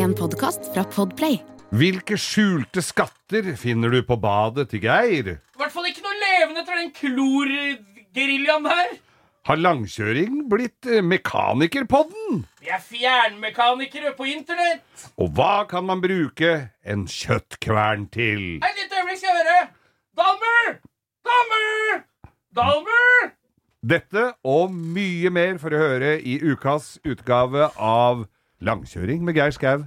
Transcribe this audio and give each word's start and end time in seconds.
En 0.00 0.14
podkast 0.16 0.70
fra 0.72 0.80
Podplay. 0.88 1.34
Hvilke 1.76 2.16
skjulte 2.16 2.80
skatter 2.80 3.50
finner 3.60 3.92
du 3.92 3.98
på 4.06 4.16
badet 4.16 4.70
til 4.70 4.80
Geir? 4.86 5.26
I 5.36 5.60
hvert 5.60 5.74
fall 5.74 5.90
ikke 5.90 6.04
noe 6.06 6.16
levende 6.22 6.62
etter 6.62 6.78
den 6.78 6.88
klorgeriljaen 6.96 8.68
her. 8.70 8.94
Har 9.50 9.60
langkjøring 9.60 10.38
blitt 10.48 10.88
eh, 10.88 11.04
mekanikerpodden? 11.04 12.40
Vi 12.64 12.72
er 12.72 12.80
fjernmekanikere 12.80 14.14
på 14.16 14.30
internett. 14.32 15.04
Og 15.20 15.34
hva 15.36 15.66
kan 15.68 15.84
man 15.90 16.00
bruke 16.00 16.54
en 16.80 17.04
kjøttkvern 17.04 18.08
til? 18.14 18.56
Et 18.64 18.80
lite 18.80 19.02
øyeblikk 19.02 19.20
skal 19.20 19.36
jeg 19.36 19.44
høre. 19.44 19.60
Dalmer! 20.16 20.74
Dalmer! 21.28 22.02
Dalmer! 22.56 23.32
Dette 23.84 24.30
og 24.48 24.72
mye 24.72 25.28
mer 25.32 25.60
for 25.60 25.76
å 25.76 25.86
høre 25.90 26.16
i 26.24 26.40
ukas 26.40 26.94
utgave 27.04 27.68
av 27.76 28.24
Langkjøring 28.62 29.24
med 29.24 29.34
Geir 29.34 29.50
Skau. 29.50 29.78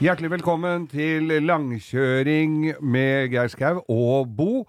Hjertelig 0.00 0.30
velkommen 0.30 0.86
til 0.88 1.22
langkjøring 1.22 2.74
med 2.82 3.28
Geir 3.28 3.46
Skau 3.46 3.84
og 3.88 4.36
Bo. 4.36 4.66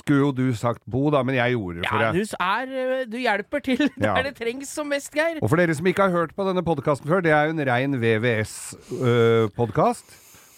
Skulle 0.00 0.20
jo 0.24 0.30
du 0.32 0.46
sagt 0.56 0.80
Bo, 0.90 1.10
da, 1.12 1.20
men 1.26 1.34
jeg 1.36 1.52
gjorde 1.54 1.76
det 1.82 1.88
for 1.90 2.00
Ja, 2.00 2.04
deg. 2.10 2.16
du, 2.16 2.22
er, 2.40 2.66
eh, 2.80 3.04
du 3.10 3.16
hjelper 3.20 3.60
til 3.68 3.82
Ja. 4.00 4.14
der 4.16 4.22
det 4.30 4.34
trengs 4.40 4.68
som 4.72 4.86
mest, 4.90 5.10
Geir. 5.14 5.36
Og 5.44 5.48
for 5.52 5.56
dere 5.60 5.74
som 5.76 5.86
ikke 5.90 6.02
har 6.08 6.14
hørt 6.14 6.32
på 6.36 6.42
denne 6.48 6.62
podkasten 6.66 7.06
før, 7.10 7.20
det 7.24 7.32
er 7.36 7.42
jo 7.50 7.54
en 7.56 7.64
rein 7.68 7.92
VVS-podkast. 8.00 10.06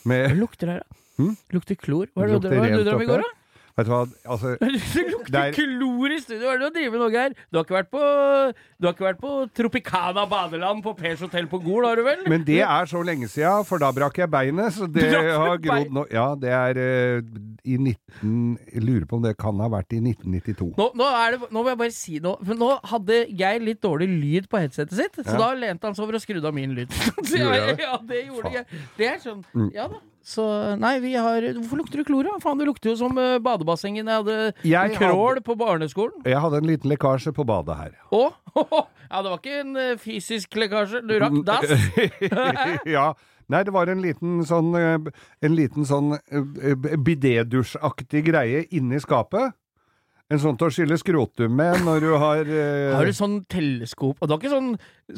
med 0.05 0.36
lukter 0.39 0.67
det, 0.67 0.77
da? 0.83 0.86
Lukter 1.55 1.75
klor. 1.78 2.06
Hva 2.17 2.22
er 2.25 2.28
Det 2.33 2.41
du 2.42 2.48
rent 2.50 2.84
drømmer 2.86 3.02
i 3.05 3.06
går, 3.11 3.20
da? 3.22 3.28
Vet 3.78 3.87
du 3.89 3.91
hva, 3.92 4.01
altså 4.28 4.51
Det 4.61 5.05
lukter 5.09 5.39
er- 5.41 5.55
klor 5.56 6.12
i 6.12 6.19
studio. 6.20 6.45
Hva 6.45 6.55
er 6.55 6.59
det 6.61 6.69
du 6.69 6.75
driver 6.78 6.92
med 6.97 7.01
nå, 7.03 7.09
Geir? 7.15 7.34
Du 7.51 7.56
har 7.59 7.65
ikke 7.65 7.77
vært 7.79 7.91
på, 7.95 8.03
du 8.83 8.87
har 8.89 8.92
ikke 8.97 9.06
vært 9.06 9.20
på 9.23 9.31
Tropicana 9.56 10.25
badeland 10.29 10.83
på 10.84 10.92
Pers 10.98 11.23
hotell 11.25 11.47
på 11.48 11.61
Gol, 11.64 11.87
har 11.89 11.97
du 11.97 12.05
vel? 12.06 12.25
Men 12.29 12.45
det 12.45 12.59
er 12.67 12.91
så 12.91 13.01
lenge 13.06 13.31
siden, 13.33 13.64
for 13.69 13.81
da 13.83 13.89
brakk 13.97 14.19
jeg 14.20 14.31
beinet. 14.33 14.75
Så 14.77 14.89
det 14.92 15.09
har 15.14 15.56
grodd 15.62 15.92
nå 15.97 16.05
Ja, 16.12 16.27
det 16.37 16.53
er 16.53 16.83
uh, 16.83 17.33
i 17.64 17.79
19... 17.79 18.59
Jeg 18.75 18.84
lurer 18.84 19.06
på 19.09 19.17
om 19.20 19.25
det 19.25 19.34
kan 19.41 19.56
ha 19.64 19.70
vært 19.73 19.97
i 19.97 20.03
1992. 20.03 20.73
Nå, 20.77 20.89
nå, 20.98 21.09
det, 21.33 21.41
nå 21.48 21.62
må 21.64 21.73
jeg 21.73 21.81
bare 21.84 21.97
si 21.97 22.19
noe. 22.25 22.36
For 22.45 22.59
nå 22.59 22.70
hadde 22.92 23.23
Geir 23.41 23.64
litt 23.64 23.81
dårlig 23.84 24.11
lyd 24.12 24.48
på 24.53 24.61
headsetet 24.61 24.98
sitt, 24.98 25.20
så 25.23 25.33
Ja. 25.33 25.41
da 25.47 25.51
lente 25.64 25.89
han 25.89 25.97
seg 25.97 26.05
over 26.05 26.19
og 26.20 26.25
skrudde 26.25 26.48
av 26.51 26.57
min 26.57 26.75
lyd. 26.77 26.92
Så 27.29 27.39
jeg 27.41 27.77
ja, 27.81 27.97
det 28.05 28.25
gjorde 28.29 28.51
Faen. 28.51 28.57
jeg. 28.61 28.83
Det 28.98 29.09
er 29.14 29.20
sånn 29.23 29.41
Mm. 29.57 29.69
Ja 29.75 29.89
da. 29.91 29.98
Så 30.23 30.45
nei, 30.78 30.97
vi 31.03 31.15
har 31.19 31.42
Hvorfor 31.56 31.81
lukter 31.81 32.01
du 32.01 32.06
klor, 32.06 32.28
da? 32.28 32.37
Faen, 32.42 32.61
det 32.61 32.69
lukter 32.69 32.92
jo 32.92 32.97
som 33.01 33.17
uh, 33.19 33.41
badebassenget 33.42 34.06
jeg 34.06 34.20
hadde 34.23 34.37
Jeg 34.70 34.95
krål 34.97 35.42
på 35.42 35.56
barneskolen. 35.59 36.23
Jeg 36.29 36.39
hadde 36.45 36.62
en 36.62 36.70
liten 36.70 36.92
lekkasje 36.92 37.34
på 37.34 37.47
badet 37.48 37.79
her. 37.79 37.97
Og 38.14 38.31
Ja, 39.12 39.20
det 39.20 39.29
var 39.29 39.41
ikke 39.41 39.59
en 39.61 39.77
uh, 39.77 39.98
fysisk 40.01 40.56
lekkasje. 40.56 41.03
Du 41.09 41.17
rakk 41.20 41.41
dass. 41.47 41.75
ja. 42.97 43.11
Nei, 43.51 43.64
det 43.67 43.75
var 43.75 43.91
en 43.91 44.01
liten 44.01 44.45
sånn 44.48 44.70
eh, 44.79 45.11
En 45.45 45.56
liten 45.59 45.84
sånn 45.84 46.14
bidédusjaktig 47.05 48.23
greie 48.31 48.62
inni 48.70 49.01
skapet. 49.03 49.53
En 50.31 50.39
sånn 50.41 50.56
til 50.56 50.69
å 50.69 50.73
skylle 50.73 50.97
skrotum 51.01 51.56
med 51.59 51.83
når 51.84 52.05
du 52.05 52.11
har 52.17 52.47
eh, 52.47 52.95
Har 52.95 53.05
du 53.09 53.12
sånn 53.17 53.41
teleskop 53.53 54.23
Og 54.23 54.29
du 54.29 54.33
har 54.33 54.39
ikke 54.41 54.53
sånn, 54.53 54.70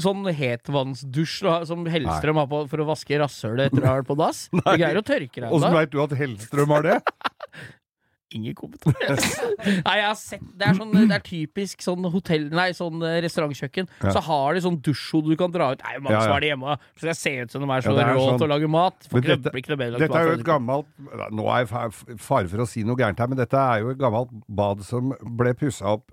sånn 0.06 0.24
hetvannsdusj 0.40 1.36
som 1.68 1.84
Hellstrøm 1.86 2.40
har 2.40 2.48
på 2.50 2.64
for 2.72 2.82
å 2.82 2.88
vaske 2.88 3.20
rasshølet 3.20 3.70
etter 3.70 3.84
å 3.84 3.90
ha 3.92 3.96
vært 4.00 4.08
på 4.10 4.16
dass? 4.18 4.46
Du 4.56 4.62
greier 4.64 4.98
å 4.98 5.04
tørke 5.06 5.44
deg 5.44 5.50
Åssen 5.52 5.68
da. 5.70 5.76
veit 5.76 5.92
du 5.92 6.00
at 6.02 6.16
Hellstrøm 6.18 6.74
har 6.78 6.88
det? 6.88 6.98
Ingen 8.34 8.54
kommentar. 8.58 8.94
Nei, 9.86 9.94
jeg 10.00 10.06
har 10.08 10.16
sett 10.18 10.42
Det 10.58 10.66
er, 10.66 10.74
sånn, 10.78 10.90
det 11.08 11.14
er 11.16 11.22
typisk 11.24 11.84
sånn 11.84 12.04
hotell 12.10 12.48
Nei, 12.54 12.68
sånn 12.74 12.98
eh, 13.06 13.20
restaurantkjøkken. 13.24 13.86
Ja. 14.02 14.12
Så 14.16 14.22
har 14.26 14.54
de 14.58 14.62
sånn 14.64 14.78
dusjhode 14.84 15.30
du 15.30 15.36
kan 15.38 15.52
dra 15.54 15.70
ut. 15.74 15.84
Nei, 15.86 15.94
mange 16.02 16.16
Ja, 16.16 16.18
ja. 16.18 16.24
som 16.26 16.34
har 16.34 16.44
det 16.44 16.50
hjemme. 16.52 16.76
Så 17.00 17.08
jeg 17.10 17.18
ser 17.20 17.38
ut 17.46 17.54
som 17.54 17.62
de 17.64 17.70
er 17.70 17.86
så 17.86 17.94
Ja, 17.94 18.08
er 18.08 18.18
sånn- 18.18 18.40
til 18.42 18.48
å 18.48 18.50
lage 18.54 18.70
mat. 18.74 19.08
Får 19.12 19.22
dette- 19.28 19.54
ikke 19.54 19.72
noe 19.74 19.80
bedre 19.84 20.02
Dette 20.02 20.18
er 20.20 20.28
jo 20.32 20.36
et 20.40 20.44
gammelt 20.46 20.86
Nå 21.34 21.46
er 21.54 21.62
jeg 21.64 21.68
fa- 21.70 22.16
fare 22.18 22.48
for 22.50 22.64
å 22.64 22.68
si 22.68 22.82
noe 22.84 22.96
gærent 22.98 23.18
her, 23.22 23.28
men 23.30 23.38
dette 23.38 23.54
er 23.60 23.80
jo 23.84 23.90
et 23.94 23.98
gammelt 24.02 24.32
bad 24.48 24.82
som 24.84 25.12
ble 25.22 25.54
pussa 25.54 25.94
opp 25.94 26.10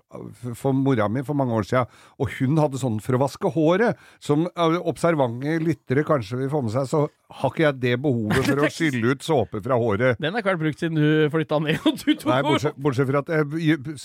for 0.54 0.72
mora 0.76 1.08
mi 1.10 1.22
for 1.26 1.34
mange 1.34 1.52
år 1.56 1.66
siden. 1.66 1.86
Og 2.20 2.30
hun 2.38 2.56
hadde 2.62 2.78
sånn 2.80 3.00
for 3.02 3.16
å 3.18 3.22
vaske 3.26 3.50
håret. 3.52 3.98
Som 4.22 4.46
eh, 4.46 4.78
observante 4.86 5.58
lyttere 5.62 6.04
kanskje 6.06 6.38
vil 6.38 6.50
få 6.52 6.62
med 6.62 6.72
seg, 6.74 6.86
så 6.90 7.08
har 7.32 7.48
ikke 7.50 7.64
jeg 7.64 7.80
det 7.80 7.94
behovet 8.04 8.44
for 8.44 8.60
å 8.60 8.68
skylle 8.76 9.14
ut 9.14 9.22
såpe 9.24 9.62
fra 9.64 9.78
håret. 9.80 10.18
Den 10.20 10.34
har 10.34 10.42
ikke 10.42 10.52
vært 10.52 10.62
brukt 10.66 10.82
siden 10.82 10.98
du 11.00 11.30
flytta 11.32 11.58
ned 11.64 11.80
og 11.88 11.96
du 12.02 12.11
tok 12.16 12.30
Nei, 12.32 12.42
bortsett, 12.42 12.76
bortsett 12.76 13.08
fra 13.08 13.18
at 13.22 13.28
jeg 13.28 13.96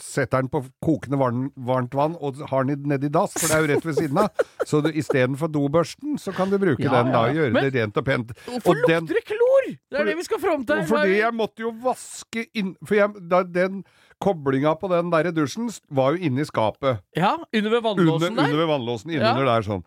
setter 0.00 0.42
den 0.42 0.48
på 0.52 0.62
kokende 0.84 1.18
varmt 1.18 1.94
vann 1.94 2.16
og 2.20 2.40
har 2.50 2.64
den 2.64 2.74
i- 2.76 2.88
nedi 2.94 3.10
dass, 3.12 3.32
for 3.36 3.48
det 3.48 3.56
er 3.56 3.64
jo 3.66 3.70
rett 3.74 3.84
ved 3.88 3.98
siden 3.98 4.18
av. 4.18 4.30
Så 4.68 4.80
istedenfor 4.92 5.48
dobørsten, 5.52 6.18
så 6.18 6.32
kan 6.34 6.50
du 6.50 6.58
bruke 6.58 6.82
Ja, 6.84 7.02
den 7.02 7.12
da, 7.12 7.24
og 7.28 7.34
gjøre 7.34 7.52
Men- 7.52 7.64
det 7.70 7.74
rent 7.80 7.96
og 8.00 8.04
pent. 8.04 8.32
Hvorfor 8.46 8.70
Og 8.74 8.86
den- 8.88 9.06
lukter 9.06 9.14
det 9.20 9.24
klor? 9.26 9.50
Det 9.90 10.00
er 10.00 10.04
det 10.04 10.16
vi 10.16 10.24
skal 10.26 10.38
fram 10.42 10.64
til. 10.66 10.82
Fordi 10.86 11.18
jeg 11.18 11.32
måtte 11.34 11.62
jo 11.64 11.70
vaske 11.72 12.46
inn 12.54 12.74
For 12.84 12.94
jeg, 12.98 13.28
da, 13.30 13.42
den 13.42 13.84
koblinga 14.20 14.74
på 14.78 14.88
den 14.88 15.10
der 15.10 15.30
dusjen 15.32 15.68
var 15.90 16.14
jo 16.14 16.22
inni 16.28 16.44
skapet. 16.46 17.00
Ja, 17.16 17.36
under 17.52 17.70
ved 17.70 17.84
Under, 17.84 18.04
vannlåsen 18.04 18.36
der. 18.36 18.44
under 18.44 18.56
ved 18.60 18.68
vannlåsen. 18.68 19.10
Ja. 19.12 19.34
Der 19.34 19.62
sånn. 19.66 19.82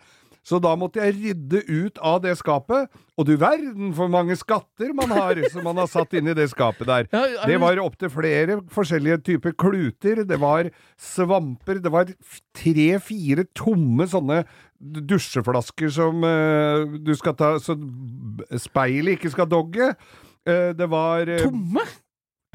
Så 0.47 0.61
da 0.63 0.71
måtte 0.79 1.03
jeg 1.03 1.15
rydde 1.17 1.59
ut 1.67 1.97
av 1.99 2.21
det 2.23 2.37
skapet. 2.39 2.87
Og 3.19 3.27
du 3.27 3.33
verden 3.39 3.91
for 3.97 4.11
mange 4.11 4.37
skatter 4.39 4.93
man 4.95 5.11
har 5.11 5.41
som 5.51 5.65
man 5.67 5.81
har 5.81 5.89
satt 5.91 6.15
inn 6.15 6.29
i 6.31 6.35
det 6.37 6.47
skapet 6.53 6.87
der. 6.87 7.09
Er 7.11 7.35
Det 7.49 7.59
var 7.59 7.81
opptil 7.83 8.11
flere 8.13 8.61
forskjellige 8.71 9.19
typer 9.27 9.57
kluter. 9.59 10.23
Det 10.23 10.39
var 10.39 10.69
svamper. 10.95 11.81
Det 11.83 11.91
var 11.91 12.13
tre-fire 12.55 13.47
tomme 13.57 14.07
sånne 14.07 14.45
dusjeflasker 14.79 15.91
som 15.91 16.23
uh, 16.23 16.85
du 17.01 17.15
skal 17.17 17.33
ta 17.33 17.55
Så 17.57 17.73
speilet 18.61 19.17
ikke 19.17 19.33
skal 19.33 19.49
dogge. 19.49 19.91
Uh, 20.47 20.71
det 20.77 20.87
var 20.87 21.27
uh, 21.27 21.41
Tomme? 21.43 21.83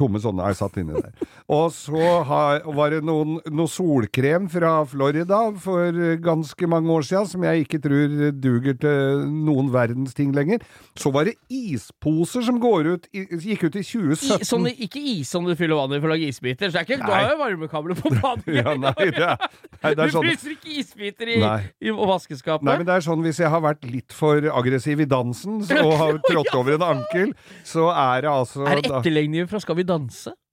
Tomme 0.03 0.19
sånne 0.23 0.49
er 0.51 0.57
satt 0.59 0.77
inni 0.81 0.97
der. 0.99 1.13
Og 1.53 1.69
så 1.75 2.23
har, 2.27 2.63
var 2.75 2.91
det 2.95 3.03
noen, 3.07 3.37
noe 3.55 3.71
solkrem 3.71 4.49
fra 4.51 4.81
Florida 4.89 5.45
for 5.63 5.99
ganske 6.23 6.69
mange 6.71 6.91
år 6.91 7.07
siden, 7.07 7.29
som 7.31 7.47
jeg 7.47 7.67
ikke 7.67 7.79
tror 7.85 8.17
duger 8.43 8.79
til 8.83 9.23
noen 9.47 9.71
verdens 9.75 10.17
ting 10.19 10.33
lenger. 10.35 10.65
Så 10.99 11.13
var 11.15 11.29
det 11.31 11.37
isposer 11.53 12.43
som 12.47 12.59
går 12.63 12.91
ut, 12.97 13.07
gikk 13.15 13.69
ut 13.69 13.79
i 13.79 13.83
I, 13.83 13.87
2017. 13.87 14.47
sånn, 14.49 14.69
ikke 14.73 15.03
is 15.13 15.31
som 15.31 15.47
du 15.47 15.55
fyller 15.59 15.79
vann 15.79 15.95
i 15.95 16.01
for 16.03 16.11
å 16.11 16.15
lage 16.17 16.29
isbiter. 16.33 16.73
Så 16.73 16.79
det 16.79 16.83
er 16.83 16.89
ikke, 16.89 16.99
du 17.07 17.13
har 17.13 17.31
jo 17.31 17.39
varmekabler 17.45 17.99
på 18.03 18.15
badet. 18.17 18.51
Ja, 18.63 18.75
nei, 18.79 18.93
det 19.15 19.23
er, 19.23 19.39
nei, 19.83 19.93
det 19.93 19.97
du 19.97 20.03
er 20.05 20.13
sånn 20.13 20.27
fryser 20.27 20.55
ikke 20.57 20.75
isbiter 20.83 21.31
i, 21.33 21.39
i 21.87 21.95
vaskeskapet. 21.95 22.67
Nei, 22.67 22.77
men 22.81 22.89
det 22.89 22.97
er 22.99 23.05
sånn 23.07 23.23
hvis 23.25 23.41
jeg 23.43 23.51
har 23.53 23.63
vært 23.65 23.87
litt 23.89 24.15
for 24.17 24.45
aggressiv 24.53 25.03
i 25.03 25.07
dansen 25.09 25.63
og 25.63 25.93
har 26.01 26.19
trådt 26.27 26.53
over 26.59 26.77
en 26.77 26.87
ankel, 26.91 27.33
så 27.67 27.89
er 27.95 28.27
det 28.27 28.33
altså 28.33 28.67
er 28.67 28.81
det 28.81 28.91
etterlegninger 28.91 29.49
fra 29.51 29.61
Skal 29.63 29.79
vi 29.79 29.87
danse? 29.87 29.92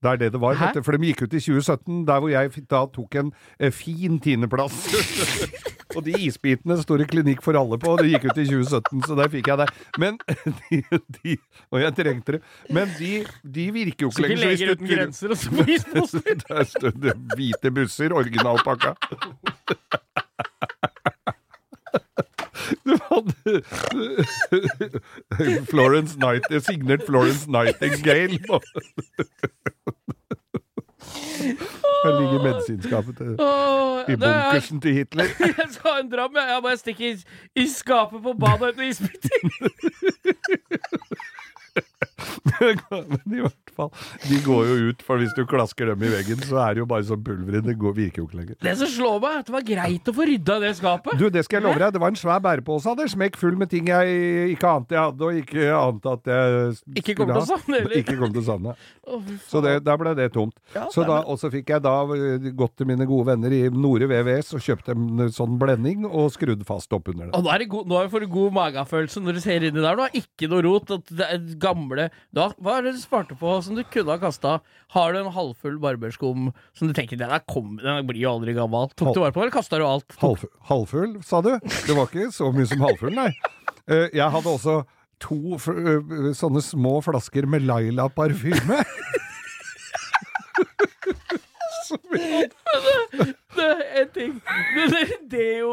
Det 0.00 0.08
er 0.08 0.16
det 0.16 0.30
det 0.32 0.40
var, 0.40 0.54
Hæ? 0.56 0.80
For 0.80 0.96
de 0.96 1.10
gikk 1.10 1.22
ut 1.26 1.34
i 1.36 1.40
2017, 1.40 2.06
der 2.08 2.18
hvor 2.22 2.30
jeg 2.32 2.50
da 2.70 2.86
tok 2.88 3.14
en 3.20 3.32
eh, 3.60 3.70
fin 3.72 4.18
tiendeplass. 4.20 4.76
og 5.96 6.04
de 6.06 6.12
isbitene 6.24 6.78
står 6.80 6.96
det 7.02 7.08
Klinikk 7.10 7.42
for 7.44 7.52
alle 7.58 7.76
på, 7.78 7.88
og 7.92 7.98
det 8.00 8.08
gikk 8.14 8.24
ut 8.30 8.38
i 8.40 8.46
2017, 8.48 9.02
så 9.08 9.14
der 9.18 9.28
fikk 9.32 9.46
jeg 9.52 9.58
det. 9.60 9.68
Men 10.00 10.12
de, 10.70 10.76
de 11.18 11.36
Og 11.70 11.80
jeg 11.82 11.92
trengte 11.98 12.32
det. 12.38 12.42
Men 12.70 12.88
de, 12.98 13.12
de 13.44 13.64
virker 13.76 14.02
jo 14.06 14.10
ikke 14.14 14.24
ikke 14.30 14.40
lenger. 14.40 14.40
så 14.40 14.50
ikke 14.50 14.50
Leger 14.50 14.70
uten 14.76 14.88
grenser 14.94 15.28
og 15.34 15.36
så 15.36 15.48
på 15.50 15.62
isposter. 15.76 16.34
Der 16.48 16.62
står 16.64 16.90
det 17.04 17.12
hvite 17.36 17.68
busser, 17.76 18.10
originalpakka. 18.22 18.90
Hadde 25.38 25.66
Florence 25.72 26.18
Night, 26.18 26.42
signert 26.64 27.02
Florence 27.06 27.50
Nightingale. 27.50 28.38
Her 32.04 32.20
ligger 32.20 32.42
medisinskapet 32.44 33.16
til, 33.16 33.26
i 33.26 34.12
er- 34.12 34.16
bunkersen 34.16 34.80
til 34.80 34.92
Hitler. 34.94 35.24
Jeg 35.58 35.66
skal 35.70 35.90
ha 35.90 36.00
en 36.00 36.10
dram, 36.12 36.30
jeg. 36.36 36.46
Jeg 36.54 36.62
bare 36.62 36.76
stikker 36.76 37.04
i, 37.12 37.16
i 37.56 37.68
skapet 37.68 38.22
på 38.22 38.32
badet 38.40 38.68
etter 38.68 38.82
isbiter. 38.82 39.38
Men 43.24 43.36
i 43.36 43.40
hvert 43.40 43.69
fall. 43.80 43.90
De 44.26 44.40
går 44.44 44.70
jo 44.70 44.90
ut, 44.90 45.04
for 45.06 45.22
hvis 45.22 45.34
du 45.36 45.42
klasker 45.50 45.92
dem 45.92 46.04
i 46.06 46.12
veggen, 46.12 46.44
så 46.46 46.60
er 46.64 46.76
det 46.76 46.84
jo 46.84 46.88
bare 46.90 47.06
sånn 47.08 47.24
pulver 47.26 47.58
i. 47.58 47.64
Det 47.66 47.76
går, 47.80 47.96
virker 47.98 48.22
jo 48.22 48.28
ikke 48.28 48.40
lenger. 48.40 48.60
Det 48.64 48.76
som 48.80 48.92
slår 48.94 49.18
meg, 49.24 49.30
er 49.34 49.44
at 49.44 49.50
det 49.50 49.56
var 49.56 49.66
greit 49.72 50.12
å 50.12 50.16
få 50.16 50.28
rydda 50.30 50.58
det 50.64 50.72
skapet. 50.80 51.18
Du, 51.20 51.26
det 51.32 51.44
skal 51.46 51.60
jeg 51.60 51.66
love 51.68 51.82
deg. 51.82 51.96
Det 51.96 52.02
var 52.04 52.14
en 52.14 52.20
svær 52.20 52.44
bærepose. 52.44 52.96
Det 53.00 53.08
smekk 53.14 53.40
full 53.40 53.58
med 53.60 53.72
ting 53.72 53.90
jeg 53.90 54.54
ikke 54.54 54.74
ante 54.80 54.96
jeg 54.96 55.02
hadde, 55.08 55.28
og 55.30 55.42
ikke 55.42 55.68
ante 55.74 56.16
at 56.16 56.30
jeg 56.30 57.00
Ikke 57.02 57.16
kom 57.18 57.32
til 57.32 57.42
å 57.42 57.48
savne, 57.48 57.82
eller? 57.82 57.96
Ikke 58.00 58.16
kom 58.20 58.34
til 58.34 58.42
å 58.44 58.48
savne. 58.52 58.76
Så 59.50 59.62
det, 59.64 59.80
da 59.86 59.96
ble 59.98 60.12
det 60.14 60.28
tomt. 60.34 60.54
Ja, 60.74 60.84
så 60.92 61.02
da, 61.06 61.20
og 61.26 61.38
så 61.40 61.50
fikk 61.50 61.72
jeg 61.72 61.82
da 61.82 61.94
eh, 62.14 62.50
gått 62.56 62.76
til 62.78 62.86
mine 62.86 63.06
gode 63.08 63.32
venner 63.32 63.52
i 63.54 63.62
Nore 63.74 64.06
VVS 64.10 64.52
og 64.54 64.62
kjøpt 64.64 64.92
en 64.92 65.24
sånn 65.34 65.56
blending 65.60 66.04
og 66.06 66.30
skrudd 66.34 66.62
fast 66.68 66.92
oppunder 66.94 67.26
det. 67.28 67.34
Og 67.34 67.44
nå 67.46 67.50
er 67.52 67.64
det 67.64 67.70
god, 67.72 67.88
nå 67.90 68.02
får 68.12 68.24
du 68.24 68.28
god 68.32 68.54
magefølelse 68.58 69.22
når 69.24 69.38
du 69.38 69.42
ser 69.42 69.66
inni 69.66 69.82
der. 69.82 69.98
Nå 69.98 70.06
har 70.06 70.18
ikke 70.20 70.50
noe 70.52 70.64
rot. 70.66 70.94
Det 71.10 71.26
er 71.26 71.42
gamle 71.60 72.08
da, 72.34 72.50
Hva 72.60 72.78
er 72.78 72.86
det 72.86 72.94
du 72.96 73.02
sparte 73.02 73.36
på 73.38 73.56
som 73.70 73.78
du 73.78 73.84
kunne 73.86 74.10
ha 74.10 74.18
kasta? 74.18 74.56
Har 74.96 75.12
du 75.14 75.20
en 75.22 75.30
halvfull 75.32 75.76
barberskum 75.82 76.48
som 76.74 76.90
du 76.90 76.94
tenker 76.96 77.16
den, 77.20 77.30
er 77.30 77.44
kom, 77.46 77.76
den 77.78 78.02
blir 78.08 78.24
jo 78.24 78.32
aldri 78.34 78.52
gammel? 78.58 78.90
Tok 78.98 79.14
du 79.14 79.20
vare 79.22 79.30
på 79.32 79.40
den, 79.40 79.46
eller 79.48 79.54
kasta 79.54 79.78
du 79.78 79.86
alt? 79.86 80.16
Halv, 80.20 80.42
halvfull, 80.66 81.16
sa 81.26 81.38
du? 81.46 81.52
Det 81.62 81.94
var 81.94 82.10
ikke 82.10 82.32
så 82.34 82.50
mye 82.54 82.66
som 82.70 82.82
halvfull, 82.82 83.14
nei. 83.14 83.30
Eh, 83.86 84.08
Jeg 84.18 84.26
hadde 84.34 84.50
også 84.56 84.80
to 85.22 85.38
eh, 85.54 86.32
sånne 86.34 86.62
små 86.64 86.98
flasker 87.06 87.46
med 87.46 87.62
Laila 87.68 88.08
parfyme. 88.10 88.82
det 91.90 93.64
er 93.66 93.80
en 94.00 94.10
ting 94.14 94.34
det, 94.76 95.06
det, 95.32 95.46
jo 95.60 95.72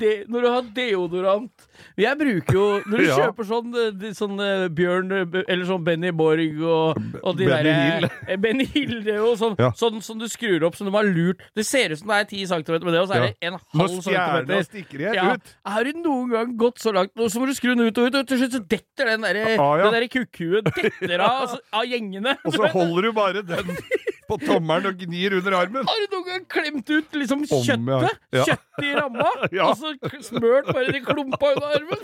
det, 0.00 0.12
Når 0.28 0.42
du 0.44 0.48
har 0.50 0.66
deodorant 0.76 1.66
Jeg 2.00 2.18
bruker 2.18 2.56
jo 2.58 2.64
Når 2.90 2.96
du 2.98 3.04
Ja. 3.06 3.16
kjøper 3.20 3.46
sånn, 3.48 3.68
de- 4.00 4.10
sånn 4.18 4.34
eh, 4.42 4.66
Bjørn 4.74 5.12
Eller 5.46 5.64
sånn 5.68 5.84
Benny 5.86 6.10
Borg 6.16 6.60
og, 6.64 6.98
og 7.22 7.36
de 7.38 7.46
Benny 7.46 7.70
derre- 7.70 8.00
Hill. 8.00 8.08
eh, 8.28 8.36
Benny 8.40 8.66
Hill, 8.74 8.96
det 9.06 9.14
er 9.14 9.20
jo 9.22 9.34
sånn, 9.38 9.54
Ja. 9.60 9.70
sånn 9.78 10.02
som 10.02 10.18
du 10.18 10.26
skrur 10.28 10.64
opp 10.66 10.76
som 10.76 10.88
de 10.88 10.92
har 10.96 11.04
lurt. 11.06 11.40
Det 11.54 11.64
ser 11.66 11.92
ut 11.94 11.98
som 12.00 12.08
det 12.08 12.16
er 12.20 12.24
10 12.24 12.46
cm 12.50 12.84
med 12.84 12.92
det, 12.94 13.00
og 13.04 13.08
så 13.08 13.14
er 13.18 13.26
det 13.28 13.36
en 13.42 13.52
Nå 13.54 13.60
halv 13.86 14.00
stjerna 14.02 14.40
centimeter. 14.40 14.66
stikker 14.68 15.00
jeg 15.06 15.14
Ja. 15.14 15.32
ut. 15.34 15.54
Har 15.66 15.84
du 15.84 15.92
noen 15.92 16.30
gang 16.30 16.56
gått 16.58 16.78
så 16.82 16.92
langt 16.94 17.14
nå, 17.16 17.28
så 17.30 17.38
må 17.40 17.46
du 17.46 17.54
skru 17.54 17.74
den 17.76 17.86
ut 17.86 17.98
og 17.98 18.06
ut, 18.10 18.14
og 18.14 18.26
til 18.28 18.38
slutt 18.42 18.52
så 18.58 18.62
detter 18.66 19.04
den 19.12 19.20
der, 19.22 19.40
Ah, 19.58 19.76
ja. 19.78 19.90
der 19.90 20.08
kukkhuet 20.08 20.64
detter 20.64 21.20
av, 21.20 21.42
altså, 21.46 21.58
av 21.72 21.84
gjengene. 21.84 22.36
Og 22.44 22.52
så 22.54 22.68
holder 22.72 23.02
du 23.02 23.12
bare 23.12 23.42
den 23.42 23.76
på 24.34 24.40
tommelen 24.48 24.86
og 24.90 24.96
gnir 25.04 25.30
under 25.38 25.52
armen. 25.58 25.84
Har 25.88 25.98
du 26.04 26.08
noen 26.16 26.26
gang 26.28 26.44
klemt 26.54 26.88
ut 26.90 27.10
liksom 27.20 27.40
kjøttet? 27.48 28.10
ja. 28.34 28.44
Kjøttet 28.50 28.84
i 28.88 28.90
ramma? 28.98 29.28
Ja. 29.54 29.64
Og 29.70 29.74
så 29.78 29.88
smørt 30.26 30.66
bare 30.72 30.88
de 30.94 31.00
klumpa 31.04 31.46
under 31.54 31.68
armen? 31.78 32.00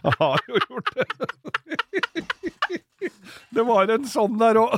Jeg 0.00 0.12
har 0.18 0.38
jo 0.48 0.54
gjort 0.66 0.88
det. 0.96 1.06
Det 3.54 3.62
var 3.66 3.90
en 3.90 4.04
sånn 4.08 4.38
der 4.40 4.56
òg. 4.60 4.70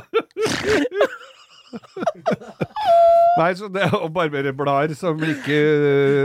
Nei, 3.39 3.49
så 3.57 3.67
det 3.73 3.87
å 3.97 4.07
barbere 4.13 4.51
blader 4.53 4.93
som 4.97 5.17
ikke 5.25 5.57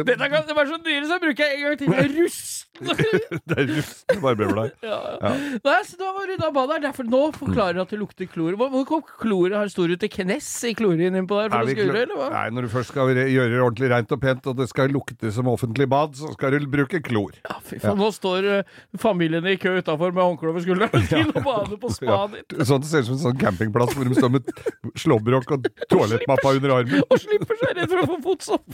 Dette 0.05 0.29
kan, 0.29 0.45
det 0.49 0.56
var 0.56 0.69
så 0.69 0.77
dyre, 0.85 1.06
så 1.09 1.17
bruker 1.23 1.45
jeg 1.47 1.56
en 1.56 1.65
gang 1.65 1.79
til. 1.81 1.93
Det 1.95 2.05
er 2.05 2.17
Rusten! 2.19 2.65
Det 3.49 3.56
er 3.59 3.65
rustne 3.75 4.15
barberblader. 4.23 4.75
ja. 4.87 4.99
ja. 5.19 5.31
Nei, 5.65 5.79
så 5.89 5.97
da 5.99 6.12
var 6.15 6.29
rydda 6.31 6.45
da 6.45 6.50
badet. 6.55 6.77
Derfor 6.85 7.09
nå 7.11 7.21
forklarer 7.35 7.75
du 7.75 7.81
at 7.83 7.91
det 7.91 7.99
lukter 7.99 8.29
klor. 8.31 8.55
Hvor 8.61 8.69
hvor 8.71 8.85
kom 8.87 9.03
kloret? 9.19 9.56
Har 9.59 9.71
Står 9.73 9.91
du 9.91 9.97
til 9.99 10.11
knes 10.12 10.47
i 10.69 10.75
klorin 10.79 11.17
innpå 11.19 11.41
der 11.41 11.50
for 11.50 11.67
å 11.67 11.73
skure, 11.75 12.05
eller 12.05 12.21
hva? 12.21 12.29
Nei, 12.37 12.45
når 12.55 12.69
du 12.69 12.71
først 12.73 12.93
skal 12.93 13.11
gjøre 13.19 13.50
det 13.50 13.59
ordentlig 13.65 13.91
rent 13.91 14.15
og 14.15 14.21
pent, 14.23 14.47
og 14.53 14.61
det 14.61 14.69
skal 14.71 14.93
lukte 14.95 15.33
som 15.35 15.50
offentlig 15.50 15.89
bad, 15.91 16.15
så 16.19 16.31
skal 16.37 16.55
du 16.55 16.69
bruke 16.71 17.00
klor. 17.05 17.35
Ja, 17.49 17.59
fy 17.67 17.81
faen. 17.83 17.99
Nå 17.99 18.09
står 18.15 18.47
uh, 18.47 18.79
familiene 19.03 19.56
i 19.56 19.59
kø 19.61 19.75
utafor 19.81 20.15
med 20.15 20.23
håndkle 20.23 20.53
over 20.53 20.62
skulderen 20.65 21.09
til 21.11 21.33
å 21.35 21.43
bade 21.45 21.81
på 21.83 21.91
Ja. 22.06 22.21
ditt. 22.33 22.55
Sånn 22.69 22.83
det 22.85 22.91
ser 22.93 23.03
ut 23.03 23.11
som 23.11 23.17
en 23.19 23.25
sånn 23.27 23.41
campingplass 23.43 23.95
hvor 23.97 24.06
de 24.09 24.15
står 24.19 24.33
med 24.39 24.55
slåbrok 25.03 25.38
og 25.38 25.70
toalettmappa 25.90 26.55
under 26.58 26.76
armen. 26.81 27.06
Og 27.06 27.23
slipper 27.23 27.58
seg 27.61 27.79
redd 27.79 27.93
for 27.93 28.02
å 28.02 28.06
få 28.11 28.20
fotsopp. 28.26 28.64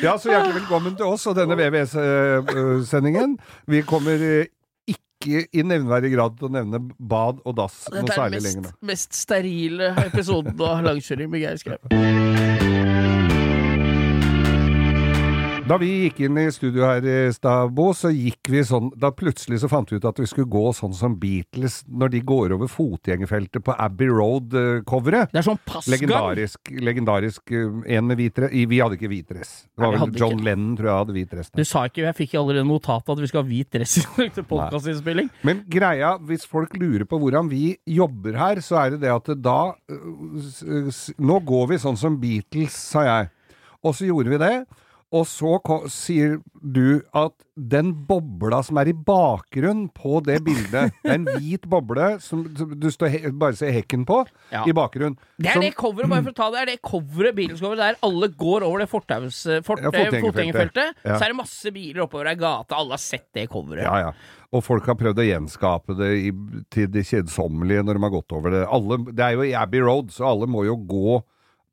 Ja, 0.00 0.14
så 0.16 0.30
hjertelig 0.32 0.62
velkommen 0.62 0.96
til 0.96 1.08
oss 1.08 1.26
og 1.28 1.36
denne 1.36 1.56
VVS-sendingen. 1.58 3.36
Vi 3.68 3.82
kommer 3.88 4.20
eh, 4.24 4.48
ikke 4.88 5.44
i 5.52 5.64
nevneverdig 5.64 6.14
grad 6.14 6.38
til 6.38 6.48
å 6.48 6.54
nevne 6.56 6.80
bad 6.98 7.42
og 7.44 7.56
dass 7.60 7.84
noe 7.90 8.04
Dette 8.04 8.20
er 8.20 8.36
den 8.36 8.44
mest, 8.44 8.78
mest 8.92 9.18
sterile 9.24 9.92
episoden 10.06 10.56
av 10.64 10.84
langkjøring 10.88 11.32
med 11.32 11.44
Geir 11.44 11.60
Skau. 11.60 12.73
Da 15.64 15.78
vi 15.80 15.86
gikk 16.04 16.18
inn 16.26 16.36
i 16.36 16.42
studio 16.52 16.84
her 16.84 17.06
i 17.08 17.12
Stabo, 17.32 17.86
så 17.96 18.10
gikk 18.12 18.50
vi 18.52 18.60
sånn 18.68 18.90
Da 19.00 19.08
plutselig 19.16 19.62
så 19.62 19.68
fant 19.72 19.88
vi 19.88 19.96
ut 19.96 20.04
at 20.04 20.18
vi 20.20 20.26
skulle 20.28 20.50
gå 20.52 20.64
sånn 20.76 20.92
som 20.92 21.14
Beatles 21.16 21.78
når 21.88 22.12
de 22.12 22.20
går 22.28 22.52
over 22.58 22.68
fotgjengerfeltet 22.68 23.64
på 23.64 23.72
Abbey 23.80 24.10
Road-coveret. 24.12 25.32
Det 25.32 25.40
er 25.40 25.46
sånn 25.46 25.60
passgang. 25.64 25.94
Legendarisk. 25.94 26.68
legendarisk 26.84 27.54
eh, 27.56 27.96
En 27.96 28.10
med 28.10 28.20
hvit 28.20 28.36
dress. 28.36 28.52
Vi 28.52 28.82
hadde 28.82 28.98
ikke 28.98 29.08
hvit 29.14 29.32
dress. 29.32 29.54
Det 29.72 29.86
var 29.86 29.96
vel 29.96 30.20
John 30.20 30.36
ikke. 30.36 30.46
Lennon, 30.50 30.76
tror 30.76 30.90
jeg, 30.90 30.98
hadde 31.00 31.16
hvit 31.16 31.32
dress. 31.32 31.50
Du 31.56 31.64
sa 31.72 31.86
ikke, 31.88 32.04
jeg 32.10 32.18
fikk 32.20 32.36
allerede 32.42 32.68
notatet 32.68 33.14
at 33.16 33.24
vi 33.24 33.32
skal 33.32 33.42
ha 33.42 33.48
hvit 33.54 33.72
dress 33.78 33.96
til 34.36 34.48
podkastinnspilling. 34.52 35.32
Men 35.48 35.64
greia, 35.72 36.12
hvis 36.28 36.44
folk 36.50 36.76
lurer 36.76 37.08
på 37.08 37.22
hvordan 37.24 37.48
vi 37.48 37.64
jobber 37.88 38.36
her, 38.36 38.60
så 38.60 38.82
er 38.84 38.98
det 38.98 39.02
det 39.08 39.16
at 39.16 39.32
da 39.40 39.58
s- 39.88 41.08
Nå 41.16 41.40
går 41.48 41.72
vi 41.72 41.80
sånn 41.88 41.96
som 41.96 42.20
Beatles, 42.20 42.76
sa 42.92 43.08
jeg. 43.08 43.32
Og 43.80 43.96
så 43.96 44.12
gjorde 44.12 44.36
vi 44.36 44.44
det. 44.44 44.56
Og 45.14 45.26
så 45.30 45.52
sier 45.94 46.40
du 46.64 47.02
at 47.14 47.34
den 47.54 47.92
bobla 48.08 48.58
som 48.66 48.80
er 48.80 48.88
i 48.90 48.94
bakgrunnen 49.06 49.84
på 49.94 50.18
det 50.26 50.40
bildet, 50.42 50.90
det 51.04 51.10
er 51.12 51.14
en 51.20 51.28
hvit 51.36 51.68
boble 51.70 52.08
som 52.24 52.42
du 52.50 52.88
bare 53.38 53.54
ser 53.54 53.70
hekken 53.76 54.02
på 54.08 54.24
Ja. 54.50 54.64
i 54.66 54.72
bakgrunnen. 54.74 55.14
Det 55.38 55.46
er 55.46 55.52
som- 55.52 55.62
det 55.62 55.74
coveret, 55.78 56.08
bare 56.10 56.22
for 56.24 56.32
å 56.32 56.34
ta 56.34 56.50
det, 56.50 56.60
er 56.62 56.66
det 56.72 56.82
coveret, 56.82 57.34
bilens 57.36 57.60
cover, 57.60 57.76
der 57.76 57.94
alle 58.02 58.28
går 58.28 58.62
over 58.66 58.78
det 58.82 58.88
fortaus, 58.90 59.44
fort, 59.62 59.78
Ja, 59.84 59.90
fotgjengerfeltet. 59.90 60.24
fotgjengerfeltet. 60.26 60.94
Ja. 61.04 61.18
Så 61.18 61.22
er 61.22 61.28
det 61.28 61.36
masse 61.36 61.70
biler 61.72 62.02
oppover 62.08 62.26
ei 62.26 62.34
gate, 62.34 62.72
alle 62.74 62.90
har 62.90 62.98
sett 62.98 63.28
det 63.34 63.48
coveret. 63.50 63.84
Ja, 63.84 63.96
ja. 64.08 64.12
Og 64.52 64.62
folk 64.64 64.84
har 64.86 64.94
prøvd 64.94 65.18
å 65.18 65.28
gjenskape 65.30 65.96
det 65.98 66.10
i, 66.26 66.30
til 66.70 66.86
det 66.88 67.04
kjedsommelige 67.06 67.84
når 67.84 67.94
de 67.94 68.00
har 68.02 68.10
gått 68.10 68.32
over 68.32 68.50
det. 68.50 68.66
Alle, 68.68 68.98
det 69.12 69.20
er 69.20 69.32
jo 69.38 69.42
i 69.42 69.54
Abbey 69.54 69.80
Road, 69.80 70.10
så 70.10 70.26
alle 70.30 70.46
må 70.50 70.64
jo 70.64 70.76
gå 70.76 71.22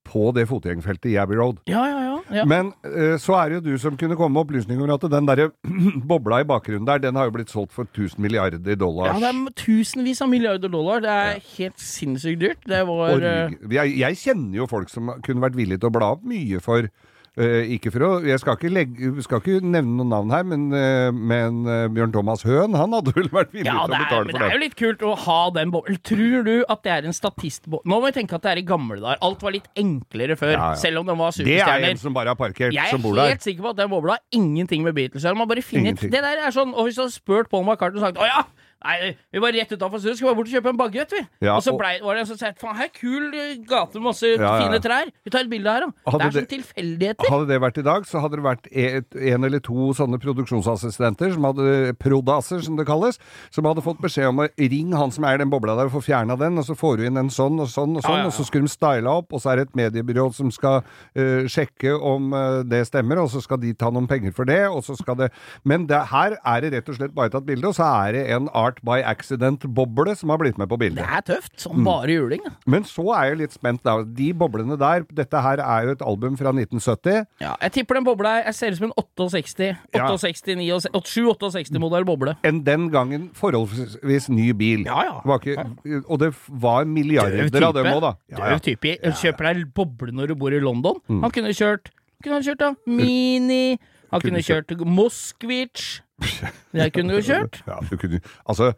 på 0.08 0.32
det 0.36 0.48
fotgjengerfeltet 0.50 1.12
i 1.12 1.18
Abbey 1.22 1.38
Road. 1.40 1.62
Ja, 1.70 1.84
ja, 1.88 2.00
ja. 2.04 2.16
ja. 2.42 2.46
Men 2.50 2.74
eh, 2.88 3.16
så 3.22 3.36
er 3.38 3.52
det 3.52 3.60
jo 3.60 3.64
du 3.72 3.82
som 3.82 3.98
kunne 4.00 4.18
komme 4.20 4.36
med 4.36 4.46
opplysninger 4.46 4.84
om 4.84 4.96
at 4.96 5.06
den 5.14 5.30
derre 5.30 5.50
bobla 6.12 6.42
i 6.44 6.48
bakgrunnen 6.50 6.88
der, 6.90 7.04
den 7.04 7.20
har 7.20 7.30
jo 7.30 7.36
blitt 7.38 7.54
solgt 7.54 7.76
for 7.76 7.88
1000 7.90 8.22
milliarder 8.24 8.76
dollar. 8.80 9.14
Ja, 9.14 9.20
det 9.22 9.32
er 9.32 9.56
tusenvis 9.62 10.24
av 10.24 10.32
milliarder 10.32 10.72
dollar. 10.74 11.04
Det 11.06 11.14
er 11.14 11.40
helt 11.58 11.80
sinnssykt 11.82 12.42
dyrt. 12.42 12.68
Det 12.68 12.84
var 12.90 13.16
Og 13.16 13.72
jeg, 13.74 13.96
jeg 14.02 14.22
kjenner 14.24 14.64
jo 14.64 14.70
folk 14.72 14.92
som 14.92 15.14
kunne 15.26 15.44
vært 15.46 15.60
villige 15.60 15.82
til 15.82 15.92
å 15.92 15.96
bla 16.00 16.14
opp 16.18 16.28
mye 16.28 16.62
for 16.64 16.90
ikke 17.40 17.94
for 17.94 18.04
å 18.04 18.08
Jeg 18.28 18.42
skal 18.42 18.58
ikke, 18.58 18.70
legge, 18.76 19.10
skal 19.24 19.40
ikke 19.40 19.62
nevne 19.64 20.02
noen 20.02 20.10
navn 20.12 20.34
her, 20.36 20.44
men, 20.44 20.66
eh, 20.76 21.12
men 21.16 21.62
eh, 21.64 21.86
Bjørn 21.96 22.12
Thomas 22.12 22.44
Høen, 22.44 22.76
han 22.76 22.92
hadde 22.92 23.14
vel 23.16 23.30
vært 23.32 23.54
villig 23.56 23.70
ja, 23.70 23.86
til 23.86 23.96
å 23.96 24.02
betale 24.02 24.02
er, 24.02 24.04
betale 24.04 24.26
men 24.26 24.36
for 24.36 24.44
det 24.44 24.50
er 24.50 24.58
jo 24.58 24.64
litt 24.66 24.76
kult 24.82 25.06
å 25.08 25.14
ha 25.24 25.38
den 25.56 25.72
boblen. 25.72 26.00
Tror 26.04 26.44
du 26.44 26.52
at 26.68 26.84
det 26.84 26.92
er 26.92 27.08
en 27.08 27.16
statistboble? 27.16 27.88
Nå 27.88 28.02
må 28.02 28.10
vi 28.10 28.16
tenke 28.20 28.36
at 28.36 28.44
det 28.44 28.52
er 28.52 28.60
i 28.60 28.66
gamle 28.68 29.00
dager. 29.00 29.22
Alt 29.24 29.46
var 29.48 29.56
litt 29.56 29.70
enklere 29.80 30.36
før, 30.40 30.52
Ja, 30.58 30.66
ja. 30.74 30.82
selv 30.84 31.04
om 31.04 31.08
den 31.08 31.22
var 31.22 31.32
Det 31.40 31.60
er 31.62 31.88
en 31.94 32.02
som 32.04 32.18
bare 32.18 32.36
har 32.36 32.40
parkert, 32.40 32.76
Jeg 32.76 32.92
som 32.92 33.02
bor 33.06 33.16
der. 33.16 33.32
Jeg 33.32 33.32
er 33.32 33.38
helt 33.38 33.48
sikker 33.48 33.68
på 33.70 33.72
at 33.72 33.80
den 33.80 33.94
bobla 33.96 34.18
har 34.20 34.24
ingenting 34.36 34.84
med 34.84 34.98
Beatles 35.00 35.24
å 35.24 35.32
gjøre. 35.32 35.40
Man 35.40 35.48
bare 35.48 35.64
finner. 35.64 35.96
Det 35.96 36.12
der 36.12 36.44
er 36.44 36.52
sånn 36.52 36.76
Og 36.76 36.90
hvis 36.90 37.00
du 37.00 37.06
hadde 37.06 37.16
spurt 37.16 37.48
Paul 37.52 37.64
McCartney 37.64 38.02
og 38.02 38.10
sagt 38.10 38.20
Å 38.20 38.28
ja, 38.28 38.44
nei, 38.86 39.12
vi 39.32 39.42
var 39.44 39.54
rett 39.56 39.72
utafor 39.72 40.02
studio, 40.02 40.16
skal 40.18 40.32
bare 40.32 40.40
bort 40.40 40.50
og 40.50 40.56
kjøpe 40.56 40.72
en 40.74 40.80
baguett, 40.80 41.14
vi. 41.16 41.22
Ja, 41.46 41.56
og 41.56 41.66
så 41.66 41.74
ble, 41.78 41.94
var 42.04 42.18
det 42.18 42.24
en 42.24 42.30
som 42.32 42.40
sa 42.40 42.52
Faen, 42.62 42.78
her 42.80 42.90
er 42.90 42.94
kul 42.96 43.28
eh, 43.38 43.54
gate 43.68 44.00
med 44.00 44.08
masse 44.10 44.28
Ja, 44.28 44.40
ja, 44.42 44.52
fine 44.64 44.80
trær. 44.84 45.12
Vi 45.26 45.34
tar 45.34 45.46
et 45.46 45.52
bilde 45.52 45.76
her, 45.76 45.86
da. 45.86 46.16
Det 46.18 46.28
er 46.28 46.36
sånn 46.38 46.50
tilfeldigheter. 46.52 47.32
Hadde 47.32 47.50
det 47.50 47.60
vært 47.64 47.80
i 47.82 47.86
dag, 47.88 48.08
så 48.10 48.24
hadde 48.24 48.40
det 48.40 48.46
vært 48.46 48.70
et, 48.72 49.20
en 49.34 49.48
eller 49.48 49.64
to 49.64 49.92
sånne 49.98 50.20
produksjonsassistenter, 50.22 51.34
som 51.36 51.48
hadde 51.50 51.96
prodaser, 52.02 52.62
som 52.66 52.80
det 52.80 52.88
kalles, 52.90 53.20
som 53.54 53.68
hadde 53.70 53.86
fått 53.86 54.02
beskjed 54.04 54.32
om 54.32 54.44
å 54.46 54.50
ringe 54.60 55.00
han 55.00 55.14
som 55.14 55.28
eier 55.28 55.42
den 55.42 55.52
bobla 55.54 55.76
der, 55.80 55.92
og 55.92 55.98
få 55.98 56.04
fjerna 56.06 56.38
den, 56.40 56.60
og 56.62 56.68
så 56.68 56.78
får 56.78 57.02
du 57.02 57.08
inn 57.10 57.20
en 57.22 57.32
sånn 57.34 57.60
og 57.62 57.70
sånn 57.72 57.98
og 58.00 58.06
sånn, 58.06 58.26
og 58.30 58.36
så 58.36 58.46
skulle 58.48 58.70
de 58.70 58.74
style 58.74 59.12
opp, 59.12 59.32
og 59.34 59.44
så 59.44 59.54
er 59.54 59.62
det 59.62 59.70
et 59.70 59.80
mediebyrå 59.84 60.30
som 60.36 60.52
skal 60.54 60.82
uh, 60.82 61.44
sjekke 61.52 61.94
om 61.98 62.32
uh, 62.36 62.62
det 62.68 62.84
stemmer, 62.90 63.22
og 63.22 63.32
så 63.34 63.44
skal 63.44 63.62
de 63.62 63.74
ta 63.78 63.92
noen 63.94 64.10
penger 64.10 64.36
for 64.36 64.50
det, 64.50 64.64
og 64.70 64.84
så 64.86 64.98
skal 65.00 65.20
det 65.20 65.32
Men 65.68 65.88
det, 65.90 66.00
her 66.12 66.38
er 66.38 66.64
det 66.64 66.72
rett 66.76 66.90
og 66.90 66.98
slett 66.98 67.16
bare 67.16 67.34
tatt 67.34 67.48
bilde, 67.48 67.68
og 67.68 67.78
så 67.78 67.88
er 68.06 68.18
det 68.18 68.24
en 68.36 68.50
Art 68.58 68.71
by 68.86 69.02
Accident-boble 69.04 70.16
som 70.16 70.30
har 70.30 70.38
blitt 70.40 70.58
med 70.58 70.70
på 70.72 70.78
bildet. 70.80 71.02
Det 71.04 71.18
er 71.18 71.26
tøft. 71.28 71.52
Mm. 71.58 71.60
Som 71.60 71.84
bare 71.84 72.16
juling. 72.16 72.42
Mm. 72.46 72.56
Men 72.72 72.84
så 72.88 73.06
er 73.18 73.32
jeg 73.32 73.38
litt 73.44 73.54
spent, 73.58 73.84
da. 73.84 73.98
De 74.04 74.32
boblene 74.38 74.78
der, 74.80 75.04
dette 75.12 75.42
her 75.42 75.60
er 75.60 75.88
jo 75.90 75.96
et 75.98 76.02
album 76.06 76.38
fra 76.40 76.54
1970. 76.56 77.26
Ja, 77.42 77.56
jeg 77.62 77.72
tipper 77.80 78.00
den 78.00 78.06
bobla 78.08 78.38
Jeg 78.46 78.56
ser 78.56 78.72
ut 78.72 78.78
som 78.78 78.90
en 78.92 78.96
68, 78.98 79.76
Ja. 79.94 80.08
68 80.08 80.88
7-68-modell 81.12 82.06
boble. 82.08 82.36
en 82.44 82.64
den 82.64 82.90
gangen 82.92 83.30
forholdsvis 83.38 84.30
ny 84.30 84.52
bil. 84.54 84.86
Ja, 84.86 85.02
ja. 85.04 85.18
Det 85.22 85.28
Var 85.32 85.40
ikke, 85.40 86.04
og 86.08 86.20
det 86.20 86.34
var 86.48 86.86
milliarder 86.86 87.64
av 87.64 87.74
dem 87.76 87.86
òg, 87.92 88.02
da. 88.02 88.14
Døv 88.38 88.62
type. 88.66 88.98
Kjøper 89.22 89.54
deg 89.54 89.74
boble 89.74 90.12
når 90.16 90.32
du 90.32 90.36
bor 90.36 90.54
i 90.54 90.60
London. 90.60 91.00
Mm. 91.08 91.22
Han 91.26 91.32
kunne 91.32 91.54
kjørt 91.56 91.92
Kunne 92.22 92.38
han 92.38 92.44
kjørt 92.46 92.60
da 92.62 92.68
Mini. 92.86 93.80
Han 94.12 94.22
Kunne 94.22 94.42
kunne 94.42 94.44
kjørt 94.44 94.86
Moskvitsj. 94.86 96.02
Jeg 96.82 96.94
kunne 96.94 97.18
jo 97.20 97.22
kjørt. 97.26 97.62
Ja, 97.68 97.80
du 97.90 97.96
kunne, 97.98 98.20
altså, 98.46 98.74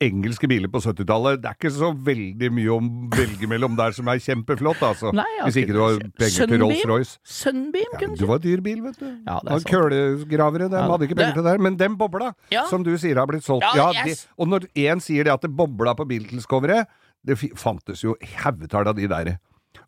engelske 0.00 0.48
biler 0.48 0.70
på 0.72 0.80
70-tallet. 0.80 1.42
Det 1.42 1.50
er 1.50 1.56
ikke 1.58 1.72
så 1.74 1.90
veldig 2.06 2.48
mye 2.56 2.70
å 2.72 2.78
velge 3.12 3.48
mellom 3.50 3.74
der 3.76 3.92
som 3.96 4.08
er 4.08 4.20
kjempeflott, 4.24 4.80
altså. 4.86 5.10
Nei, 5.16 5.26
Hvis 5.44 5.58
ikke 5.60 5.74
du 5.76 5.80
har 5.82 5.98
penger 6.22 6.48
til 6.48 6.62
Rolls-Royce. 6.62 7.18
Sunbeam, 7.28 7.90
Ja, 7.92 7.98
kunne 8.00 8.16
det 8.16 8.28
var 8.30 8.40
dyr 8.46 8.62
bil, 8.64 8.80
vet 8.86 8.96
du. 9.02 9.10
Ja, 9.26 9.36
det 9.44 9.58
er. 9.58 9.66
Kølegravere, 9.68 10.70
de 10.72 10.80
Ja, 10.80 10.86
hadde 10.88 11.08
ikke 11.10 11.18
det- 11.20 11.34
til 11.34 11.44
det. 11.50 11.56
Men 11.60 11.76
den 11.76 11.98
bobla, 12.00 12.32
Ja. 12.50 12.64
som 12.70 12.82
du 12.82 12.96
sier 12.96 13.16
har 13.20 13.26
blitt 13.26 13.44
solgt 13.44 13.66
Ja, 13.74 13.90
ja, 13.92 14.06
yes. 14.06 14.24
det, 14.24 14.28
Og 14.38 14.48
når 14.48 14.60
én 14.74 15.00
sier 15.02 15.24
det 15.24 15.32
at 15.32 15.42
det 15.42 15.54
bobla 15.54 15.94
på 15.94 16.06
Beatles-coveret 16.08 16.86
Det 17.26 17.36
fantes 17.58 18.00
jo 18.04 18.14
haugetall 18.44 18.86
av 18.88 18.94
de 18.94 19.06
der. 19.08 19.38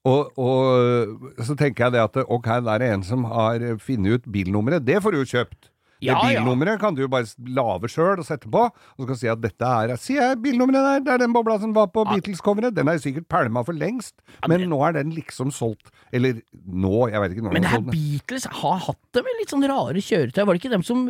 Og, 0.09 0.39
og 0.41 1.45
så 1.45 1.57
tenker 1.59 1.87
jeg 1.87 1.97
det 1.97 2.05
at 2.07 2.23
ok, 2.25 2.49
der 2.65 2.73
er 2.73 2.83
det 2.83 2.93
en 2.95 3.05
som 3.05 3.27
har 3.29 3.61
funnet 3.83 4.21
ut 4.21 4.33
bilnummeret. 4.33 4.87
Det 4.87 5.03
får 5.05 5.13
du 5.13 5.23
jo 5.23 5.29
kjøpt. 5.35 5.71
Ja, 6.01 6.15
det 6.17 6.33
ja. 6.33 6.41
bilnummeret 6.41 6.81
kan 6.81 6.97
du 6.97 7.03
jo 7.03 7.09
bare 7.13 7.29
lage 7.53 7.91
sjøl 7.93 8.23
og 8.23 8.25
sette 8.25 8.49
på. 8.51 8.63
Og 8.71 9.03
så 9.03 9.07
kan 9.07 9.17
du 9.17 9.21
si 9.21 9.29
at 9.31 9.41
dette 9.43 9.69
er 9.69 9.93
Si 10.01 10.17
jeg 10.17 10.39
bilnummeret 10.43 10.87
der, 10.87 11.03
det 11.05 11.13
er 11.13 11.23
den 11.27 11.35
bobla 11.35 11.59
som 11.61 11.75
var 11.77 11.91
på 11.93 12.07
Beatles-coveret. 12.09 12.73
Den 12.77 12.89
er 12.89 12.97
jo 12.97 13.05
sikkert 13.05 13.29
pælma 13.29 13.63
for 13.67 13.77
lengst, 13.77 14.15
men 14.49 14.65
nå 14.71 14.81
er 14.87 14.97
den 14.97 15.13
liksom 15.17 15.53
solgt. 15.53 15.93
Eller 16.13 16.41
nå, 16.65 17.11
jeg 17.13 17.21
vet 17.21 17.35
ikke 17.37 17.45
når 17.45 17.57
Men 17.57 17.67
det 17.67 17.73
her 17.75 17.83
er. 17.83 17.91
Beatles 17.93 18.49
har 18.63 18.79
hatt 18.87 19.03
det 19.17 19.25
med 19.27 19.41
litt 19.43 19.53
sånn 19.53 19.67
rare 19.69 20.05
kjøretøy. 20.07 20.41
Var 20.41 20.57
det 20.57 20.63
ikke 20.63 20.73
dem 20.73 20.87
som 20.87 21.05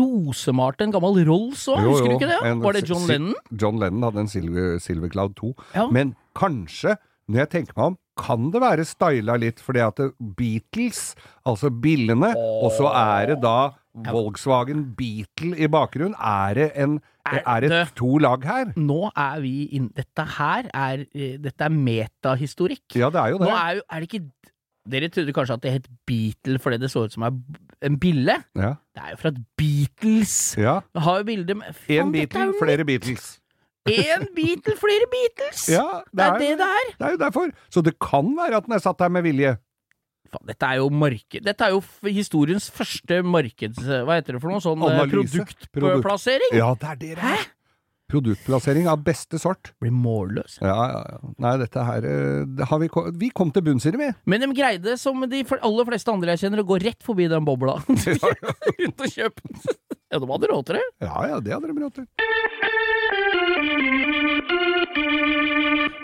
rosemalte 0.00 0.88
en 0.88 0.96
gammel 0.96 1.20
Rolls 1.28 1.66
òg? 1.72 1.84
Husker 1.84 2.08
du 2.08 2.16
ikke 2.16 2.30
det? 2.32 2.40
en 2.48 2.64
Var 2.64 2.78
det 2.78 2.86
John 2.88 3.04
Lennon? 3.10 3.36
John 3.52 3.82
Lennon 3.82 4.08
hadde 4.08 4.24
en 4.24 4.32
Silver, 4.32 4.78
Silver 4.80 5.12
Cloud 5.12 5.36
2. 5.42 5.52
Ja. 5.76 5.90
Men 5.92 6.16
kanskje, 6.38 6.96
når 7.26 7.42
jeg 7.42 7.52
tenker 7.52 7.76
meg 7.76 7.92
om, 7.92 7.96
kan 8.16 8.50
det 8.52 8.62
være 8.62 8.84
styla 8.88 9.34
litt, 9.40 9.58
fordi 9.60 9.82
at 9.84 9.98
Beatles, 10.38 11.10
altså 11.44 11.70
billene, 11.70 12.32
og 12.36 12.70
så 12.76 12.92
er 12.96 13.32
det 13.32 13.40
da 13.42 13.58
Volkswagen 14.12 14.82
Beatle 14.96 15.56
i 15.56 15.68
bakgrunnen. 15.72 16.16
Er 16.20 16.54
det 16.54 16.70
en 16.76 16.98
Er 17.26 17.60
det 17.60 17.94
to 17.96 18.18
lag 18.18 18.44
her? 18.44 18.72
Nå 18.76 19.10
er 19.16 19.40
vi 19.40 19.66
inn... 19.74 19.88
Dette 19.96 20.22
her 20.36 20.68
er, 20.72 21.06
eh, 21.14 21.38
dette 21.42 21.64
er 21.64 21.72
metahistorikk. 21.72 22.84
Ja, 22.94 23.10
det 23.10 23.20
er 23.20 23.34
jo 23.34 23.38
det. 23.40 23.48
Nå 23.48 23.56
er 23.56 23.80
jo 23.80 23.82
Er 23.90 24.00
det 24.00 24.12
ikke 24.12 24.26
Dere 24.86 25.08
trodde 25.10 25.32
kanskje 25.34 25.54
at 25.56 25.62
det 25.64 25.72
het 25.72 25.86
Beatle 26.06 26.60
fordi 26.62 26.76
det 26.78 26.90
så 26.92 27.00
ut 27.08 27.12
som 27.12 27.24
en 27.26 27.96
bille? 27.98 28.36
Ja. 28.54 28.76
Det 28.94 29.02
er 29.02 29.10
jo 29.10 29.16
fra 29.18 29.32
at 29.32 29.40
Beatles 29.58 30.54
ja. 30.58 30.76
har 30.94 31.18
jo 31.18 31.24
bilde 31.26 31.56
med 31.58 31.74
Én 31.90 32.12
Beatle, 32.14 32.52
flere 32.62 32.84
Beatles. 32.86 33.40
Én 33.86 34.26
Beatle, 34.34 34.74
flere 34.80 35.06
Beatles! 35.12 35.66
Ja, 35.70 36.02
det 36.10 36.26
er 36.26 36.38
det 36.42 36.50
det 36.60 36.66
er! 36.66 36.90
Det 36.96 37.06
er 37.08 37.14
jo 37.14 37.22
derfor. 37.22 37.54
Så 37.72 37.82
det 37.86 37.96
kan 38.02 38.32
være 38.38 38.60
at 38.60 38.66
den 38.66 38.76
er 38.76 38.82
satt 38.82 38.98
der 39.02 39.12
med 39.12 39.26
vilje. 39.26 39.56
Faen, 40.32 40.46
dette 40.48 40.68
er 40.68 40.80
jo 40.80 40.88
marked... 40.90 41.42
Dette 41.46 41.66
er 41.68 41.74
jo 41.76 41.82
historiens 42.10 42.70
første 42.74 43.20
markeds... 43.22 43.82
Hva 44.06 44.18
heter 44.18 44.36
det 44.36 44.42
for 44.42 44.52
noe? 44.52 44.62
Sånn 44.64 44.82
eh, 44.82 45.02
Analyse. 45.04 45.44
produktplassering? 45.74 46.56
Ja, 46.58 46.72
det 46.80 46.90
er 46.92 46.98
det 47.02 47.12
det 47.20 47.30
er. 47.36 47.44
Produktplassering 48.06 48.86
av 48.90 49.00
beste 49.06 49.38
sort. 49.42 49.72
Blir 49.82 49.94
målløs. 49.94 50.60
Ja, 50.62 50.74
ja, 50.74 51.00
ja. 51.10 51.32
Nei, 51.42 51.54
dette 51.62 51.86
her 51.88 52.06
eh, 52.06 52.44
det 52.58 52.68
har 52.70 52.82
vi, 52.82 52.90
vi 53.22 53.30
kom 53.34 53.50
til 53.54 53.64
bunns 53.66 53.86
i 53.88 53.94
det, 53.94 54.02
vi. 54.02 54.10
Men 54.30 54.44
de 54.44 54.50
greide, 54.54 54.94
som 55.02 55.24
de 55.30 55.42
aller 55.58 55.88
fleste 55.90 56.14
andre 56.14 56.36
jeg 56.36 56.44
kjenner, 56.46 56.62
å 56.62 56.68
gå 56.70 56.78
rett 56.84 57.02
forbi 57.06 57.26
den 57.32 57.46
bobla. 57.46 57.80
Ut 58.84 59.06
og 59.06 59.10
kjøpe 59.10 59.42
den. 59.42 59.62
Ja, 60.06 60.20
de 60.22 60.30
hadde 60.30 60.52
råd 60.52 60.68
til 60.68 60.78
det. 60.78 60.86
Ja 61.02 61.26
ja, 61.32 61.42
det 61.42 61.56
hadde 61.56 61.72
de 61.72 61.82
råd 61.82 61.98
til. 61.98 62.06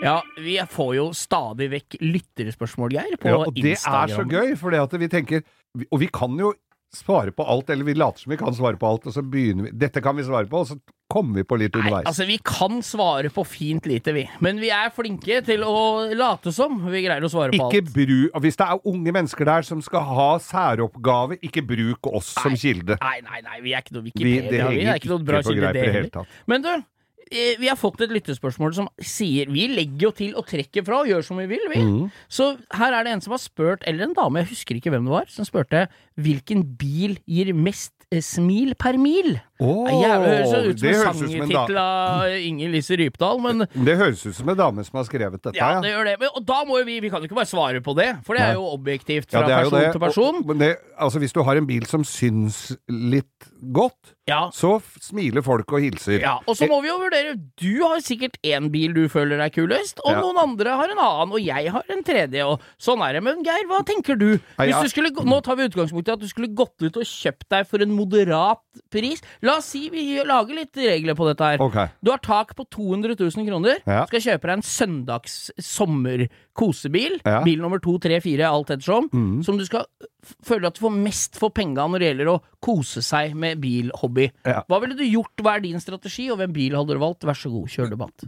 Ja, 0.03 0.17
vi 0.37 0.57
får 0.69 0.95
jo 0.97 1.05
stadig 1.15 1.69
vekk 1.71 1.97
lytterspørsmål, 2.03 2.97
Geir, 2.97 3.15
på 3.21 3.31
Ja, 3.31 3.39
og 3.39 3.55
det 3.55 3.77
er 3.77 4.11
så 4.11 4.25
gøy, 4.27 4.55
for 4.59 4.75
vi 4.99 5.07
tenker 5.11 5.45
Og 5.91 6.01
vi 6.01 6.09
kan 6.11 6.35
jo 6.39 6.51
svare 6.93 7.31
på 7.33 7.45
alt, 7.49 7.71
eller 7.73 7.87
vi 7.87 7.95
later 7.97 8.21
som 8.21 8.33
vi 8.33 8.37
kan 8.37 8.53
svare 8.53 8.77
på 8.77 8.87
alt, 8.87 9.07
og 9.09 9.15
så 9.15 9.23
begynner 9.25 9.69
vi 9.69 9.71
Dette 9.85 10.01
kan 10.03 10.17
vi 10.17 10.25
svare 10.27 10.45
på, 10.49 10.61
og 10.61 10.67
så 10.69 10.77
kommer 11.13 11.41
vi 11.41 11.43
på 11.45 11.57
litt 11.61 11.75
underveis. 11.77 12.03
Nei, 12.03 12.09
altså 12.09 12.25
Vi 12.25 12.37
kan 12.45 12.79
svare 12.85 13.29
på 13.33 13.43
fint 13.45 13.85
lite, 13.89 14.13
vi. 14.15 14.23
Men 14.41 14.57
vi 14.61 14.71
er 14.73 14.89
flinke 14.93 15.41
til 15.45 15.65
å 15.65 15.75
late 16.17 16.53
som 16.55 16.79
vi 16.87 17.03
greier 17.05 17.25
å 17.25 17.29
svare 17.29 17.53
på 17.53 17.69
Ikke 17.69 17.83
alt. 17.83 17.91
bruk 17.93 18.39
Hvis 18.45 18.57
det 18.57 18.67
er 18.67 18.87
unge 18.93 19.13
mennesker 19.19 19.49
der 19.49 19.67
som 19.67 19.83
skal 19.85 20.07
ha 20.09 20.29
særoppgave, 20.41 21.37
ikke 21.45 21.65
bruk 21.69 22.09
oss 22.09 22.33
som 22.37 22.57
kilde. 22.57 22.97
Nei, 23.01 23.19
nei, 23.25 23.43
nei, 23.45 23.59
vi 23.65 23.75
er 23.75 23.85
ikke 23.85 23.97
noe 23.97 24.07
Vi, 24.07 24.13
Wikipedia. 24.13 24.49
det 24.49 24.73
Vi, 24.73 24.87
er 24.87 25.01
ikke 25.01 25.13
noe 25.13 25.27
bra 25.27 25.43
kilde, 25.45 25.73
det 25.77 25.85
heller. 25.97 26.33
Men 26.49 26.65
du, 26.65 26.71
vi 27.31 27.69
har 27.69 27.77
fått 27.79 28.01
et 28.03 28.11
lyttespørsmål 28.13 28.75
som 28.77 28.89
sier 29.01 29.49
Vi 29.53 29.67
legger 29.71 30.07
jo 30.07 30.11
til 30.17 30.35
og 30.39 30.47
trekker 30.49 30.85
fra 30.85 31.01
og 31.03 31.09
gjør 31.09 31.25
som 31.25 31.39
vi 31.41 31.47
vil, 31.49 31.63
vi. 31.71 31.81
Mm. 31.81 32.07
Så 32.31 32.53
her 32.77 32.93
er 32.93 33.05
det 33.05 33.15
en 33.15 33.23
som 33.23 33.35
har 33.35 33.41
spurt, 33.41 33.85
eller 33.87 34.07
en 34.07 34.17
dame, 34.17 34.43
jeg 34.43 34.53
husker 34.53 34.79
ikke 34.79 34.93
hvem 34.93 35.07
det 35.07 35.15
var, 35.15 35.29
som 35.31 35.47
spurte 35.47 35.87
hvilken 36.21 36.61
bil 36.77 37.15
gir 37.25 37.49
mest 37.57 37.93
eh, 38.13 38.21
smil 38.21 38.75
per 38.77 38.99
mil? 39.01 39.39
Åh, 39.63 39.87
Det 39.89 40.09
er 40.09 40.19
høres 40.21 40.51
ut 40.51 40.81
som 40.81 40.83
det 40.83 40.91
en 40.93 41.17
sangtittel 41.21 41.79
av 41.81 42.35
Inger 42.37 42.73
Lise 42.73 42.97
Rypdal, 42.99 43.41
men 43.41 43.65
Det 43.71 43.95
høres 43.97 44.25
ut 44.27 44.37
som 44.37 44.51
en 44.53 44.59
dame 44.59 44.85
som 44.85 44.99
har 44.99 45.07
skrevet 45.07 45.39
dette, 45.39 45.55
ja, 45.57 45.71
ja. 45.77 45.81
det 45.83 45.93
gjør 45.93 46.11
det. 46.11 46.17
Men, 46.21 46.33
og 46.37 46.45
da 46.49 46.59
må 46.69 46.83
vi 46.85 46.99
Vi 47.03 47.09
kan 47.13 47.23
jo 47.23 47.31
ikke 47.31 47.39
bare 47.39 47.49
svare 47.49 47.81
på 47.85 47.95
det, 47.97 48.09
for 48.27 48.37
det 48.37 48.45
er 48.45 48.59
jo 48.59 48.67
objektivt 48.73 49.31
fra 49.31 49.45
det 49.47 49.55
er 49.55 49.65
person 49.65 49.89
til 49.95 50.05
person. 50.05 50.43
Og, 50.43 50.51
men 50.51 50.61
det, 50.61 50.75
altså, 50.97 51.23
hvis 51.23 51.33
du 51.33 51.41
har 51.47 51.57
en 51.57 51.69
bil 51.69 51.87
som 51.89 52.05
syns 52.07 52.65
litt 52.89 53.49
godt, 53.71 54.13
Ja. 54.27 54.49
så 54.55 54.81
smiler 55.01 55.43
folk 55.43 55.71
og 55.73 55.81
hilser. 55.81 56.19
Ja, 56.21 56.37
og 56.47 56.55
så 56.55 56.67
må 56.67 56.81
vi 56.81 56.87
jo 56.87 56.97
vurdere 56.97 57.33
Du 57.59 57.83
har 57.87 57.99
sikkert 57.99 58.37
én 58.43 58.69
bil 58.71 58.93
du 58.93 59.07
føler 59.09 59.39
er 59.43 59.49
kulest, 59.49 59.99
og 60.05 60.11
Ja. 60.13 60.21
noen 60.21 60.37
andre 60.37 60.69
har 60.75 60.85
en 60.91 60.97
annen, 60.97 61.31
og 61.33 61.41
jeg 61.41 61.71
har 61.71 61.83
en 61.89 62.03
tredje, 62.03 62.45
og 62.45 62.61
sånn 62.79 63.01
er 63.07 63.13
det. 63.13 63.23
Men 63.23 63.43
Geir, 63.43 63.67
hva 63.67 63.83
tenker 63.85 64.17
du? 64.17 64.37
Hvis 64.57 64.81
du 64.83 64.89
skulle, 64.89 65.11
nå 65.11 65.41
tar 65.43 65.55
vi 65.55 65.67
utgangspunkt 65.67 66.07
i 66.07 66.11
at 66.13 66.19
du 66.19 66.27
skulle 66.27 66.53
gått 66.53 66.81
ut 66.81 66.95
og 66.97 67.03
kjøpt 67.03 67.47
deg 67.49 67.67
for 67.67 67.81
en 67.81 67.91
moderat 67.95 68.59
pris. 68.93 69.21
La 69.45 69.57
oss 69.59 69.69
si 69.73 69.87
vi 69.93 70.05
lager 70.25 70.57
litt 70.57 70.77
regler 70.79 71.17
på 71.17 71.27
dette 71.29 71.49
her. 71.53 71.63
Okay. 71.63 71.91
Du 72.03 72.11
har 72.13 72.21
tak 72.23 72.55
på 72.57 72.65
200 72.69 73.15
000 73.19 73.47
kroner. 73.47 73.81
Ja. 73.85 74.03
Skal 74.09 74.23
kjøpe 74.25 74.49
deg 74.49 74.59
en 74.59 74.65
søndags 74.67 75.37
sommer-kosebil. 75.61 77.19
Ja. 77.25 77.41
Bil 77.45 77.61
nummer 77.63 77.81
to, 77.83 77.97
tre, 78.03 78.19
fire, 78.23 78.49
alt 78.49 78.73
ettersom. 78.75 79.09
Som 79.45 79.59
du 79.59 79.65
skal 79.67 79.87
føle 80.45 80.69
at 80.69 80.77
du 80.77 80.85
får 80.85 80.95
mest 80.95 81.39
for 81.39 81.53
penga 81.55 81.87
når 81.89 81.99
det 81.99 82.11
gjelder 82.11 82.31
å 82.33 82.37
kose 82.63 83.03
seg 83.05 83.35
med 83.39 83.59
bilhobby. 83.63 84.29
Ja. 84.47 84.61
Hva 84.69 84.79
ville 84.83 84.97
du 84.99 85.03
gjort? 85.07 85.35
Hva 85.43 85.57
er 85.57 85.65
din 85.65 85.81
strategi, 85.83 86.29
og 86.31 86.39
hvem 86.41 86.55
bil 86.55 86.77
hadde 86.79 86.95
du 86.95 87.03
valgt? 87.03 87.27
Vær 87.27 87.37
så 87.37 87.51
god, 87.53 87.67
kjør 87.73 87.93
debatt. 87.97 88.25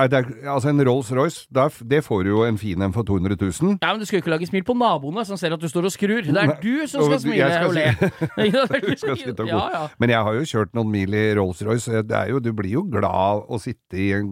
Er, 0.00 0.24
altså 0.48 0.70
En 0.72 0.80
Rolls-Royce, 0.86 1.46
det 1.90 2.00
får 2.06 2.22
du 2.24 2.30
jo 2.30 2.44
en 2.46 2.56
fin 2.58 2.80
en 2.82 2.92
for 2.94 3.02
200 3.04 3.36
000. 3.40 3.78
Ja, 3.82 3.92
men 3.92 4.00
Du 4.00 4.06
skal 4.08 4.16
jo 4.18 4.22
ikke 4.24 4.32
lage 4.32 4.46
smil 4.48 4.64
på 4.64 4.74
naboene 4.78 5.24
som 5.28 5.36
ser 5.36 5.52
at 5.52 5.60
du 5.60 5.68
står 5.68 5.88
og 5.90 5.92
skrur. 5.92 6.22
Det 6.24 6.32
er 6.32 6.46
Nei, 6.50 6.56
du 6.62 6.86
som 6.88 7.04
skal 7.04 7.20
smile 7.20 7.48
skal 7.52 7.68
og 7.68 7.74
le. 7.76 7.86
Ja, 8.54 8.64
Du 8.80 8.94
skal 8.96 9.16
sitte 9.20 9.44
og 9.44 9.48
ja, 9.50 9.58
gå. 9.58 9.64
ja. 9.76 9.82
Men 10.00 10.14
jeg 10.14 10.24
har 10.28 10.38
jo 10.38 10.44
kjørt 10.54 10.74
noen 10.78 10.90
mil 10.94 11.14
i 11.14 11.24
Rolls-Royce. 11.38 12.02
Du 12.40 12.52
blir 12.56 12.72
jo 12.78 12.84
glad 12.90 13.44
å 13.50 13.58
sitte 13.60 13.98
i 14.00 14.10
en 14.16 14.30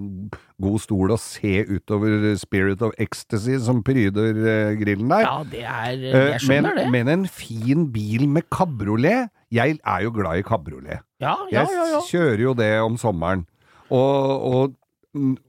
god 0.59 0.81
stol 0.83 1.13
og 1.15 1.21
se 1.23 1.61
utover 1.69 2.33
Spirit 2.41 2.81
of 2.83 2.97
Ecstasy 2.99 3.59
som 3.63 3.83
pryder 3.87 4.35
eh, 4.43 4.73
grillen 4.81 5.13
der. 5.13 5.23
ja, 5.27 5.37
det 5.53 5.63
er 5.63 5.93
Eh, 5.99 6.03
Jeg 6.09 6.41
men, 6.49 6.65
skjønner 6.65 6.75
det. 6.81 6.87
men 6.91 7.09
en 7.13 7.27
fin 7.31 7.85
bil 7.95 8.27
med 8.29 8.49
kabriolet 8.51 9.29
Jeg 9.55 9.79
er 9.85 10.03
jo 10.05 10.11
glad 10.13 10.39
i 10.41 10.43
kabriolet. 10.43 11.01
Ja, 11.21 11.37
ja, 11.53 11.63
ja, 11.63 11.85
ja. 11.93 12.01
Jeg 12.01 12.11
kjører 12.11 12.43
jo 12.43 12.53
det 12.55 12.73
om 12.85 12.97
sommeren. 13.01 13.47
Og, 13.91 14.45
og, 14.53 14.75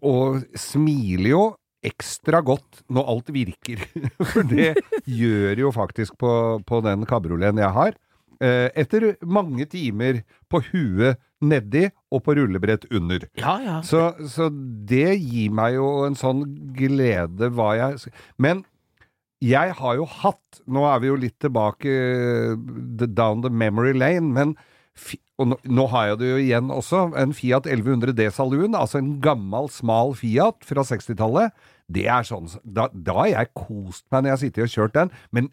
og 0.05 0.43
smiler 0.57 1.31
jo 1.33 1.43
ekstra 1.85 2.41
godt 2.43 2.81
når 2.91 3.09
alt 3.13 3.29
virker. 3.35 3.81
For 4.33 4.43
det 4.47 4.73
gjør 5.07 5.61
jo 5.65 5.71
faktisk 5.75 6.17
på, 6.19 6.31
på 6.67 6.81
den 6.85 7.05
kabrioleten 7.07 7.61
jeg 7.63 7.75
har. 7.77 7.95
Eh, 8.39 8.67
Etter 8.79 9.13
mange 9.27 9.65
timer 9.71 10.21
på 10.51 10.61
huet 10.71 11.19
nedi 11.43 11.85
og 12.11 12.23
på 12.25 12.35
rullebrett 12.35 12.85
under. 12.91 13.23
ja, 13.39 13.53
ja. 13.63 13.77
Så, 13.83 14.09
så 14.31 14.49
det 14.51 15.13
gir 15.19 15.53
meg 15.55 15.77
jo 15.77 15.87
en 16.07 16.17
sånn 16.19 16.43
glede 16.75 17.47
hva 17.55 17.73
jeg 17.79 18.11
Men 18.39 18.65
jeg 19.39 19.71
har 19.79 19.95
jo 19.95 20.03
hatt 20.03 20.59
Nå 20.67 20.81
er 20.83 20.99
vi 20.99 21.07
jo 21.07 21.15
litt 21.19 21.37
tilbake 21.39 21.93
eh, 21.95 23.07
down 23.07 23.43
the 23.45 23.51
memory 23.51 23.93
lane, 23.95 24.33
men 24.35 24.55
og 25.39 25.51
nå, 25.53 25.57
nå 25.63 25.85
har 25.93 26.09
jeg 26.09 26.19
det 26.19 26.29
jo 26.29 26.39
igjen 26.43 26.71
også, 26.75 27.03
en 27.19 27.33
Fiat 27.35 27.67
1100 27.69 28.15
D 28.17 28.27
Saloon, 28.35 28.75
altså 28.75 28.99
en 28.99 29.13
gammel, 29.23 29.69
smal 29.71 30.11
Fiat 30.19 30.67
fra 30.67 30.83
60-tallet. 30.83 31.55
Det 31.89 32.05
er 32.11 32.27
sånn 32.27 32.49
da, 32.63 32.89
har 33.15 33.31
jeg 33.31 33.53
kost 33.57 34.05
meg 34.11 34.21
når 34.21 34.29
jeg 34.29 34.35
har 34.35 34.41
sittet 34.43 34.65
og 34.65 34.73
kjørt 34.75 34.97
den, 34.97 35.13
men 35.31 35.49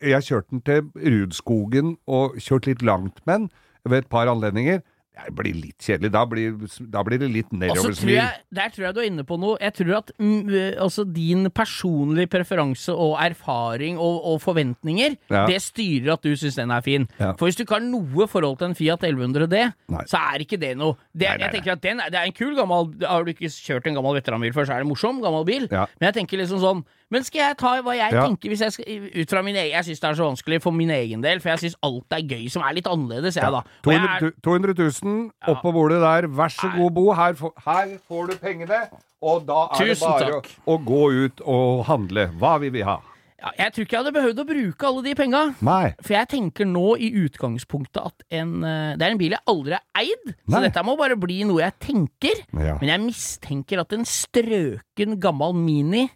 jeg 0.00 0.16
har 0.16 0.24
kjørt 0.24 0.48
den 0.50 0.62
til 0.66 0.88
Rudskogen 0.96 1.92
og 2.10 2.40
kjørt 2.40 2.66
litt 2.70 2.82
langt 2.86 3.20
med 3.28 3.44
den 3.44 3.50
ved 3.92 4.02
et 4.02 4.10
par 4.10 4.30
anledninger. 4.30 4.80
Det 5.10 5.34
blir 5.36 5.56
litt 5.58 5.82
kjedelig. 5.84 6.10
Da 6.14 6.22
blir, 6.24 6.54
da 6.88 7.02
blir 7.04 7.18
det 7.20 7.28
litt 7.28 7.50
nedoversmil. 7.52 8.20
der 8.56 8.70
tror 8.72 8.86
jeg 8.86 8.94
du 8.96 9.00
er 9.02 9.08
inne 9.10 9.24
på 9.26 9.36
noe. 9.42 9.58
Jeg 9.60 9.74
tror 9.76 9.96
at 9.98 10.12
mm, 10.16 10.36
eh, 10.48 10.78
altså 10.80 11.04
din 11.04 11.50
personlige 11.52 12.30
preferanse 12.32 12.94
og 12.94 13.18
erfaring 13.20 13.98
og, 14.00 14.20
og 14.32 14.38
forventninger, 14.40 15.18
Ja. 15.28 15.42
det 15.50 15.58
styrer 15.60 16.14
at 16.14 16.22
du 16.24 16.30
syns 16.40 16.56
den 16.56 16.70
er 16.72 16.80
fin. 16.86 17.08
Ja. 17.18 17.32
For 17.36 17.48
hvis 17.50 17.58
du 17.58 17.64
ikke 17.66 17.76
har 17.76 17.84
noe 17.84 18.26
forhold 18.30 18.58
til 18.62 18.70
en 18.70 18.78
Fiat 18.78 19.04
1100 19.04 19.50
D, 19.50 19.64
Nei. 19.92 20.04
så 20.08 20.22
er 20.32 20.46
ikke 20.46 20.60
det 20.62 20.72
noe. 20.80 20.96
Det, 21.12 21.26
Nei, 21.28 21.36
nei, 21.36 21.44
jeg 21.44 21.52
tenker 21.58 21.72
at 21.76 21.82
den, 21.84 22.00
Det 22.10 22.16
er 22.22 22.30
en 22.30 22.32
kul 22.36 22.54
gammel 22.56 22.94
Har 23.04 23.24
du 23.26 23.30
ikke 23.34 23.50
kjørt 23.50 23.86
en 23.90 23.98
gammel 23.98 24.16
veteranbil 24.22 24.54
før, 24.56 24.64
så 24.70 24.72
er 24.78 24.80
det 24.80 24.86
en 24.88 24.92
morsom 24.94 25.20
gammel 25.20 25.44
bil. 25.44 25.68
Ja. 25.70 25.84
Men 26.00 26.08
jeg 26.12 26.20
tenker 26.22 26.38
liksom 26.40 26.62
sånn 26.62 26.84
Men 27.10 27.24
skal 27.26 27.40
jeg 27.42 27.56
ta 27.58 27.72
hva 27.82 27.94
jeg 27.96 28.12
Ja. 28.14 28.26
tenker 28.26 28.54
jeg 28.54 28.72
skal 28.72 28.84
ut 29.22 29.30
fra 29.30 29.42
min 29.42 29.56
egen 29.56 29.72
Jeg 29.72 29.84
syns 29.88 30.00
det 30.00 30.10
er 30.10 30.14
så 30.14 30.28
vanskelig 30.30 30.60
for 30.62 30.70
min 30.70 30.90
egen 30.94 31.20
del, 31.24 31.40
for 31.40 31.50
jeg 31.50 31.58
syns 31.64 31.76
alt 31.82 32.06
er 32.12 32.22
gøy 32.22 32.48
som 32.50 32.62
er 32.62 32.74
litt 32.78 32.86
annerledes, 32.86 33.34
jeg, 33.36 33.50
da. 33.50 33.62
Og 33.64 33.92
jeg 33.92 34.00
200, 34.00 34.26
er, 34.26 34.32
200 34.42 34.74
000 35.02 35.30
Ja. 35.42 35.52
opp 35.52 35.62
på 35.62 35.72
bordet 35.74 36.00
der. 36.00 36.28
Vær 36.28 36.48
så 36.54 36.70
god, 36.76 36.90
Bo. 36.94 37.12
Her, 37.12 37.34
her 37.66 37.98
får 38.08 38.30
du 38.30 38.36
pengene. 38.38 38.82
Og 39.20 39.44
da 39.46 39.66
er 39.76 39.84
det 39.90 39.98
bare 40.00 40.38
å, 40.38 40.42
å 40.66 40.78
gå 40.84 41.02
ut 41.26 41.40
og 41.44 41.84
handle. 41.90 42.30
Hva 42.38 42.58
vil 42.62 42.70
vi 42.72 42.80
ha? 42.82 43.00
ja, 43.40 43.50
jeg 43.56 43.72
tror 43.72 43.84
ikke 43.86 43.94
jeg 43.96 44.04
hadde 44.04 44.12
behøvd 44.16 44.40
å 44.42 44.44
bruke 44.48 44.86
alle 44.86 45.02
de 45.02 45.14
penga. 45.16 45.42
Nei. 45.64 45.94
For 46.04 46.12
jeg 46.12 46.28
tenker 46.28 46.66
nå 46.68 46.94
i 47.00 47.08
utgangspunktet 47.24 48.00
at 48.04 48.24
en 48.36 48.62
eh, 48.64 48.96
Det 49.00 49.06
er 49.06 49.10
en 49.14 49.20
bil 49.20 49.32
jeg 49.32 49.40
aldri 49.48 49.72
har 49.78 49.84
eid, 49.96 50.34
så 50.48 50.60
dette 50.60 50.82
må 50.84 50.96
bare 51.00 51.16
bli 51.16 51.42
noe 51.48 51.62
jeg 51.64 51.72
tenker. 51.80 52.42
Ja. 52.52 52.76
Men 52.80 52.88
jeg 52.92 53.00
mistenker 53.08 53.80
at 53.80 53.92
en 53.96 54.04
strøken 54.04 55.18
gammel 55.20 55.56
Mini 55.56 56.06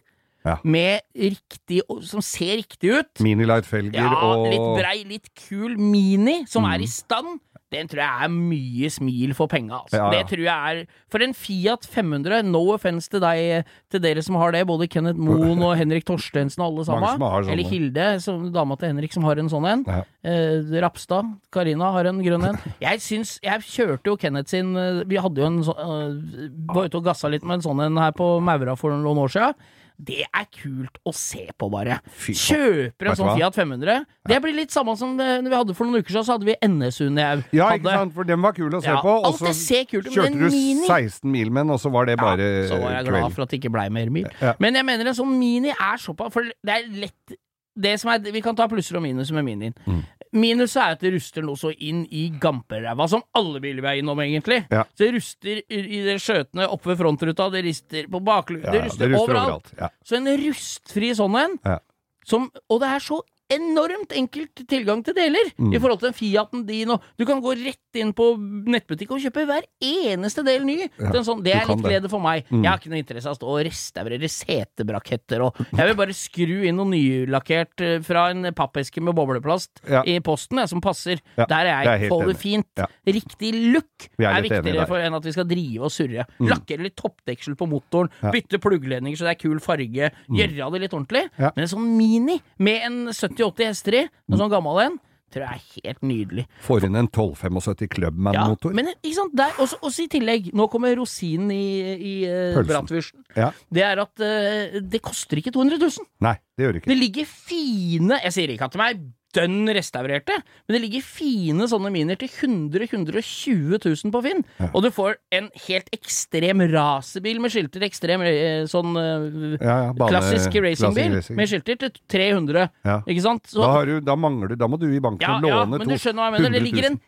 Ja. 0.45 0.57
med 0.63 1.01
riktig 1.17 1.81
Som 2.05 2.21
ser 2.21 2.57
riktig 2.61 2.91
ut 2.99 3.23
Minilight-felger 3.25 3.97
Ja, 3.97 4.13
og 4.29 4.45
litt 4.51 4.67
brei, 4.77 4.97
litt 5.09 5.29
kul 5.47 5.75
Mini 5.77 6.43
som 6.47 6.63
Mm. 6.65 6.73
er 6.75 6.83
i 6.85 6.87
stand. 6.87 7.39
Den 7.73 7.87
tror 7.89 7.99
jeg 7.99 8.23
er 8.23 8.29
mye 8.29 8.89
smil 8.93 9.33
for 9.35 9.49
penga. 9.51 9.81
Altså. 9.81 9.97
Ja, 9.97 10.11
ja. 10.13 10.21
Det 10.21 10.29
tror 10.29 10.43
jeg 10.45 10.77
er 10.77 10.85
For 11.11 11.19
en 11.25 11.33
Fiat 11.33 11.83
500, 11.89 12.43
no 12.45 12.61
offence 12.71 13.09
til 13.09 13.19
deg, 13.19 13.65
til 13.91 13.99
dere 13.99 14.21
som 14.23 14.35
har 14.39 14.51
det, 14.53 14.61
både 14.69 14.87
Kenneth 14.87 15.17
Moen 15.19 15.61
og 15.65 15.75
Henrik 15.75 16.05
Torstensen 16.05 16.61
og 16.61 16.69
alle 16.69 16.85
sammen. 16.85 17.49
Eller 17.51 17.67
Hilde, 17.67 18.21
som, 18.21 18.45
dama 18.53 18.77
til 18.77 18.93
Henrik, 18.93 19.11
som 19.17 19.23
har 19.23 19.41
en 19.41 19.49
sånn 19.49 19.65
en. 19.67 19.83
Ja. 19.89 20.03
Eh, 20.23 20.79
Rapstad, 20.85 21.25
Karina 21.51 21.91
har 21.91 22.05
en 22.05 22.21
grønn 22.23 22.45
en. 22.51 22.59
Jeg 22.79 23.01
syns 23.01 23.39
Jeg 23.43 23.59
kjørte 23.61 24.05
jo 24.13 24.15
Kenneth 24.15 24.49
sin 24.49 24.75
eh, 24.77 25.03
Vi 25.09 25.17
hadde 25.17 25.41
jo 25.41 25.45
en 25.49 25.63
sånn 25.63 25.77
uh, 25.77 26.73
Var 26.73 26.85
ute 26.87 26.97
og 27.01 27.03
gassa 27.03 27.27
litt 27.29 27.43
med 27.43 27.59
en 27.59 27.65
sånn 27.65 27.81
en 27.83 27.97
her 27.97 28.11
på 28.15 28.39
Maura 28.41 28.75
for 28.77 28.91
noen 28.91 29.17
år 29.25 29.33
siden. 29.33 29.53
Det 29.97 30.25
er 30.27 30.45
kult 30.51 30.97
å 31.07 31.13
se 31.15 31.45
på, 31.55 31.69
bare. 31.71 32.01
Kjøper 32.19 33.09
en 33.11 33.17
sånn? 33.19 33.31
Fiat 33.39 33.55
500. 33.55 34.01
Det 34.27 34.39
blir 34.43 34.57
litt 34.57 34.73
samme 34.75 34.95
som 34.99 35.13
det 35.19 35.27
når 35.45 35.53
vi 35.53 35.59
hadde 35.61 35.75
for 35.77 35.87
noen 35.87 36.03
uker 36.03 36.11
siden, 36.11 36.25
så 36.27 36.35
hadde 36.35 36.49
vi 36.49 36.55
NSU-en 36.67 37.21
jeg 37.21 37.45
Ja, 37.55 37.69
ikke 37.77 37.93
sant? 37.95 38.15
For 38.17 38.27
den 38.27 38.43
var 38.43 38.55
kul 38.57 38.73
å 38.75 38.81
se 38.83 38.91
Ja, 38.91 38.99
på. 39.03 39.15
Og 39.29 39.39
så 39.39 39.53
kjørte 39.55 40.11
du 40.11 40.21
en 40.25 40.37
Mini 40.43 40.83
16 40.83 41.31
mil 41.31 41.51
med 41.51 41.65
den, 41.65 41.75
og 41.77 41.79
så 41.79 41.91
var 41.93 42.09
det 42.09 42.17
bare 42.19 42.43
ja, 42.43 42.67
Så 42.73 42.81
var 42.81 42.97
jeg 42.97 43.07
glad 43.09 43.31
for 43.37 43.45
at 43.45 43.53
det 43.53 43.61
ikke 43.61 43.73
blei 43.77 43.87
mer 43.93 44.11
mil. 44.13 44.27
Ja. 44.41 44.55
Men 44.59 44.75
jeg 44.81 44.87
mener 44.87 45.11
en 45.11 45.17
sånn 45.17 45.31
Mini 45.39 45.71
er 45.71 46.01
såpass 46.01 46.33
For 46.35 46.43
det 46.43 46.75
er 46.75 46.91
lett 47.05 47.37
er, 47.75 48.31
Vi 48.31 48.41
kan 48.41 48.55
ta 48.55 48.67
plusser 48.67 48.97
og 48.97 49.03
minus 49.03 49.31
med 49.31 49.43
Minien. 49.45 49.73
Mm. 49.85 50.03
Minuset 50.35 50.81
er 50.81 50.95
at 50.95 50.99
det 50.99 51.13
ruster 51.13 51.41
noe 51.43 51.55
så 51.55 51.71
inn 51.79 52.05
i 52.11 52.29
gamperæva, 52.41 53.07
som 53.07 53.21
alle 53.35 53.61
biler 53.63 53.81
vi 53.81 53.87
er 53.87 54.01
innom, 54.01 54.19
egentlig. 54.19 54.65
Ja. 54.71 54.83
Så 54.95 55.05
det 55.05 55.13
ruster 55.15 55.61
i 55.69 55.81
de 55.81 56.01
det 56.03 56.17
skjøtene 56.19 56.67
oppe 56.67 56.91
ved 56.91 56.97
frontruta, 56.99 57.49
det 57.53 57.63
rister 57.63 58.09
på 58.11 58.19
bakluka, 58.23 58.67
Ja, 58.67 58.71
det, 58.71 58.83
ruster 58.89 59.07
det 59.07 59.19
overalt. 59.19 59.71
overalt. 59.71 59.71
Ja. 59.79 59.89
Så 60.03 60.17
en 60.17 60.27
rustfri 60.27 61.13
sånn 61.15 61.35
en, 61.39 61.59
Ja. 61.63 61.79
som, 62.25 62.49
og 62.69 62.81
det 62.81 62.89
er 62.89 62.99
så 62.99 63.21
enormt 63.53 64.11
enkelt 64.17 64.63
tilgang 64.67 65.03
til 65.05 65.13
deler 65.13 65.51
Mm. 65.59 65.73
i 65.75 65.79
forhold 65.79 65.99
til 66.01 66.13
Fiaten 66.13 66.65
din. 66.65 66.89
Og 66.89 67.01
du 67.17 67.25
kan 67.25 67.41
gå 67.41 67.53
rett 67.55 67.77
inn 67.95 68.11
på 68.13 68.33
nettbutikk 68.65 69.11
og 69.11 69.21
kjøpe 69.21 69.45
hver 69.45 69.63
eneste 69.81 70.43
del 70.43 70.65
ny. 70.65 70.89
Ja, 70.99 71.11
Det 71.11 71.19
er, 71.19 71.23
sånn, 71.23 71.43
det 71.43 71.53
er 71.53 71.65
litt 71.69 71.83
glede 71.83 72.09
for 72.09 72.19
meg. 72.19 72.45
Mm. 72.49 72.63
Jeg 72.63 72.69
har 72.71 72.79
ikke 72.79 72.89
noe 72.89 73.03
interesse 73.03 73.27
av 73.29 73.35
å 73.35 73.39
stå 73.39 73.47
og 73.47 73.65
restaurere 73.65 74.27
setebraketter 74.29 75.41
og 75.45 75.55
Jeg 75.75 75.87
vil 75.87 75.95
bare 75.95 76.15
skru 76.15 76.65
inn 76.67 76.75
noe 76.79 76.89
nylakkert 76.89 77.81
eh, 77.85 77.99
fra 78.05 78.29
en 78.33 78.49
pappeske 78.55 79.01
med 79.01 79.15
bobleplast 79.15 79.81
Ja. 79.89 80.01
i 80.05 80.19
posten, 80.19 80.57
jeg, 80.57 80.69
som 80.69 80.81
passer. 80.81 81.21
Ja, 81.37 81.45
Der 81.45 81.65
er 81.67 81.83
jeg. 81.99 82.09
Få 82.09 82.25
det 82.25 82.37
fint. 82.37 82.65
Riktig 83.05 83.53
look 83.73 84.09
er 84.19 84.35
er 84.35 84.41
viktigere 84.41 84.87
for 84.87 84.97
enn 84.97 85.13
at 85.15 85.23
vi 85.23 85.31
skal 85.31 85.45
drive 85.45 85.83
og 85.85 85.91
surre. 85.91 86.25
Mm. 86.39 86.47
Lakkere 86.49 86.83
litt 86.83 86.95
toppdeksel 86.95 87.55
på 87.55 87.67
motoren, 87.69 88.09
bytte 88.31 88.59
pluggledninger 88.59 89.15
så 89.17 89.25
det 89.29 89.35
er 89.37 89.41
kul 89.47 89.59
farge, 89.59 90.11
gjøre 90.29 90.71
det 90.73 90.81
litt 90.81 90.91
ordentlig. 90.93 91.29
Men 91.37 91.63
en 91.65 91.67
sånn 91.71 91.85
Mini 91.97 92.41
med 92.59 92.81
en 92.83 93.13
70-80 93.35 93.69
hester 93.69 93.99
i, 93.99 94.05
en 94.31 94.39
sånn 94.39 94.53
gammel 94.53 94.81
en, 94.85 94.97
tror 95.35 95.45
jeg 95.45 95.57
er 95.59 95.89
helt 95.89 96.05
nydelig. 96.05 96.45
Får 96.63 96.85
inn 96.87 96.95
en 96.95 97.09
1275 97.09 97.91
Clubman-motor. 97.95 98.75
men 98.77 98.91
ikke 98.93 99.15
sant, 99.17 99.35
der, 99.37 99.57
også, 99.61 99.79
også 99.83 100.05
i 100.05 100.09
tillegg, 100.15 100.49
nå 100.55 100.67
kommer 100.71 100.95
rosinen 100.99 101.51
i, 101.51 101.65
i 101.95 102.13
uh, 102.29 102.55
Pølsen. 102.55 102.69
bratwursten. 102.71 103.25
Ja. 103.35 103.51
Det 103.73 103.83
er 103.83 104.01
at 104.05 104.23
uh, 104.23 104.79
det 104.79 105.03
koster 105.03 105.41
ikke 105.41 105.53
200 105.55 105.81
000. 105.81 106.09
Nei, 106.25 106.37
det 106.55 106.67
gjør 106.67 106.75
det 106.75 106.83
ikke. 106.83 106.91
Det 106.93 106.99
ligger 106.99 107.29
fine 107.29 108.19
Jeg 108.23 108.35
sier 108.37 108.55
ikke 108.55 108.69
at 108.69 108.77
de 108.77 108.85
er 108.85 108.99
dønn 109.35 109.67
restaurerte, 109.75 110.35
men 110.65 110.75
det 110.77 110.81
ligger 110.85 111.03
fine 111.05 111.67
sånne 111.69 111.91
minier 111.93 112.17
til 112.21 112.29
100 112.31 112.87
120 112.89 113.77
000 113.83 114.13
på 114.15 114.21
Finn. 114.25 114.43
Ja. 114.61 114.69
Og 114.73 114.85
du 114.85 114.89
får 114.95 115.17
en 115.35 115.49
helt 115.67 115.89
ekstrem 115.95 116.63
racerbil 116.73 117.41
med 117.43 117.51
skilter, 117.53 117.83
ekstrem 117.87 118.23
eh, 118.25 118.63
sånn 118.71 118.95
eh, 118.97 119.57
Ja, 119.59 119.75
ja, 119.89 119.93
bane- 119.97 120.11
klassisk 120.13 120.55
racingbil 120.63 121.17
racing. 121.19 121.35
med 121.39 121.51
skilter 121.51 121.79
til 121.85 121.91
300, 122.15 122.69
Ja. 122.87 123.01
ikke 123.05 123.21
sant? 123.27 123.43
Så, 123.51 123.61
Da, 123.61 123.71
har 123.75 123.85
du, 123.85 123.99
da 124.01 124.15
mangler 124.15 124.49
du 124.49 124.55
Da 124.55 124.67
må 124.71 124.79
du 124.79 124.87
i 124.89 124.99
banken 125.03 125.21
ja, 125.27 125.35
og 125.37 125.43
ja, 125.49 125.59
låne 125.65 125.77
men 125.79 125.87
to 125.87 125.93
du 125.93 125.99
skjønner 125.99 126.23
hva 126.23 126.31
jeg 126.31 126.41
mener. 126.41 126.55
Det 126.59 126.63
ligger 126.65 126.89
en 126.91 126.99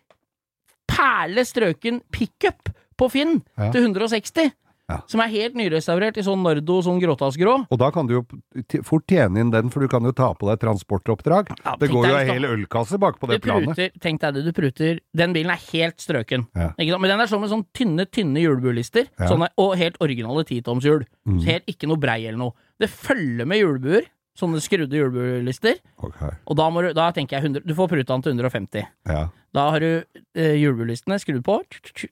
perle 0.87 1.43
strøken 1.45 2.01
pickup 2.11 2.69
på 2.97 3.09
Finn 3.13 3.41
Ja. 3.57 3.71
til 3.71 3.83
160. 3.85 4.51
Ja. 4.87 5.01
Som 5.11 5.19
er 5.19 5.27
helt 5.33 5.57
nyrestaurert 5.59 6.15
i 6.15 6.23
sånn 6.23 6.39
Nardo, 6.45 6.77
sånn 6.85 7.01
gråtassgrå. 7.01 7.55
Og 7.67 7.79
da 7.81 7.89
kan 7.91 8.07
du 8.07 8.13
jo 8.15 8.21
fort 8.87 9.03
tjene 9.11 9.41
inn 9.43 9.49
den, 9.51 9.67
for 9.73 9.83
du 9.83 9.91
kan 9.91 10.05
jo 10.07 10.13
ta 10.15 10.29
på 10.31 10.47
deg 10.47 10.61
transportoppdrag. 10.61 11.51
Ja, 11.65 11.73
det 11.81 11.89
går 11.91 12.07
jo 12.07 12.15
ei 12.15 12.27
hel 12.29 12.47
ølkasse 12.47 12.99
bak 13.03 13.19
på 13.19 13.27
det 13.27 13.41
planet. 13.43 13.73
pruter, 13.75 13.91
tenk 13.99 14.23
deg 14.23 14.37
det, 14.37 14.45
du 14.47 14.53
pruter 14.55 15.01
Den 15.11 15.35
bilen 15.35 15.51
er 15.51 15.59
helt 15.73 15.99
strøken. 15.99 16.47
Ja. 16.55 16.71
Men 16.79 17.09
den 17.11 17.19
er 17.19 17.27
sånn 17.27 17.43
med 17.43 17.51
sånn 17.51 17.65
tynne, 17.75 18.07
tynne 18.07 18.39
hjulbuelister. 18.45 19.11
Og 19.59 19.75
helt 19.75 19.99
originale 19.99 20.47
titomshjul. 20.47 21.03
Mm. 21.27 21.41
Helt 21.49 21.67
ikke 21.67 21.91
noe 21.91 21.99
brei 21.99 22.21
eller 22.23 22.39
noe. 22.47 22.55
Det 22.79 22.87
følger 22.87 23.49
med 23.49 23.59
hjulbuer. 23.59 24.07
Sånne 24.37 24.61
skrudde 24.61 24.93
hjulbuelister. 24.93 25.79
Okay. 26.05 26.35
Og 26.45 26.57
da, 26.59 26.67
du, 26.69 26.91
da 26.93 27.07
tenker 27.15 27.39
jeg 27.39 27.49
100, 27.49 27.65
du 27.65 27.73
får 27.77 27.89
pruta 27.89 28.13
den 28.13 28.25
til 28.25 28.35
150. 28.37 28.87
ja. 29.09 29.25
Da 29.55 29.63
har 29.73 29.81
du 29.81 29.87
eh, 30.37 30.53
hjulbuelistene 30.59 31.15
skrudd 31.17 31.39
på. 31.47 31.55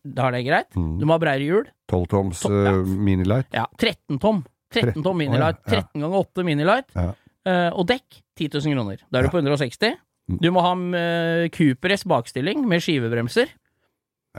Da 0.02 0.30
er 0.30 0.38
det 0.38 0.46
greit. 0.48 0.70
Mm. 0.74 0.96
Du 0.98 1.04
må 1.06 1.14
ha 1.14 1.22
breiere 1.22 1.46
hjul. 1.46 1.68
12 1.92 2.08
toms 2.10 2.40
To- 2.42 2.50
ja. 2.50 2.72
uh, 2.74 2.88
Minilight. 3.06 3.52
Ja, 3.54 3.68
13 3.78 4.18
tom. 4.24 4.40
13 4.74 5.04
tom 5.06 5.20
Minilight. 5.20 5.60
13 5.68 6.02
ganger 6.02 6.24
8 6.24 6.46
Minilight. 6.48 6.90
Ja. 6.96 7.12
Eh, 7.46 7.68
og 7.76 7.86
dekk 7.92 8.18
10 8.40 8.50
000 8.56 8.74
kroner. 8.74 9.04
Da 9.12 9.20
er 9.20 9.28
du 9.28 9.34
på 9.36 9.44
160. 9.44 9.94
Mm. 10.32 10.40
Du 10.42 10.50
må 10.56 10.64
ha 10.66 10.72
eh, 10.98 11.44
Cooper 11.54 11.94
S 11.94 12.08
bakstilling 12.10 12.66
med 12.66 12.82
skivebremser. 12.82 13.52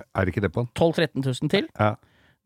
Er 0.02 0.26
det 0.26 0.34
ikke 0.34 0.42
det 0.48 0.50
på 0.56 0.64
den? 0.64 0.72
12 0.74 0.98
000-13 1.22 1.28
000 1.46 1.52
til. 1.52 1.70
Ja. 1.78 1.92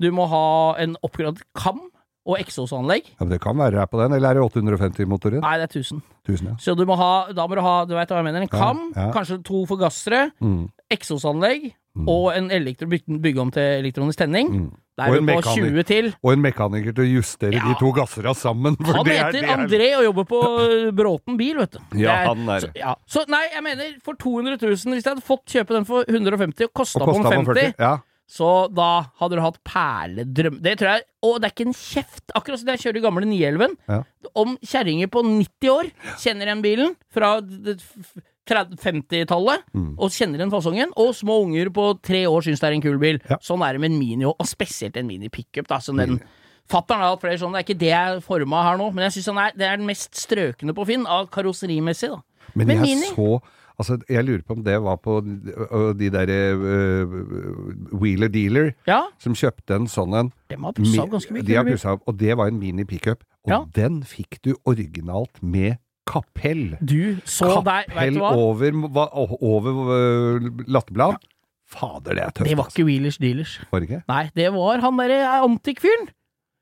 Du 0.01 0.11
må 0.17 0.27
ha 0.29 0.45
en 0.83 0.99
oppgradert 1.07 1.47
kam 1.57 1.87
og 2.27 2.37
eksosanlegg. 2.39 3.05
ja. 3.09 3.17
men 3.21 3.29
Det 3.31 3.41
kan 3.41 3.57
være 3.57 3.79
her 3.81 3.87
på 3.87 3.99
den, 4.03 4.13
eller 4.13 4.31
er 4.31 4.35
det 4.35 4.43
850-motoren? 4.53 5.41
Nei, 5.41 5.57
det 5.59 5.69
er 5.71 5.81
1000. 5.81 6.03
1000, 6.29 6.49
ja. 6.49 6.55
Så 6.61 6.77
du 6.77 6.85
må 6.87 6.97
ha, 6.97 7.33
da 7.33 7.47
må 7.47 7.55
du 7.57 7.63
ha, 7.65 7.85
du 7.87 7.95
vet 7.95 8.09
hva 8.09 8.17
jeg 8.21 8.25
mener, 8.29 8.43
en 8.43 8.49
kam, 8.49 8.93
ja. 8.95 9.11
kanskje 9.13 9.43
to 9.45 9.65
forgassere, 9.67 10.31
Mm. 10.41 10.69
eksosanlegg 10.91 11.73
Mm. 11.97 12.07
og 12.09 12.37
en 12.37 12.51
elektro, 12.55 12.87
bygge, 12.87 13.41
om 13.41 13.51
til 13.51 13.63
elektronisk 13.83 14.19
tenning. 14.19 14.49
Mm. 14.49 14.71
Og 15.01 15.07
er 15.09 15.17
en 15.17 15.27
du 15.27 15.33
på 15.33 15.41
mekanik- 15.41 15.73
20 15.73 15.83
til. 15.89 16.15
Og 16.23 16.33
en 16.35 16.43
mekaniker 16.43 16.95
til 16.95 17.05
å 17.05 17.09
justere 17.23 17.53
Ja. 17.55 17.65
de 17.67 17.75
to 17.81 17.91
gassera 17.93 18.35
sammen. 18.37 18.77
Han 18.85 19.05
det 19.05 19.17
er- 19.17 19.25
heter 19.25 19.33
det 19.33 19.43
er- 19.43 19.57
André 19.57 19.97
og 19.97 20.05
jobber 20.05 20.25
på 20.29 20.41
uh, 20.61 20.91
Bråten 20.93 21.37
bil, 21.39 21.57
vet 21.57 21.71
du. 21.73 21.79
Ja, 21.99 22.23
Ja, 22.23 22.35
han 22.35 22.49
er 22.49 22.61
så, 22.61 22.71
ja. 22.77 22.95
så 23.09 23.25
nei, 23.29 23.43
jeg 23.55 23.63
mener, 23.65 23.85
for 24.05 24.15
200 24.15 24.59
000, 24.61 24.71
hvis 24.95 25.03
jeg 25.05 25.15
hadde 25.17 25.23
fått 25.25 25.47
kjøpe 25.47 25.69
den 25.69 25.85
for 25.85 26.05
150 26.07 26.65
og 26.65 26.73
kosta 26.75 27.01
på 27.01 27.17
en 27.17 27.25
50, 27.25 27.45
40. 27.47 27.75
Ja. 27.79 27.99
Så 28.31 28.49
da 28.71 28.89
hadde 29.19 29.37
du 29.39 29.43
hatt 29.43 29.57
perledrøm... 29.67 30.61
Det 30.63 30.77
tror 30.79 30.93
jeg 30.95 31.03
Og 31.27 31.41
det 31.43 31.49
er 31.49 31.55
ikke 31.57 31.67
en 31.67 31.75
kjeft. 31.77 32.23
Akkurat 32.39 32.61
som 32.63 32.69
jeg 32.71 32.83
kjører 32.85 33.03
gamle 33.05 33.27
911. 33.27 33.75
Ja. 33.91 34.01
Om 34.39 34.53
kjerringer 34.63 35.11
på 35.11 35.23
90 35.27 35.73
år 35.75 35.89
kjenner 36.23 36.47
igjen 36.51 36.63
bilen 36.65 36.93
fra 37.13 37.33
d- 37.43 37.59
d- 37.67 37.75
f- 37.81 38.23
30 38.51 38.79
50-tallet, 38.83 39.63
Mm. 39.77 39.91
og 40.01 40.11
kjenner 40.11 40.41
igjen 40.41 40.51
fasongen, 40.51 40.91
og 40.99 41.13
små 41.15 41.37
unger 41.45 41.69
på 41.75 41.85
tre 42.03 42.23
år 42.27 42.43
syns 42.47 42.59
det 42.63 42.67
er 42.71 42.75
en 42.79 42.83
kul 42.83 42.97
bil. 43.03 43.21
Ja. 43.31 43.37
Sånn 43.47 43.63
er 43.63 43.75
det 43.77 43.83
med 43.85 43.93
en 43.93 43.99
Mini, 44.01 44.25
og 44.27 44.47
spesielt 44.49 44.97
en 44.99 45.07
Mini 45.07 45.29
pickup. 45.31 45.69
Da, 45.71 45.79
som 45.79 45.97
den 46.01 46.17
Fattern 46.71 46.99
har 47.03 47.13
hatt 47.17 47.23
flere 47.23 47.39
sånne, 47.39 47.59
det 47.59 47.63
er 47.63 47.67
ikke 47.69 47.79
det 47.83 47.93
jeg 47.93 48.23
forma 48.27 48.63
her 48.67 48.77
nå, 48.81 48.89
men 48.95 49.07
jeg 49.09 49.19
syns 49.21 49.55
det 49.59 49.67
er 49.69 49.77
den 49.79 49.87
mest 49.91 50.15
strøkne 50.19 50.75
på 50.75 50.87
Finn, 50.87 51.07
av 51.07 51.29
karosserimessig, 51.35 52.11
da. 52.15 52.21
Men, 52.55 52.67
Men 52.67 52.77
jeg 52.79 52.87
Mini? 52.97 53.11
så 53.15 53.41
Altså, 53.81 53.97
jeg 54.13 54.25
lurer 54.29 54.43
på 54.45 54.53
om 54.59 54.65
det 54.67 54.77
var 54.85 54.97
på 55.01 55.19
øh, 55.25 55.91
de 55.97 56.11
derre 56.13 56.41
Wheeler 57.97 58.29
Dealer 58.29 58.73
Ja, 58.89 59.03
som 59.23 59.35
kjøpte 59.39 59.79
en 59.81 59.89
sånn 59.91 60.17
en. 60.19 60.33
De 60.51 60.59
har 60.61 60.75
pussa 60.77 61.05
opp 61.07 61.15
ganske 61.17 61.35
mye. 61.35 61.45
De 61.49 61.57
har 61.57 61.65
pussa 61.69 61.95
opp, 61.97 62.03
og 62.11 62.19
det 62.21 62.37
var 62.37 62.51
en 62.53 62.59
mini 62.61 62.85
pickup. 62.89 63.25
Og 63.47 63.53
Ja. 63.55 63.61
den 63.75 64.03
fikk 64.05 64.41
du 64.45 64.53
originalt 64.69 65.41
med 65.43 65.79
kapell. 66.11 66.77
Du 66.83 67.17
så 67.25 67.63
der, 67.65 67.85
Kapell 67.89 68.15
du 68.15 68.21
hva? 68.21 68.35
over, 68.35 69.37
over 69.41 69.83
øh, 69.97 70.51
latterblad. 70.69 71.17
Fader, 71.71 72.15
det 72.19 72.23
er 72.25 72.31
tøft. 72.35 72.49
Det 72.49 72.57
var 72.59 72.65
altså. 72.67 72.81
ikke 72.81 72.87
Wheelers 72.89 73.19
Dealers. 73.23 73.61
Var 73.71 73.79
det 73.81 73.89
ikke? 73.91 74.03
Nei, 74.11 74.25
det 74.35 74.49
var 74.53 74.81
han 74.83 74.99
derre 74.99 75.21
antikk-fyren. 75.47 76.09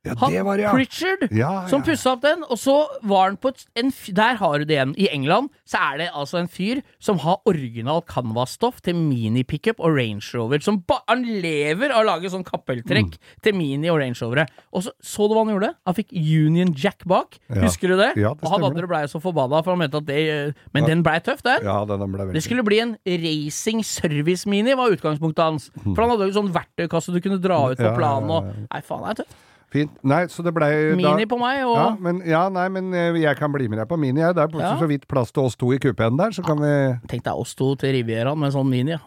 Ja, 0.08 0.14
Han, 0.22 0.32
det 0.32 0.42
var 0.46 0.56
det, 0.60 0.64
ja. 0.66 0.72
Pritchard, 0.74 1.22
Ja, 1.36 1.52
som 1.70 1.82
ja. 1.82 1.86
pussa 1.90 2.12
opp 2.16 2.22
den, 2.24 2.42
og 2.48 2.58
så 2.60 2.74
var 3.02 3.28
han 3.28 3.36
på 3.40 3.52
et, 3.52 3.64
en 3.78 3.92
Der 4.14 4.38
har 4.40 4.58
du 4.58 4.64
det 4.64 4.76
igjen. 4.78 4.94
I 4.98 5.08
England 5.12 5.50
så 5.68 5.78
er 5.92 5.98
det 6.02 6.08
altså 6.16 6.38
en 6.40 6.48
fyr 6.48 6.82
som 6.98 7.18
har 7.22 7.38
original 7.46 8.00
canvasstoff 8.08 8.80
til 8.82 8.94
mini-pickup 8.96 9.78
og 9.84 9.96
Range 9.98 10.24
Rover. 10.34 10.60
Som 10.64 10.80
ba, 10.88 11.00
han 11.08 11.22
lever 11.22 11.92
av 11.92 12.02
å 12.02 12.06
lage 12.08 12.30
sånn 12.32 12.44
kappeltrekk 12.46 13.14
Mm. 13.18 13.18
til 13.42 13.54
mini- 13.54 13.90
og 13.92 13.98
Range 14.00 14.16
Rovere. 14.22 14.46
Og 14.72 14.82
så 14.82 14.90
så 15.02 15.28
du 15.28 15.34
hva 15.34 15.44
han 15.46 15.54
gjorde? 15.54 15.74
Han 15.86 15.94
fikk 15.94 16.12
Union 16.12 16.72
Jack 16.74 17.04
bak. 17.06 17.38
Husker 17.52 17.88
du 17.88 17.96
det? 17.96 18.12
Ja, 18.16 18.34
det 18.34 18.42
og 18.44 18.50
han 18.52 18.64
andre 18.64 18.86
blei 18.88 19.02
så 19.10 19.20
forbanna, 19.22 19.62
for 19.64 19.72
han 19.76 19.78
mente 19.82 19.96
at 20.00 20.06
det 20.06 20.18
eh, 20.28 20.52
Men 20.74 20.84
den 20.86 21.02
blei 21.02 21.18
tøff, 21.20 21.42
den. 21.42 21.62
Ja, 21.64 21.84
den 21.84 22.12
ble 22.12 22.32
Det 22.32 22.42
skulle 22.42 22.64
bli 22.64 22.78
en 22.80 22.96
racing 23.06 23.82
service 23.84 24.46
mini, 24.46 24.74
var 24.74 24.90
utgangspunktet 24.94 25.38
hans. 25.44 25.70
For 25.82 26.00
han 26.02 26.10
hadde 26.14 26.30
jo 26.32 26.40
sånn 26.40 26.52
verktøykasse 26.54 27.12
du 27.12 27.20
kunne 27.20 27.40
dra 27.40 27.70
ut 27.72 27.78
på 27.78 27.94
planen 27.96 28.30
og. 28.30 28.44
Nei, 28.70 28.80
faen, 28.80 29.02
det 29.04 29.10
er 29.18 29.22
tøft. 29.24 29.36
Fint. 29.72 29.90
Nei, 30.02 30.22
så 30.32 30.42
det 30.44 30.52
blei 30.56 30.94
Mini 30.96 31.26
på 31.28 31.38
meg, 31.40 31.62
og 31.66 31.76
ja, 31.76 31.88
men, 32.00 32.22
ja, 32.26 32.44
nei, 32.52 32.68
men 32.72 32.92
eh, 32.94 33.18
jeg 33.22 33.36
kan 33.36 33.52
bli 33.52 33.68
med 33.68 33.78
deg 33.82 33.88
på 33.90 33.98
Mini. 34.00 34.20
jeg. 34.20 34.34
Det 34.34 34.44
er 34.46 34.60
Ja. 34.60 34.76
så 34.80 34.88
vidt 34.88 35.06
plass 35.08 35.32
til 35.32 35.44
oss 35.44 35.56
to 35.56 35.72
i 35.72 35.78
kupeen 35.78 36.16
der, 36.18 36.30
så 36.30 36.42
kan 36.44 36.58
vi 36.58 36.72
Tenk 37.08 37.24
deg 37.24 37.34
oss 37.34 37.54
to 37.54 37.74
til 37.76 37.92
Rivieraen 37.98 38.38
med 38.38 38.52
sånn 38.52 38.68
mini. 38.68 38.90
ja. 38.96 39.00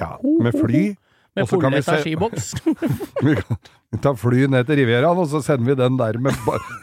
Ja, 0.00 0.16
med 0.22 0.54
fly. 0.54 0.96
Med 1.36 1.46
poletta 1.48 1.98
skiboks. 2.02 2.54
Vi 3.22 3.34
kan 3.34 3.58
ta 4.02 4.12
fly 4.14 4.46
ned 4.50 4.66
til 4.66 4.76
Rivieraen, 4.80 5.18
og 5.18 5.26
så 5.30 5.42
sender 5.42 5.66
vi 5.70 5.74
den 5.78 5.96
der 5.98 6.18
med 6.18 6.32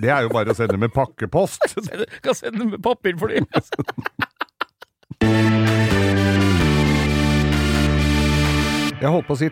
Det 0.01 0.09
er 0.09 0.21
jo 0.23 0.29
bare 0.29 0.51
å 0.51 0.55
sende 0.55 0.77
med 0.79 0.91
pakkepost. 0.95 1.59
kan 2.23 2.35
sende 2.35 2.65
med 2.69 2.83
papirfly. 2.83 3.41
Jeg 9.05 9.13
holdt 9.13 9.27
på 9.27 9.35
å 9.35 9.37
si 9.37 9.49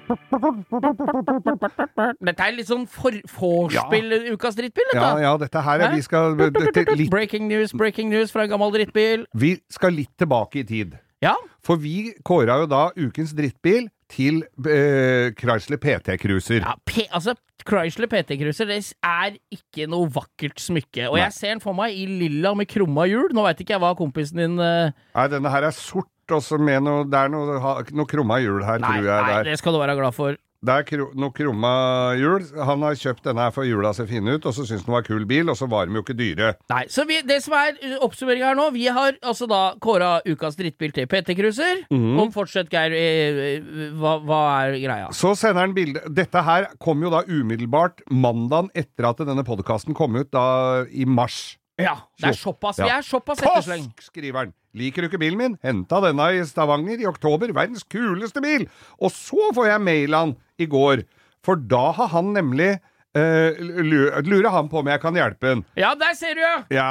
Dette 2.23 2.47
er 2.47 2.55
litt 2.57 2.69
sånn 2.69 2.87
vorspiel 2.89 4.15
ja. 4.15 4.33
ukas 4.33 4.57
drittbil, 4.57 4.87
dette. 4.89 5.03
Ja, 5.03 5.13
ja, 5.21 5.33
dette 5.41 5.61
her 5.67 5.85
er 5.85 5.93
Vi 5.93 6.01
skal, 6.05 6.33
dette, 6.39 6.85
litt, 6.97 7.11
Breaking 7.13 7.45
news, 7.51 7.73
breaking 7.77 8.09
news 8.09 8.33
fra 8.33 8.47
en 8.47 8.53
gammel 8.55 8.73
drittbil. 8.73 9.27
vi 9.37 9.55
skal 9.71 9.93
litt 9.93 10.13
tilbake 10.17 10.63
i 10.63 10.67
tid. 10.67 10.97
Ja, 11.23 11.35
For 11.63 11.79
vi 11.79 12.11
kåra 12.25 12.57
jo 12.63 12.67
da 12.67 12.89
ukens 12.97 13.31
drittbil 13.37 13.87
til 14.11 14.41
eh, 14.67 15.31
Chrysler 15.37 15.79
PT 15.81 16.17
Cruiser. 16.21 16.61
ja 16.65 16.73
P 16.85 17.05
altså, 17.09 17.35
Chrysler 17.63 18.09
PT 18.11 18.35
Cruiser 18.41 18.67
det 18.69 18.81
er 19.07 19.37
ikke 19.53 19.87
noe 19.89 20.09
vakkert 20.11 20.59
smykke. 20.59 21.07
Og 21.11 21.15
Nei. 21.17 21.23
jeg 21.23 21.37
ser 21.37 21.53
den 21.55 21.63
for 21.63 21.77
meg 21.77 21.95
i 21.95 22.05
lilla 22.09 22.51
med 22.57 22.67
krumma 22.69 23.07
hjul. 23.09 23.31
Nå 23.33 23.45
veit 23.47 23.61
ikke 23.63 23.77
jeg 23.77 23.83
hva 23.85 23.93
kompisen 23.97 24.41
din 24.43 24.59
eh, 24.59 24.91
Nei, 25.15 25.27
denne 25.31 25.53
her 25.53 25.69
er 25.69 25.77
sort 25.77 26.09
også 26.31 26.57
med 26.59 26.83
noe 26.83 27.03
Det 27.09 27.19
er 27.19 27.29
noe, 27.29 27.83
noe 27.91 28.05
krumma 28.05 28.39
hjul 28.39 28.63
her, 28.63 28.79
Nei, 28.79 28.87
tror 28.87 29.03
jeg. 29.03 29.21
nei, 29.21 29.29
det 29.29 29.37
er. 29.39 29.43
det 29.51 29.59
skal 29.59 29.73
du 29.73 29.79
være 29.79 29.95
glad 29.99 30.13
for. 30.13 30.37
Det 30.63 30.71
er 30.71 30.83
kru, 30.87 31.01
noe 31.19 31.33
krumma 31.35 31.69
hjul. 32.15 32.45
Han 32.63 32.85
har 32.87 32.95
kjøpt 32.95 33.25
denne 33.27 33.43
her 33.43 33.51
for 33.51 33.67
hjula 33.67 33.89
ser 33.93 34.07
fine 34.07 34.37
ut, 34.37 34.45
og 34.47 34.53
så 34.55 34.63
syns 34.63 34.85
han 34.85 34.93
det 34.93 34.95
var 34.95 35.03
kul 35.03 35.25
bil, 35.27 35.49
og 35.51 35.57
så 35.59 35.67
var 35.67 35.89
de 35.89 35.97
jo 35.97 36.03
ikke 36.05 36.15
dyre. 36.15 36.53
Nei, 36.71 36.85
så 36.87 37.03
vi, 37.09 37.17
Det 37.27 37.41
som 37.43 37.51
er 37.59 37.75
uh, 37.83 37.97
oppsummeringa 38.07 38.47
her 38.47 38.55
nå 38.55 38.69
Vi 38.71 38.85
har 38.87 39.17
altså 39.19 39.43
da 39.51 39.73
kåra 39.83 40.21
ukas 40.23 40.55
drittbil 40.55 40.93
til 40.95 41.09
PT 41.11 41.35
Cruiser. 41.35 41.81
Mm. 41.91 42.15
Og 42.23 42.31
fortsett, 42.31 42.71
Geir. 42.71 42.95
eh, 42.95 43.41
eh, 43.57 43.89
Hva, 43.99 44.13
hva 44.23 44.39
er 44.63 44.77
greia? 44.79 45.09
Så 45.11 45.33
sender 45.35 45.65
han 45.65 45.75
bilde 45.75 45.99
Dette 46.07 46.45
her 46.47 46.69
kom 46.79 47.03
jo 47.03 47.11
da 47.11 47.25
umiddelbart 47.27 47.99
mandagen 48.09 48.71
etter 48.73 49.09
at 49.11 49.19
denne 49.27 49.43
podkasten 49.43 49.93
kom 49.93 50.15
ut, 50.15 50.31
da 50.31 50.85
i 50.87 51.03
mars. 51.03 51.57
Ja, 51.81 51.95
det 52.21 52.29
er 52.29 52.37
såpass. 52.37 52.77
Vi 52.77 52.89
er 52.91 53.01
såpass 53.05 53.41
ettersleng. 53.41 53.87
Tosk, 53.89 54.11
skriver 54.11 54.43
han. 54.43 54.53
Liker 54.77 55.03
du 55.05 55.09
ikke 55.09 55.21
bilen 55.21 55.39
min? 55.39 55.55
Henta 55.65 55.99
denne 56.05 56.27
i 56.37 56.41
Stavanger 56.45 57.01
i 57.01 57.07
oktober. 57.09 57.49
Verdens 57.53 57.85
kuleste 57.89 58.41
bil. 58.45 58.67
Og 59.01 59.13
så 59.13 59.49
får 59.57 59.71
jeg 59.71 59.85
mail 59.85 60.17
han 60.17 60.35
i 60.61 60.67
går. 60.69 61.05
For 61.45 61.57
da 61.57 61.87
har 61.97 62.11
han 62.13 62.31
nemlig 62.37 62.71
eh, 63.17 63.57
Lurer 63.59 64.49
han 64.53 64.69
på 64.71 64.79
om 64.83 64.89
jeg 64.93 65.01
kan 65.03 65.17
hjelpe 65.17 65.55
han. 65.55 65.63
Ja, 65.77 65.93
der 65.99 66.13
ser 66.17 66.37
du, 66.37 66.43
ja! 66.45 66.55
Ja. 66.73 66.89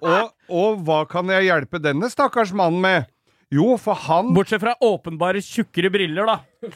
Og, 0.00 0.32
og 0.48 0.80
hva 0.88 1.04
kan 1.08 1.28
jeg 1.32 1.50
hjelpe 1.50 1.80
denne 1.84 2.10
stakkars 2.12 2.52
mannen 2.56 2.80
med? 2.84 3.10
Jo, 3.54 3.74
for 3.78 3.94
han 4.08 4.32
Bortsett 4.34 4.62
fra 4.64 4.72
åpenbare 4.82 5.42
tjukkere 5.44 5.92
briller, 5.94 6.26
da. 6.26 6.72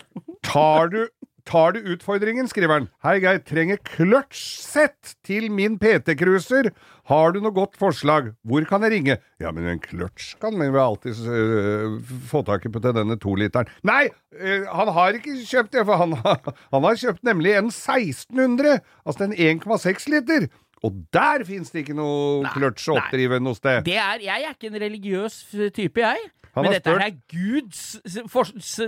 Tar 0.47 0.93
du, 0.93 1.01
tar 1.49 1.73
du 1.75 1.81
utfordringen, 1.95 2.49
skriver 2.51 2.75
han. 2.77 2.87
Hei, 3.05 3.15
Geir, 3.25 3.39
trenger 3.49 3.81
kløtsjsett 3.89 5.15
til 5.27 5.47
min 5.55 5.79
PT-cruiser. 5.81 6.69
Har 7.09 7.33
du 7.33 7.41
noe 7.41 7.55
godt 7.57 7.79
forslag? 7.81 8.33
Hvor 8.45 8.67
kan 8.69 8.85
jeg 8.85 8.93
ringe? 8.99 9.17
Ja, 9.41 9.53
men 9.57 9.67
en 9.73 9.81
kløtsj 9.81 10.35
kan 10.43 10.59
vi 10.61 10.69
vel 10.69 10.81
alltid 10.83 11.23
uh, 11.25 11.99
få 12.29 12.43
tak 12.47 12.69
i 12.69 12.73
på 12.75 12.83
til 12.85 12.97
denne 12.99 13.17
toliteren. 13.23 13.71
Nei, 13.89 14.05
uh, 14.37 14.69
han 14.69 14.93
har 14.99 15.17
ikke 15.19 15.39
kjøpt 15.49 15.73
det, 15.79 15.87
for 15.89 16.03
han, 16.05 16.13
har- 16.25 16.55
han 16.75 16.89
har 16.91 17.01
kjøpt 17.01 17.25
nemlig 17.27 17.57
en 17.59 17.73
1600, 17.73 18.81
altså 19.09 19.29
en 19.31 19.37
1,6 19.39 20.09
liter. 20.13 20.51
Og 20.87 20.95
der 21.11 21.43
fins 21.49 21.73
det 21.75 21.83
ikke 21.83 21.97
noe 21.99 22.47
kløtsj 22.55 22.93
å 22.93 23.01
oppdrive 23.01 23.41
noe 23.43 23.57
sted. 23.59 23.81
Det 23.89 23.97
er, 23.99 24.21
jeg 24.23 24.45
er 24.47 24.53
ikke 24.55 24.69
en 24.71 24.83
religiøs 24.85 25.41
type, 25.75 26.05
jeg. 26.05 26.29
Men 26.63 26.73
dette 26.73 26.91
er 26.91 27.15
Guds 27.31 27.99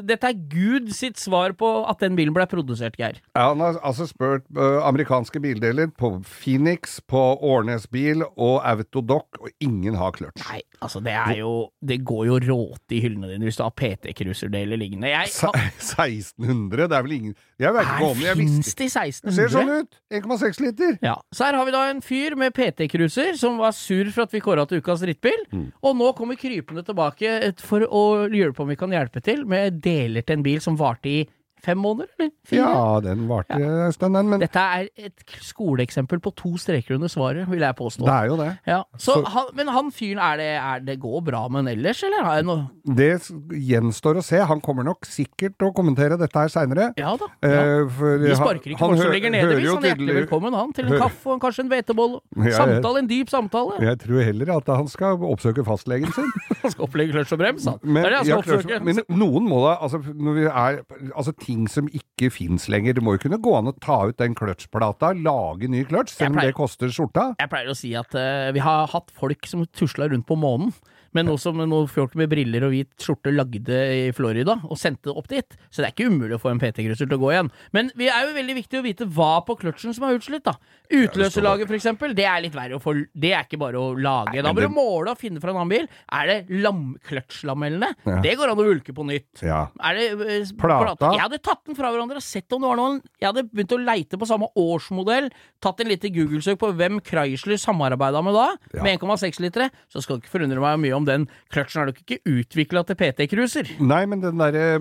Dette 0.07 0.31
er 0.31 0.39
Gud 0.51 0.91
sitt 0.95 1.19
svar 1.21 1.53
på 1.59 1.69
at 1.91 2.01
den 2.03 2.17
bilen 2.19 2.35
ble 2.37 2.47
produsert, 2.51 2.97
Geir. 3.01 3.21
Ja, 3.37 3.49
han 3.53 3.61
har 3.63 3.79
altså 3.87 4.07
spurt 4.09 4.45
uh, 4.57 4.81
amerikanske 4.89 5.41
bildeler 5.43 5.91
på 5.97 6.13
Phoenix, 6.27 6.99
på 7.07 7.21
Årnes 7.47 7.87
bil 7.93 8.23
og 8.37 8.61
Autodoc, 8.67 9.39
og 9.41 9.51
ingen 9.61 9.95
har 10.01 10.13
klørt. 10.17 10.41
Nei, 10.51 10.61
altså 10.83 11.01
det 11.05 11.13
er 11.13 11.37
jo 11.41 11.53
Det 11.85 12.01
går 12.07 12.27
jo 12.27 12.39
råte 12.49 12.97
i 12.97 13.01
hyllene 13.05 13.31
dine 13.33 13.47
hvis 13.49 13.59
du 13.61 13.65
har 13.67 13.75
PT-cruiserdeler 13.79 14.79
liggende. 14.81 15.11
Jeg, 15.11 15.29
Se- 15.35 15.51
1600? 15.57 16.89
Det 16.91 16.97
er 16.97 17.03
vel 17.07 17.13
ingen 17.17 17.35
Jeg 17.61 17.75
vet 17.77 17.89
ikke 17.91 18.11
om 18.11 18.23
jeg 18.25 18.37
Fins 18.41 18.75
det 18.75 18.87
i 18.89 19.11
Det 19.27 19.35
ser 19.37 19.53
sånn 19.53 19.73
ut! 19.83 19.99
1,6 20.21 20.61
liter. 20.65 20.97
Ja, 21.05 21.17
Så 21.35 21.47
her 21.47 21.59
har 21.59 21.67
vi 21.69 21.75
da 21.75 21.85
en 21.91 22.01
fyr 22.05 22.37
med 22.39 22.55
PT-cruiser 22.57 23.37
som 23.41 23.59
var 23.61 23.75
sur 23.77 24.09
for 24.15 24.27
at 24.27 24.33
vi 24.35 24.41
kåra 24.45 24.67
til 24.69 24.81
ukas 24.83 25.03
drittbil, 25.05 25.39
Mm. 25.51 25.73
og 25.83 25.97
nå 25.97 26.13
kommer 26.17 26.37
krypende 26.39 26.85
tilbake 26.87 27.27
et- 27.27 27.60
for 27.65 27.85
å 27.87 28.05
lure 28.31 28.53
på 28.57 28.65
om 28.65 28.73
vi 28.73 28.79
kan 28.81 28.93
hjelpe 28.95 29.23
til 29.25 29.45
med 29.49 29.81
deler 29.85 30.25
til 30.25 30.39
en 30.39 30.47
bil 30.47 30.63
som 30.65 30.79
varte 30.81 31.11
i 31.11 31.21
fem 31.63 31.79
måneder, 31.79 32.09
eller? 32.19 32.31
Fire? 32.47 32.59
Ja, 32.61 33.01
den 33.05 33.27
varte 33.31 33.59
en 33.61 33.93
stund, 33.93 34.15
den, 34.17 34.29
men 34.33 34.41
Dette 34.41 34.59
er 34.61 34.89
et 34.97 35.25
skoleeksempel 35.45 36.21
på 36.25 36.33
to 36.37 36.55
streker 36.61 36.97
under 36.97 37.09
svaret, 37.13 37.49
vil 37.51 37.61
jeg 37.61 37.77
påstå. 37.79 38.05
det 38.07 38.15
er 38.17 38.27
jo 38.31 38.37
det. 38.41 38.51
Ja, 38.67 38.83
så 38.97 39.19
Så- 39.21 39.25
han, 39.35 39.47
men 39.55 39.69
han 39.69 39.91
fyren, 39.91 40.19
er 40.19 40.37
det, 40.37 40.51
er 40.57 40.81
det 40.81 40.99
går 41.01 41.25
bra 41.25 41.49
med 41.49 41.65
han 41.65 41.69
ellers, 41.79 42.03
eller? 42.05 42.25
Har 42.25 42.35
jeg 42.41 42.45
noe 42.47 42.69
Det 42.87 43.11
gjenstår 43.55 44.17
å 44.21 44.23
se. 44.25 44.39
Han 44.39 44.61
kommer 44.61 44.85
nok 44.85 45.05
sikkert 45.07 45.57
til 45.59 45.69
å 45.71 45.75
kommentere 45.75 46.19
dette 46.19 46.35
her 46.39 46.49
seinere. 46.49 46.93
Ja 46.99 47.17
da. 47.17 47.27
Ja. 47.43 47.85
Vi 47.85 48.35
sparker 48.37 48.71
ikke 48.73 48.79
folk 48.79 48.99
som 49.01 49.13
ligger 49.13 49.31
nede, 49.31 49.55
hvis 49.57 49.69
han 49.75 49.85
er 49.85 49.95
hjertelig 49.95 50.17
velkommen, 50.27 50.55
han. 50.55 50.73
Til 50.73 50.87
en 50.91 50.99
kaffe 51.01 51.27
og 51.35 51.41
kanskje 51.41 51.65
en 51.65 51.71
hvetebolle. 51.73 52.21
Ja, 52.37 52.45
ja. 52.51 52.57
Samtale, 52.61 52.99
en 53.05 53.09
dyp 53.11 53.29
samtale. 53.33 53.79
Jeg 53.81 53.99
tror 54.05 54.23
heller 54.25 54.57
at 54.57 54.67
han 54.67 54.89
skal 54.89 55.19
oppsøke 55.31 55.65
fastlegen 55.67 56.13
sin. 56.15 56.31
Han 56.61 56.71
skal 56.75 56.85
opplegge 56.85 57.15
kløtsj 57.15 57.33
og 57.33 57.39
brems, 57.41 57.65
han. 57.65 57.79
Men, 57.83 58.03
det 58.03 58.05
er 58.05 58.11
det 58.11 58.19
han 58.19 58.27
skal 58.27 58.43
oppsøke. 58.43 58.81
men 58.85 58.99
noen 59.09 59.47
må 59.49 59.63
da 59.65 59.71
altså, 59.81 60.01
når 60.13 60.35
vi 60.37 60.43
er, 60.45 60.81
altså 61.17 61.33
ting 61.51 61.67
som 61.71 61.89
ikke 61.91 62.31
fins 62.33 62.69
lenger. 62.71 62.97
Det 62.97 63.05
må 63.05 63.17
jo 63.17 63.25
kunne 63.27 63.41
gå 63.43 63.55
an 63.59 63.71
å 63.71 63.77
ta 63.83 63.99
ut 64.11 64.19
den 64.21 64.37
kløtsjplata, 64.39 65.13
lage 65.19 65.71
ny 65.71 65.85
kløtsj, 65.89 66.17
selv 66.21 66.37
om 66.37 66.45
det 66.45 66.57
koster 66.57 66.93
skjorta. 66.95 67.33
Jeg 67.41 67.53
pleier 67.53 67.73
å 67.73 67.79
si 67.79 67.93
at 67.99 68.15
uh, 68.17 68.51
vi 68.55 68.63
har 68.65 68.91
hatt 68.93 69.11
folk 69.17 69.51
som 69.51 69.67
tusla 69.77 70.11
rundt 70.11 70.29
på 70.29 70.39
månen. 70.39 70.73
Men 71.17 71.27
noe 71.27 71.39
som 71.43 71.57
noen 71.59 71.89
folk 71.91 72.15
med 72.15 72.29
briller 72.31 72.63
og 72.69 72.71
hvit 72.75 72.91
skjorte 73.03 73.33
lagde 73.35 73.79
i 74.09 74.13
Florida, 74.15 74.59
og 74.65 74.79
sendte 74.79 75.09
det 75.11 75.17
opp 75.19 75.29
dit. 75.29 75.57
Så 75.71 75.83
det 75.83 75.89
er 75.89 75.95
ikke 75.97 76.11
umulig 76.13 76.37
å 76.37 76.43
få 76.43 76.53
en 76.53 76.61
PT-cruiser 76.63 77.09
til 77.11 77.17
å 77.17 77.21
gå 77.25 77.33
igjen. 77.35 77.51
Men 77.75 77.91
det 77.99 78.09
er 78.13 78.29
jo 78.29 78.37
veldig 78.37 78.55
viktig 78.61 78.79
å 78.79 78.85
vite 78.87 79.09
hva 79.11 79.33
på 79.47 79.57
kløtsjen 79.59 79.95
som 79.97 80.07
er 80.07 80.19
utslitt, 80.21 80.45
da. 80.47 80.55
Utløserlaget, 80.91 81.67
for 81.71 81.77
eksempel, 81.79 82.15
det 82.19 82.25
er 82.27 82.41
litt 82.43 82.55
verre 82.55 82.79
å 82.79 82.83
få 82.83 82.95
Det 83.15 83.31
er 83.35 83.45
ikke 83.47 83.59
bare 83.61 83.79
å 83.79 83.93
lage. 83.95 84.43
da 84.43 84.51
men 84.53 84.57
må 84.57 84.67
du 84.67 84.75
måle 84.75 85.13
og 85.15 85.19
finne 85.21 85.41
fra 85.43 85.53
en 85.53 85.61
annen 85.61 85.71
bil. 85.71 85.89
Er 86.13 86.27
det 86.31 86.39
lam 86.63 86.97
kløtsjlamellene? 87.07 87.91
Ja. 88.07 88.19
Det 88.25 88.37
går 88.39 88.53
an 88.53 88.59
å 88.63 88.67
vulke 88.67 88.95
på 88.97 89.07
nytt. 89.07 89.43
Ja. 89.47 89.65
Er 89.87 89.99
det 89.99 90.07
eh, 90.27 90.53
Plata? 90.61 91.13
Jeg 91.15 91.23
hadde 91.23 91.39
tatt 91.43 91.63
den 91.69 91.79
fra 91.79 91.91
hverandre 91.93 92.19
og 92.21 92.27
sett 92.27 92.51
om 92.57 92.63
det 92.65 92.71
var 92.71 92.79
noen 92.81 92.99
Jeg 93.21 93.29
hadde 93.31 93.45
begynt 93.51 93.75
å 93.77 93.81
leite 93.83 94.19
på 94.21 94.29
samme 94.29 94.49
årsmodell, 94.59 95.31
tatt 95.63 95.81
en 95.85 95.91
liten 95.91 96.15
Google-søk 96.15 96.59
på 96.61 96.73
hvem 96.79 96.99
Chrysler 97.07 97.59
samarbeida 97.61 98.23
med 98.25 98.35
da, 98.37 98.49
Ja. 98.75 98.83
med 98.83 98.99
1,6 99.01 99.41
litere, 99.41 99.71
så 99.93 100.03
skal 100.03 100.19
det 100.19 100.25
ikke 100.27 100.35
forundre 100.39 100.61
meg 100.63 100.79
mye 100.83 100.97
om 100.97 101.00
den 101.09 101.29
kløtsjen 101.53 101.83
er 101.83 101.87
nok 101.93 102.01
ikke 102.05 102.21
utvikla 102.27 102.85
til 102.87 102.97
PT-cruiser. 102.97 103.71
Nei, 103.81 104.05
men 104.07 104.21
den 104.21 104.39
derre 104.41 104.81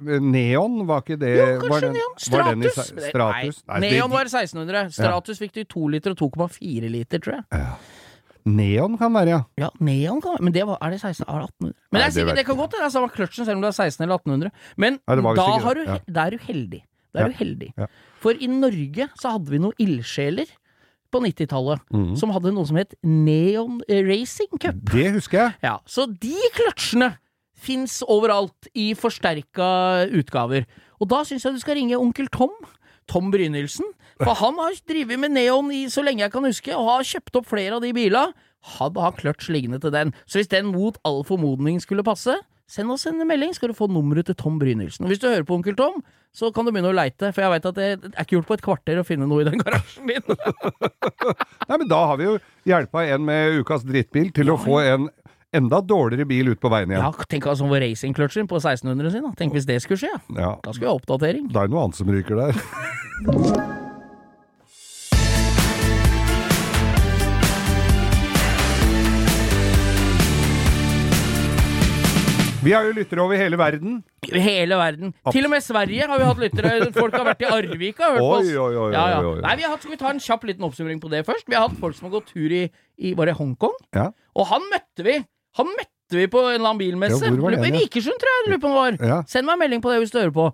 Neon, 0.00 0.86
var 0.88 1.02
ikke 1.02 1.18
det 1.20 1.34
Jo, 1.36 1.44
var 1.44 1.60
kanskje 1.60 1.80
den, 1.82 1.96
Neon. 1.98 2.12
Var 2.32 2.44
den 2.48 2.62
i 2.62 2.70
Stratus. 2.70 2.92
Nei, 2.96 3.08
Stratus? 3.10 3.62
Nei, 3.68 3.80
det- 3.80 3.90
Neon 3.92 4.10
var 4.10 4.24
1600. 4.24 4.92
Stratus 4.96 5.38
fikk 5.42 5.52
du 5.52 5.60
i 5.60 5.64
2 5.64 5.88
liter 5.92 6.10
og 6.14 6.16
2,4 6.22 6.88
liter, 6.90 7.18
tror 7.20 7.34
jeg. 7.42 7.66
Neon 8.46 8.96
kan 8.96 9.12
være, 9.12 9.28
ja. 9.28 9.40
Ja, 9.58 9.68
Neon 9.80 10.20
kan 10.24 10.38
Men 10.40 10.52
det 10.54 10.64
var, 10.66 10.78
er 10.80 10.90
det 10.94 11.00
16 11.02 11.24
er 11.28 11.42
det 11.44 11.50
1800? 11.50 11.74
Men 11.92 12.00
Nei, 12.00 12.00
det, 12.00 12.06
er 12.06 12.14
sikkert, 12.16 12.36
det 12.40 12.46
kan 12.46 12.56
godt 12.56 12.72
hende 12.72 12.80
det 12.80 12.88
er 12.88 12.94
samme 12.96 13.10
kløtsjen, 13.12 13.44
selv 13.44 13.56
om 13.56 13.60
det 13.60 13.68
er 13.68 13.76
16 13.76 14.02
eller 14.06 14.14
1800. 14.16 14.50
Men 14.80 14.92
Ja, 15.06 15.14
visst 15.14 15.36
da, 15.36 15.44
sikkert, 15.44 15.62
har 15.62 15.74
du, 15.74 15.84
ja. 15.84 16.24
er 16.24 16.30
du 16.30 16.38
heldig. 16.38 16.82
Da 17.12 17.18
er 17.20 17.22
Ja. 17.22 17.28
du 17.28 17.34
heldig. 17.44 17.72
Ja. 17.76 17.86
For 18.20 18.32
i 18.32 18.46
Norge 18.46 19.08
så 19.20 19.32
hadde 19.36 19.50
vi 19.50 19.58
noen 19.58 19.72
ildsjeler 19.78 20.46
på 21.12 21.22
90-tallet 21.24 21.82
mm. 21.92 22.12
som 22.20 22.32
hadde 22.34 22.52
noe 22.54 22.68
som 22.68 22.78
het 22.80 22.94
Neon 23.02 23.80
Racing 23.88 24.52
Cup. 24.58 24.78
Det 24.92 25.10
husker 25.16 25.42
jeg. 25.42 25.56
Ja, 25.66 25.78
Så 25.86 26.06
de 26.10 26.36
kløtsjene 26.56 27.14
fins 27.60 28.00
overalt 28.08 28.70
i 28.72 28.92
forsterka 28.96 30.06
utgaver. 30.16 30.68
Og 31.00 31.10
da 31.12 31.22
syns 31.28 31.44
jeg 31.44 31.56
du 31.56 31.62
skal 31.62 31.76
ringe 31.80 31.98
onkel 32.00 32.30
Tom. 32.32 32.54
Tom 33.10 33.32
Brynildsen. 33.32 33.88
For 34.20 34.36
han 34.36 34.58
har 34.60 34.76
drevet 34.88 35.18
med 35.18 35.32
neon 35.34 35.70
i 35.74 35.86
så 35.90 36.04
lenge 36.04 36.22
jeg 36.22 36.32
kan 36.34 36.46
huske, 36.46 36.72
og 36.76 36.88
har 36.92 37.08
kjøpt 37.08 37.40
opp 37.40 37.48
flere 37.50 37.78
av 37.78 37.84
de 37.84 37.92
bilene. 37.96 38.36
Han 38.76 38.96
har 39.00 39.16
kløtsj 39.16 39.48
liggende 39.54 39.80
til 39.80 39.92
den. 39.94 40.12
Så 40.28 40.40
hvis 40.40 40.50
den 40.52 40.68
mot 40.74 40.98
all 41.08 41.22
formodning 41.24 41.80
skulle 41.80 42.04
passe, 42.04 42.36
send 42.70 42.94
oss 42.94 43.06
en 43.10 43.20
melding, 43.26 43.52
skal 43.56 43.72
du 43.72 43.76
få 43.76 43.88
nummeret 43.90 44.30
til 44.30 44.38
Tom 44.38 44.58
Brynildsen. 44.60 45.08
Hvis 45.10 45.20
du 45.22 45.28
hører 45.28 45.46
på 45.46 45.56
Onkel 45.58 45.76
Tom, 45.78 46.00
så 46.30 46.52
kan 46.54 46.66
du 46.66 46.70
begynne 46.70 46.92
å 46.92 46.94
leite, 46.94 47.32
for 47.34 47.42
jeg 47.42 47.50
veit 47.50 47.64
at 47.66 47.78
det 47.78 47.86
er 47.90 48.22
ikke 48.22 48.36
gjort 48.36 48.50
på 48.50 48.58
et 48.58 48.64
kvarter 48.64 49.00
å 49.00 49.06
finne 49.06 49.26
noe 49.26 49.42
i 49.42 49.48
den 49.48 49.58
garasjen 49.58 50.06
din. 50.12 50.22
Nei, 51.68 51.76
men 51.80 51.88
da 51.90 52.04
har 52.12 52.20
vi 52.20 52.28
jo 52.28 52.36
hjelpa 52.70 53.02
en 53.10 53.26
med 53.26 53.58
ukas 53.58 53.82
drittbil 53.88 54.30
til 54.36 54.54
å 54.54 54.58
få 54.60 54.78
en 54.84 55.10
enda 55.56 55.80
dårligere 55.82 56.28
bil 56.30 56.52
ut 56.52 56.62
på 56.62 56.70
veien 56.70 56.94
igjen. 56.94 57.02
Ja, 57.02 57.26
tenk 57.32 57.50
altså 57.50 57.66
hvor 57.66 57.82
racingkløtsjen 57.82 58.46
på 58.50 58.62
1600 58.62 59.16
sin, 59.16 59.26
da. 59.26 59.34
Tenk 59.40 59.58
hvis 59.58 59.66
det 59.66 59.80
skulle 59.82 60.04
skje. 60.04 60.14
Ja. 60.38 60.54
Da 60.62 60.70
skulle 60.70 60.86
vi 60.86 60.92
ha 60.92 60.96
oppdatering. 61.00 61.50
Det 61.50 61.64
er 61.64 61.74
noe 61.74 61.88
annet 61.88 61.98
som 61.98 62.14
ryker 62.14 62.38
der. 62.44 63.76
Vi 72.60 72.72
har 72.76 72.84
jo 72.84 72.92
lyttere 72.92 73.22
over 73.24 73.38
hele 73.40 73.56
verden. 73.56 74.00
Hele 74.28 74.76
verden. 74.76 75.14
Til 75.32 75.46
og 75.48 75.52
med 75.54 75.64
Sverige 75.64 76.08
har 76.10 76.20
vi 76.20 76.26
hatt 76.28 76.42
lyttere. 76.42 76.72
Folk 76.96 77.14
har 77.16 77.24
vært 77.30 77.44
i 77.46 77.48
Arvika 77.48 78.10
og 78.10 78.18
hørt 78.18 78.24
på 78.24 78.32
oss. 78.36 78.50
Oi, 78.50 78.56
oi, 78.60 78.74
oi, 78.84 78.90
Ja, 78.92 79.04
ja. 79.14 79.36
Nei, 79.46 79.54
vi 79.56 79.64
har 79.64 79.72
hatt, 79.72 79.84
skal 79.86 79.94
vi 79.94 80.00
ta 80.02 80.10
en 80.12 80.20
kjapp 80.20 80.44
liten 80.50 80.66
oppsummering 80.68 81.00
på 81.00 81.08
det 81.12 81.22
først? 81.28 81.48
Vi 81.48 81.56
har 81.56 81.68
hatt 81.68 81.78
folk 81.80 81.96
som 81.96 82.10
har 82.10 82.18
gått 82.18 82.28
tur 82.34 82.52
i, 82.52 82.66
i 83.00 83.14
Var 83.16 83.32
det 83.32 83.38
Hongkong? 83.40 83.78
Ja. 83.96 84.10
Og 84.36 84.46
han 84.52 84.68
møtte 84.72 85.06
vi. 85.06 85.16
Han 85.58 85.72
møtte 85.72 86.18
vi 86.18 86.26
på 86.30 86.40
en 86.42 86.56
eller 86.58 86.68
annen 86.72 86.78
bilmesse. 86.82 87.22
Ja, 87.22 87.32
Lurer 87.32 87.56
på-? 87.62 87.72
Vikersund, 87.80 88.20
tror 88.20 88.32
jeg. 88.34 88.44
Lurer 88.50 88.60
på 88.66 88.74
var. 88.74 89.00
Ja. 89.08 89.18
Send 89.30 89.46
meg 89.48 89.56
en 89.56 89.62
melding 89.64 89.82
på 89.84 89.92
det 89.94 89.98
hvis 90.02 90.12
du 90.12 90.18
hører 90.20 90.34
på. 90.36 90.46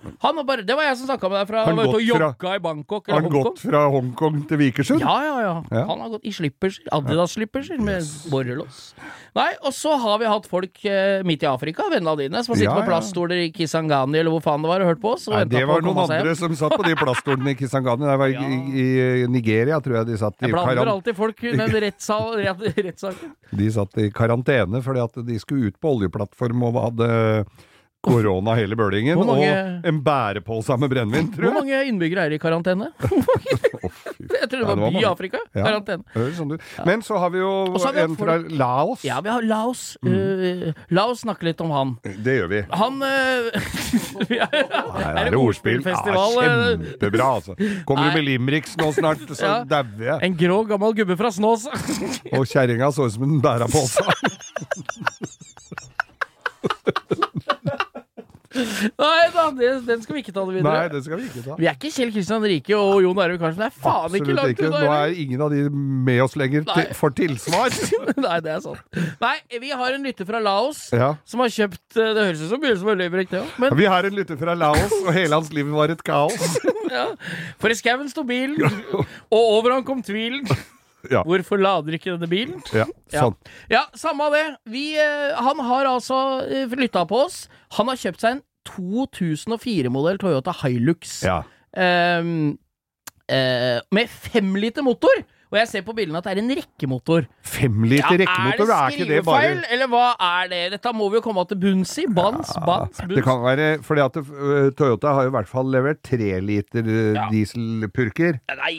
Bare, 0.46 0.62
det 0.68 0.76
var 0.78 0.86
jeg 0.86 0.98
som 1.00 1.10
snakka 1.10 1.30
med 1.32 1.40
deg 1.40 1.50
fra 1.50 1.62
Har 1.64 1.72
han 1.72 1.80
var 1.80 1.90
ute 1.90 1.98
og 1.98 2.06
jogga 2.06 2.54
i 2.54 2.62
Bangkok 2.62 3.08
Har 3.10 3.18
han 3.18 3.26
Hongkong. 3.26 3.46
gått 3.50 3.62
fra 3.66 3.82
Hongkong 3.90 4.42
til 4.50 4.60
Vikersund? 4.62 5.02
Ja, 5.02 5.16
ja, 5.26 5.36
ja, 5.42 5.54
Ja. 5.72 5.84
Han 5.90 6.04
har 6.04 6.12
gått 6.14 6.28
i 6.28 6.34
slippers, 6.36 6.78
Adidas-slipperser 6.92 7.80
med 7.82 8.04
borrelås. 8.30 8.92
Nei, 9.36 9.50
og 9.68 9.74
så 9.76 9.92
har 10.00 10.16
vi 10.22 10.28
hatt 10.30 10.46
folk 10.48 10.78
eh, 10.88 11.20
midt 11.28 11.42
i 11.44 11.48
Afrika, 11.50 11.84
vennene 11.92 12.14
dine, 12.22 12.40
som 12.42 12.54
har 12.54 12.60
sittet 12.62 12.70
Ja, 12.70 12.76
på 12.78 12.84
ja. 12.86 12.88
plaststoler 12.88 13.42
i 13.42 13.50
Kisangani 13.52 14.16
eller 14.22 14.32
hvor 14.32 14.40
faen 14.46 14.64
det 14.64 14.70
var, 14.70 14.80
og 14.80 14.88
hørt 14.94 15.02
på 15.02 15.10
oss. 15.12 15.26
Og 15.28 15.34
Nei, 15.36 15.42
ventet 15.44 15.58
det 15.58 15.66
på 15.66 15.68
å 15.68 15.74
var 15.74 15.84
noen 15.84 15.98
komme 15.98 16.06
seg 16.08 16.22
andre 16.24 16.34
som 16.40 16.56
satt 16.62 16.76
på 16.80 16.86
de 16.88 16.94
plaststolene 17.02 17.52
i 17.52 17.58
Kisangani. 17.60 18.08
Det 18.08 18.16
var 18.22 18.32
i, 18.32 18.58
i, 18.80 18.86
i 19.20 19.28
Nigeria, 19.36 19.78
tror 19.84 19.98
jeg 20.00 20.08
de 20.14 20.18
satt 20.24 20.40
i 20.40 20.48
Jeg 20.48 20.56
blander 20.56 20.80
karan- 20.80 20.92
alltid 20.96 21.18
folk 21.20 21.44
i 21.44 21.52
den 21.60 21.76
rettssal, 21.86 22.32
rett, 22.40 22.66
rettssaken. 22.88 23.36
De 23.60 23.70
satt 23.76 24.00
i 24.00 24.08
karantene 24.16 24.80
fordi 24.88 25.04
at 25.04 25.20
de 25.28 25.38
skulle 25.44 25.68
ut 25.70 25.76
på 25.84 25.92
oljeplattform 25.98 26.64
og 26.70 26.80
hadde 26.88 27.10
korona 28.06 28.54
hele 28.58 28.76
bølingen. 28.78 29.18
Mange- 29.18 29.50
Og 29.50 29.86
en 29.90 30.00
bærepose 30.06 30.76
med 30.78 30.90
brennevin, 30.90 31.28
Hvor 31.32 31.36
tror 31.36 31.44
jeg. 31.50 31.54
mange 31.58 31.82
innbyggere 31.90 32.26
er 32.26 32.36
i 32.36 32.38
karantene? 32.38 32.92
Jeg 34.26 34.48
tror 34.50 34.58
det 34.58 34.60
Ja, 34.60 34.66
var 34.66 34.74
det 34.76 34.82
var 34.82 34.90
by 34.94 35.00
i. 35.02 35.04
Afrika. 35.08 35.38
Ja. 35.54 35.64
Karantene. 35.64 36.04
Sånn. 36.36 36.52
Men 36.86 37.02
så 37.02 37.18
har 37.18 37.30
vi 37.34 37.38
jo 37.40 37.50
har 37.82 37.92
vi 37.96 38.00
en 38.02 38.16
fra 38.18 38.36
Laos. 38.58 39.02
Ja, 39.06 39.20
vi 39.24 39.30
har 39.30 39.42
Laos. 39.42 39.96
Mm. 40.04 40.12
Uh, 40.14 40.72
la 40.94 41.04
oss 41.10 41.22
snakke 41.24 41.46
litt 41.48 41.60
om 41.64 41.70
han. 41.74 41.94
Det 42.02 42.36
gjør 42.40 42.48
vi. 42.52 42.60
Han 42.70 43.00
uh, 43.06 43.50
Her 44.30 45.20
Er 45.26 45.30
det 45.30 45.38
ordspillfestival? 45.40 46.36
Ja, 46.36 46.42
eh? 46.42 46.76
kjempebra, 46.76 47.28
altså. 47.40 47.56
Kommer 47.88 48.10
du 48.10 48.18
med 48.20 48.24
Limrix 48.28 48.76
nå 48.80 48.90
snart, 48.96 49.22
så 49.30 49.42
Ja. 49.46 49.56
dauer 49.64 50.06
jeg. 50.10 50.18
En 50.30 50.36
grå, 50.38 50.60
gammel 50.68 50.94
gubbe 50.98 51.16
fra 51.18 51.30
Snås. 51.34 51.66
Og 52.32 52.46
kjerringa 52.46 52.90
så 52.94 53.06
ut 53.06 53.12
som 53.16 53.26
en 53.26 53.40
bærepose. 53.42 54.02
Nei 58.56 59.26
da, 59.34 59.44
det, 59.56 59.70
den 59.86 60.02
skal 60.04 60.16
vi 60.16 60.22
ikke 60.24 60.34
ta 60.34 60.44
det 60.48 60.56
videre. 60.56 60.72
Nei, 60.72 60.88
den 60.92 61.04
skal 61.04 61.20
vi 61.20 61.28
ikke 61.28 61.42
ta. 61.44 61.56
Vi 61.60 61.68
er 61.70 61.76
ikke 61.78 61.90
Kjell 61.94 62.12
Kristian 62.14 62.46
Rike 62.46 62.78
og 62.78 63.00
Jon 63.04 63.20
Arve 63.24 63.38
Karlsen. 63.40 63.62
Det 63.64 63.68
er 63.70 63.76
faen 63.84 64.18
ikke 64.20 64.36
langt 64.36 64.62
unna. 64.66 64.82
Nå 64.84 64.92
er 64.96 65.16
ingen 65.24 65.44
av 65.46 65.54
de 65.54 65.62
med 66.10 66.22
oss 66.24 66.36
lenger 66.40 66.66
til, 66.70 66.92
for 66.98 67.16
tilsvar. 67.16 67.74
Nei, 68.26 68.36
det 68.44 68.54
er 68.56 68.62
sant. 68.64 69.00
Nei, 69.22 69.34
vi 69.62 69.72
har 69.82 69.96
en 69.96 70.06
lytter 70.06 70.28
fra 70.28 70.42
Laos 70.42 70.86
Ja. 70.94 71.12
som 71.28 71.42
har 71.44 71.52
kjøpt 71.52 71.98
eh, 71.98 72.12
Det 72.16 72.28
høres 72.28 72.44
ut 72.44 72.52
som 72.52 72.62
begynnelsen 72.62 72.86
på 72.88 72.94
er 72.96 73.02
det 73.02 73.40
òg. 73.42 73.50
Men 73.64 73.76
Vi 73.80 73.90
har 73.90 74.08
en 74.08 74.16
lytter 74.20 74.40
fra 74.40 74.54
Laos, 74.58 74.94
og 75.02 75.12
hele 75.16 75.34
hans 75.36 75.52
liv 75.56 75.68
var 75.74 75.92
et 75.94 76.04
kaos. 76.06 76.56
ja. 76.96 77.08
For 77.62 77.72
i 77.72 77.78
skauen 77.78 78.08
sto 78.12 78.24
bilen, 78.26 78.62
og 78.94 79.42
over 79.42 79.76
han 79.78 79.86
kom 79.86 80.02
tvilen. 80.06 80.46
Ja. 81.10 81.20
Hvorfor 81.22 81.60
lader 81.60 81.94
ikke 81.96 82.14
denne 82.14 82.26
bilen? 82.30 82.62
Ja, 82.74 82.86
Ja. 83.12 83.20
sånn. 83.20 83.36
Ja, 83.70 83.84
samme 83.94 84.26
av 84.26 84.32
det. 84.34 84.44
Vi, 84.66 84.96
eh, 84.98 85.34
han 85.38 85.60
har 85.62 85.86
altså 85.86 86.42
eh, 86.42 86.66
lytta 86.74 87.04
på 87.06 87.20
oss. 87.26 87.48
Han 87.78 87.86
har 87.86 87.96
kjøpt 88.00 88.20
seg 88.24 88.36
en 88.36 88.42
2004-modell 88.68 90.18
Toyota 90.22 90.54
Hilux. 90.62 91.22
Ja. 91.26 91.40
Um, 91.76 92.56
uh, 93.30 93.78
med 93.94 94.08
femliter 94.10 94.84
motor. 94.86 95.24
Og 95.46 95.60
jeg 95.60 95.68
ser 95.70 95.82
på 95.86 95.94
bildene 95.94 96.18
at 96.18 96.26
det 96.26 96.32
er 96.34 96.40
en 96.42 96.50
rekkemotor. 96.58 97.26
Fem 97.46 97.84
liter 97.86 98.18
rekkemotor, 98.18 98.66
er 98.74 98.90
det 98.90 98.96
ikke 98.96 99.06
det 99.12 99.20
bare 99.28 99.44
skrivefeil, 99.44 99.60
eller 99.76 99.90
hva 99.92 100.06
er 100.42 100.48
det? 100.50 100.62
Dette 100.74 100.92
må 100.98 101.06
vi 101.12 101.20
jo 101.20 101.22
komme 101.22 101.44
til 101.46 101.60
bunns 101.62 101.92
i. 102.02 102.06
Bans, 102.10 102.50
bans, 102.66 102.98
bunns. 102.98 103.14
Det 103.14 103.22
kan 103.24 103.38
være 103.44 103.68
fordi 103.86 104.02
at 104.02 104.18
øh, 104.24 104.72
Toyota 104.74 105.14
har 105.14 105.28
jo 105.28 105.30
i 105.30 105.36
hvert 105.38 105.50
fall 105.52 105.70
levert 105.70 106.02
tre 106.02 106.32
liter 106.42 106.82
dieselpurker. 106.82 107.20
Ja. 107.22 107.28
dieselpurker. 107.30 108.40
Nei, 108.58 108.74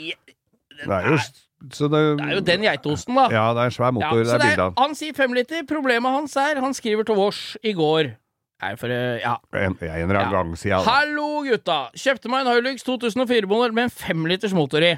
Det 0.84 0.92
er 0.92 1.08
jo, 1.14 1.18
så 1.74 1.88
det, 1.90 2.04
det 2.20 2.28
er 2.28 2.36
jo 2.36 2.44
den 2.52 2.68
geitosten, 2.68 3.16
da. 3.16 3.30
Ja, 3.34 3.48
det 3.56 3.64
er 3.64 3.72
en 3.72 3.78
svær 3.80 3.88
Ja, 3.88 3.96
motor 3.96 4.20
det 4.20 4.36
er 4.36 4.44
det 4.44 4.52
er, 4.52 4.64
av. 4.68 4.76
han 4.78 4.94
sier 5.00 5.16
fem 5.18 5.34
liter. 5.40 5.64
Problemet 5.72 6.14
hans 6.20 6.36
er 6.38 6.60
Han 6.62 6.76
skriver 6.76 7.08
til 7.08 7.16
vårs 7.18 7.42
i 7.64 7.72
går. 7.80 8.12
Nei, 8.58 8.72
for 8.80 8.90
eh, 8.90 9.20
ja. 9.22 9.36
En, 9.54 9.76
en 9.78 10.10
eller 10.10 10.18
annen 10.24 10.56
Ja. 10.66 10.80
gang. 10.80 10.86
Hallo, 10.88 11.44
gutta! 11.46 11.76
Kjøpte 11.94 12.30
meg 12.34 12.42
en 12.48 12.56
Hilux 12.56 12.84
2004-modell 12.88 13.76
med 13.78 13.84
en 13.90 13.94
femliters 13.94 14.56
motor 14.58 14.82
i. 14.82 14.96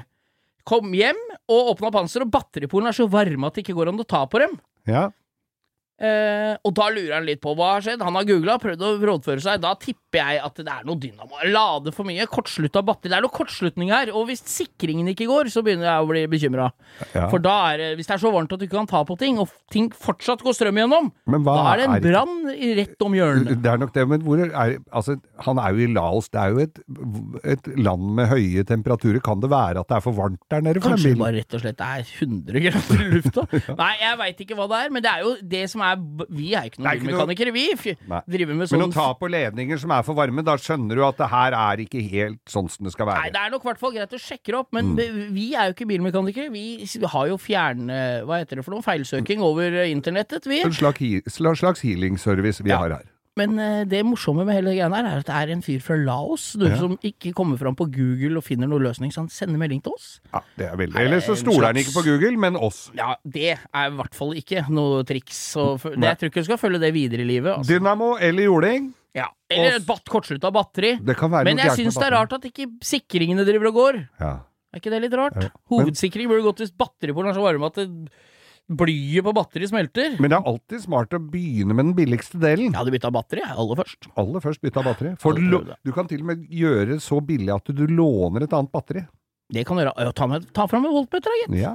Kom 0.64 0.92
hjem 0.96 1.18
og 1.50 1.74
åpna 1.74 1.90
panser, 1.92 2.24
og 2.24 2.30
batteriporene 2.32 2.88
er 2.92 2.96
så 2.96 3.08
varme 3.10 3.48
at 3.48 3.54
det 3.58 3.64
ikke 3.66 3.76
går 3.76 3.90
an 3.92 4.00
å 4.00 4.06
ta 4.08 4.22
på 4.30 4.40
dem. 4.40 4.56
Ja. 4.88 5.10
Eh, 6.00 6.54
og 6.64 6.72
da 6.78 6.86
lurer 6.88 7.18
han 7.18 7.26
litt 7.28 7.42
på 7.44 7.52
hva 7.56 7.74
har 7.74 7.84
skjedd. 7.84 8.00
Han 8.06 8.16
har 8.16 8.24
googla, 8.28 8.56
prøvd 8.62 8.84
å 8.86 8.92
rådføre 9.10 9.42
seg. 9.44 9.60
Da 9.60 9.74
tipper 9.80 10.22
jeg 10.22 10.40
at 10.46 10.60
det 10.60 10.72
er 10.72 10.86
noe 10.88 10.96
dynamo. 11.00 11.40
Lade 11.52 11.92
for 11.92 12.08
mye, 12.08 12.24
kortslutta 12.30 12.80
batteri. 12.86 13.12
Det 13.12 13.18
er 13.18 13.26
noe 13.26 13.34
kortslutning 13.34 13.92
her. 13.92 14.12
Og 14.16 14.30
hvis 14.30 14.40
sikringen 14.48 15.10
ikke 15.12 15.28
går, 15.28 15.50
så 15.52 15.62
begynner 15.66 15.90
jeg 15.90 16.06
å 16.06 16.08
bli 16.08 16.22
bekymra. 16.32 16.70
Ja. 17.12 17.26
For 17.32 17.42
da 17.44 17.56
er 17.72 17.82
det, 17.82 17.90
hvis 17.98 18.08
det 18.08 18.16
er 18.16 18.22
så 18.24 18.32
varmt 18.32 18.54
at 18.56 18.62
du 18.62 18.64
ikke 18.64 18.78
kan 18.78 18.88
ta 18.90 19.02
på 19.04 19.18
ting, 19.20 19.36
og 19.42 19.52
ting 19.72 19.90
fortsatt 19.92 20.44
går 20.46 20.56
strøm 20.56 20.80
igjennom, 20.80 21.10
da 21.36 21.58
er 21.74 21.82
det 21.82 21.88
en 21.90 22.06
brann 22.06 22.34
rett 22.80 23.04
om 23.04 23.18
hjørnet. 23.18 23.60
Det 23.60 23.72
er 23.74 23.84
nok 23.84 23.92
det, 23.96 24.06
men 24.14 24.24
hvor 24.24 24.40
er 24.46 24.78
Altså, 24.90 25.16
han 25.44 25.58
er 25.60 25.74
jo 25.74 25.84
i 25.84 25.88
Laos. 25.92 26.28
Det 26.32 26.40
er 26.40 26.54
jo 26.54 26.62
et, 26.64 26.80
et 27.52 27.68
land 27.78 28.08
med 28.16 28.28
høye 28.30 28.64
temperaturer. 28.66 29.20
Kan 29.24 29.42
det 29.42 29.50
være 29.52 29.82
at 29.82 29.90
det 29.90 29.98
er 29.98 30.04
for 30.04 30.16
varmt 30.16 30.40
der 30.50 30.64
nede? 30.64 30.82
Kanskje 30.82 31.12
det 31.12 31.20
bare 31.20 31.36
rett 31.36 31.56
og 31.56 31.62
slett 31.62 31.84
er 31.84 32.02
100 32.06 32.64
grader 32.66 33.04
i 33.04 33.08
lufta? 33.14 33.44
Nei, 33.82 33.92
jeg 34.00 34.18
veit 34.24 34.42
ikke 34.44 34.58
hva 34.58 34.68
det 34.70 34.80
er, 34.86 34.92
men 34.94 35.04
det 35.04 35.12
er 35.12 35.24
jo 35.26 35.34
det 35.54 35.62
som 35.72 35.84
er 35.86 35.89
Vi 35.96 36.54
er 36.54 36.68
ikke 36.70 36.78
noen 36.80 36.86
er 36.90 36.96
ikke 36.98 37.04
noe- 37.10 37.26
bilmekanikere, 37.26 37.52
vi. 37.52 37.64
F- 37.74 38.08
Nei. 38.08 38.20
Driver 38.28 38.54
med 38.54 38.58
Men 38.58 38.66
sånn 38.68 38.84
å 38.88 38.92
ta 38.92 39.14
på 39.14 39.30
ledninger 39.30 39.78
som 39.78 39.90
er 39.90 40.02
for 40.02 40.14
varme, 40.14 40.44
da 40.44 40.56
skjønner 40.56 40.94
du 40.94 41.04
at 41.06 41.16
det 41.16 41.28
her 41.28 41.52
er 41.52 41.76
ikke 41.84 42.02
helt 42.10 42.40
sånn 42.46 42.68
som 42.70 42.84
det 42.84 42.92
skal 42.92 43.06
være. 43.06 43.22
Nei, 43.22 43.30
det 43.30 43.40
er 43.46 43.50
nok 43.50 43.64
i 43.64 43.68
hvert 43.70 43.78
fall 43.78 43.92
greit 43.92 44.10
å 44.12 44.20
sjekke 44.20 44.58
opp, 44.58 44.68
men 44.72 44.94
Mm. 44.96 45.32
vi 45.32 45.54
er 45.54 45.70
jo 45.70 45.74
ikke 45.74 45.88
bilmekanikere. 45.88 46.50
Vi 46.50 47.06
har 47.06 47.28
jo 47.28 47.36
fjern... 47.36 47.86
Hva 48.26 48.38
heter 48.42 48.56
det 48.56 48.64
for 48.64 48.72
noe? 48.74 48.82
Feilsøking 48.82 49.40
over 49.40 49.70
internettet, 49.84 50.44
vi. 50.46 50.60
En 50.62 50.72
slags, 50.72 51.00
slags 51.58 51.80
healing-service 51.80 52.60
vi 52.62 52.70
Ja. 52.70 52.78
har 52.78 52.90
her. 52.90 53.04
Men 53.40 53.56
eh, 53.62 53.82
det 53.88 54.02
morsomme 54.06 54.44
med 54.46 54.58
hele 54.58 54.74
greia 54.76 54.90
her 54.92 55.08
er 55.08 55.22
at 55.22 55.28
det 55.30 55.36
er 55.40 55.52
en 55.56 55.64
fyr 55.64 55.80
fra 55.84 55.96
Laos 55.98 56.50
du, 56.60 56.66
Ja. 56.68 56.76
som 56.80 56.94
ikke 57.06 57.32
kommer 57.36 57.58
fram 57.60 57.74
på 57.78 57.88
Google 57.90 58.38
og 58.40 58.44
finner 58.46 58.68
noen 58.70 58.84
løsning, 58.86 59.10
så 59.14 59.24
han 59.24 59.32
sender 59.32 59.58
melding 59.60 59.80
til 59.84 59.96
oss. 59.96 60.08
Ja, 60.34 60.42
det 60.60 60.68
er 60.68 60.76
veldig 60.80 60.96
Er 61.00 61.08
Eller 61.08 61.24
så 61.24 61.36
stoler 61.40 61.70
han 61.72 61.80
ikke 61.80 61.96
på 61.96 62.04
Google, 62.06 62.36
men 62.36 62.56
oss. 62.60 62.90
Ja, 62.96 63.14
det 63.24 63.56
er 63.56 63.88
i 63.88 63.96
hvert 63.96 64.14
fall 64.18 64.36
ikke 64.38 64.66
noe 64.70 65.02
triks. 65.08 65.40
Og 65.60 65.80
det, 65.88 65.98
jeg 66.04 66.18
tror 66.20 66.30
ikke 66.32 66.44
du 66.44 66.48
skal 66.52 66.60
følge 66.62 66.80
det 66.84 66.92
videre 66.94 67.24
i 67.24 67.28
livet. 67.32 67.54
Altså. 67.56 67.72
Dynamo 67.74 68.16
eller 68.20 68.42
jording, 68.50 68.92
Ja. 69.16 69.24
Eller 69.50 69.80
et 69.80 69.86
bat, 69.88 70.04
kortslutta 70.06 70.52
batteri. 70.54 70.92
det 71.02 71.16
kan 71.18 71.30
være 71.32 71.44
Men 71.48 71.58
jeg 71.58 71.72
syns 71.74 71.96
det 71.98 72.06
er 72.06 72.14
rart 72.14 72.32
at 72.36 72.44
ikke 72.46 72.68
sikringene 72.86 73.42
driver 73.44 73.66
og 73.72 73.74
går. 73.74 73.96
Ja. 74.20 74.34
Er 74.70 74.78
ikke 74.78 74.90
det 74.92 75.00
litt 75.02 75.14
rart? 75.18 75.34
Ja. 75.42 75.48
Hovedsikring 75.72 76.28
burde 76.30 76.44
gått 76.46 76.60
hvis 76.62 76.70
batteriet 76.70 77.16
på 77.16 77.24
den 77.24 77.32
er 77.32 77.34
så 77.34 77.42
varme 77.42 77.66
at 77.66 77.74
det 77.80 77.88
blyet 78.70 79.24
på 79.26 79.32
batteriet 79.34 79.72
smelter. 79.72 80.16
Men 80.22 80.30
det 80.30 80.38
er 80.38 80.46
alltid 80.50 80.82
smart 80.84 81.14
å 81.16 81.18
begynne 81.18 81.74
med 81.74 81.90
den 81.90 81.94
billigste 81.98 82.38
delen. 82.38 82.70
Jeg 82.70 82.78
hadde 82.78 82.92
bytta 82.94 83.10
batteri, 83.14 83.42
aller 83.50 83.80
først. 83.82 84.10
Aller 84.20 84.44
først 84.44 84.62
bytta 84.62 84.84
batteri. 84.86 85.14
For 85.22 85.34
det. 85.34 85.76
du 85.84 85.92
kan 85.96 86.06
til 86.10 86.22
og 86.22 86.30
med 86.32 86.44
gjøre 86.54 86.92
det 86.94 87.00
så 87.02 87.18
billig 87.24 87.50
at 87.56 87.72
du 87.74 87.86
låner 87.90 88.46
et 88.46 88.52
annet 88.54 88.70
batteri. 88.72 89.06
Det 89.50 89.64
kan 89.66 89.76
du 89.76 89.82
gjøre. 89.82 89.94
Ja, 89.98 90.12
Ta, 90.14 90.26
med, 90.30 90.46
ta 90.54 90.66
fram 90.70 90.84
en 90.86 90.94
voltmeter, 90.94 91.26
da, 91.26 91.40
gitt. 91.42 91.56
Ja. 91.64 91.72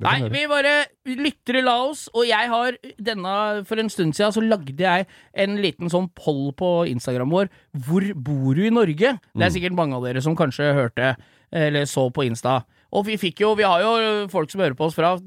Nei, 0.00 0.14
du 0.24 0.30
vi 0.32 0.46
bare 0.48 0.86
lytter 1.04 1.58
i 1.58 1.60
Laos, 1.60 2.06
og 2.16 2.24
jeg 2.24 2.48
har 2.48 2.72
denne 2.96 3.32
For 3.68 3.76
en 3.82 3.90
stund 3.92 4.14
siden 4.16 4.32
så 4.32 4.40
lagde 4.40 4.80
jeg 4.80 5.04
en 5.36 5.58
liten 5.60 5.90
sånn 5.92 6.06
poll 6.16 6.54
på 6.56 6.70
Instagram 6.88 7.28
vår. 7.34 7.50
Hvor 7.84 8.06
bor 8.16 8.54
du 8.56 8.62
i 8.64 8.70
Norge? 8.72 9.18
Det 9.20 9.36
Mm. 9.36 9.42
er 9.44 9.50
sikkert 9.52 9.76
mange 9.76 9.92
av 9.98 10.02
dere 10.08 10.22
som 10.24 10.34
kanskje 10.34 10.72
hørte 10.72 11.16
eller 11.52 11.84
så 11.84 12.08
på 12.10 12.24
Insta. 12.24 12.62
Og 12.96 13.04
vi 13.04 13.18
fikk 13.18 13.40
jo 13.44 13.54
Vi 13.54 13.62
har 13.68 13.82
jo 13.82 14.26
folk 14.32 14.50
som 14.50 14.62
hører 14.62 14.74
på 14.74 14.86
oss 14.88 14.94
fra 14.96 15.18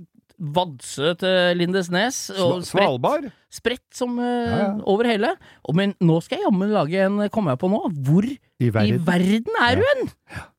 Vadsø 0.43 1.13
til 1.21 1.57
Lindesnes. 1.57 2.25
Og 2.35 2.63
spredt, 2.65 2.69
Svalbard? 2.73 3.27
spredt 3.53 3.85
som 3.95 4.17
uh, 4.19 4.25
Ja, 4.27 4.57
ja. 4.59 4.71
over 4.91 5.07
hele. 5.07 5.33
Og, 5.63 5.75
men 5.79 5.93
nå 6.03 6.19
skal 6.25 6.41
jeg 6.41 6.49
jammen 6.49 6.73
lage 6.75 7.05
en, 7.05 7.21
kommer 7.33 7.55
jeg 7.55 7.61
på 7.63 7.69
nå. 7.71 7.79
Hvor 8.03 8.27
I 8.27 8.39
i 8.59 8.71
verden 8.73 9.61
er 9.63 9.79
ja. 9.79 9.93
hen? 9.93 10.11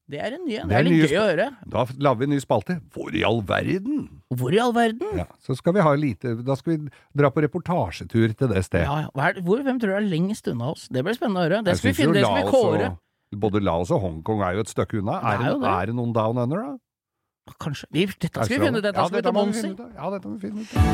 Det 0.04 0.18
er 0.20 0.34
en 0.36 0.42
ny 0.44 0.56
en. 0.60 0.68
Det 0.68 0.72
Det 0.72 0.76
er 0.76 0.82
er 0.82 0.84
litt 0.84 1.12
gøy 1.12 1.16
å 1.16 1.28
høre. 1.30 1.46
Da 1.72 1.84
lager 2.04 2.18
vi 2.20 2.26
en 2.26 2.32
ny 2.34 2.40
spalte. 2.42 2.74
Hvor 2.92 3.14
i 3.16 3.22
all 3.24 3.38
verden? 3.48 4.02
Hvor 4.36 4.52
i 4.52 4.58
all 4.60 4.74
verden? 4.76 5.14
Ja, 5.16 5.24
så 5.40 5.56
skal 5.56 5.72
vi 5.78 5.80
ha 5.86 5.94
lite 5.96 6.34
Da 6.44 6.56
skal 6.60 6.74
vi 6.74 6.90
dra 7.16 7.30
på 7.32 7.40
reportasjetur 7.44 8.34
til 8.36 8.52
det 8.52 8.64
stedet. 8.66 8.84
Ja, 8.84 9.06
ja. 9.06 9.08
Er, 9.30 9.40
hvor, 9.46 9.62
hvem 9.64 9.80
tror 9.80 9.94
du 9.94 10.00
er 10.02 10.04
lengst 10.10 10.48
unna 10.52 10.74
oss? 10.74 10.88
Det 10.92 11.04
blir 11.06 11.16
spennende 11.16 11.40
å 11.40 11.46
høre. 11.48 11.62
Det 11.64 11.78
skal 11.80 11.92
vi 11.92 11.96
finne, 12.02 12.18
det 12.20 12.24
skal 12.26 12.42
vi 12.42 12.52
kåre. 12.52 12.90
Og, 12.92 13.00
både 13.46 13.64
Laos 13.64 13.90
og 13.96 14.04
Hongkong 14.04 14.44
er 14.46 14.58
jo 14.58 14.66
et 14.66 14.70
stykke 14.70 15.00
unna. 15.00 15.16
Det 15.24 15.32
Er, 15.32 15.40
er 15.40 15.48
jo 15.48 15.56
det, 15.56 15.64
det. 15.64 15.72
er 15.80 15.86
det 15.90 15.94
noen 15.96 16.12
down 16.14 16.42
under, 16.44 16.68
da? 16.68 16.76
Kanskje. 17.60 17.86
Vi, 17.90 18.06
dette 18.06 18.44
skal 18.44 18.48
vi 18.48 18.64
finne 18.64 18.78
ut. 18.78 18.84
Dette 18.84 19.00
ja, 19.00 19.06
skal 19.06 19.22
dette 19.22 19.32
bånds 19.32 19.60
finne 19.60 19.74
ut. 19.74 19.80
Ja, 19.96 20.10
dette 20.10 20.28
må 20.28 20.34
vi 20.34 20.40
finne 20.48 20.60
ut 20.64 20.68
av. 20.76 20.84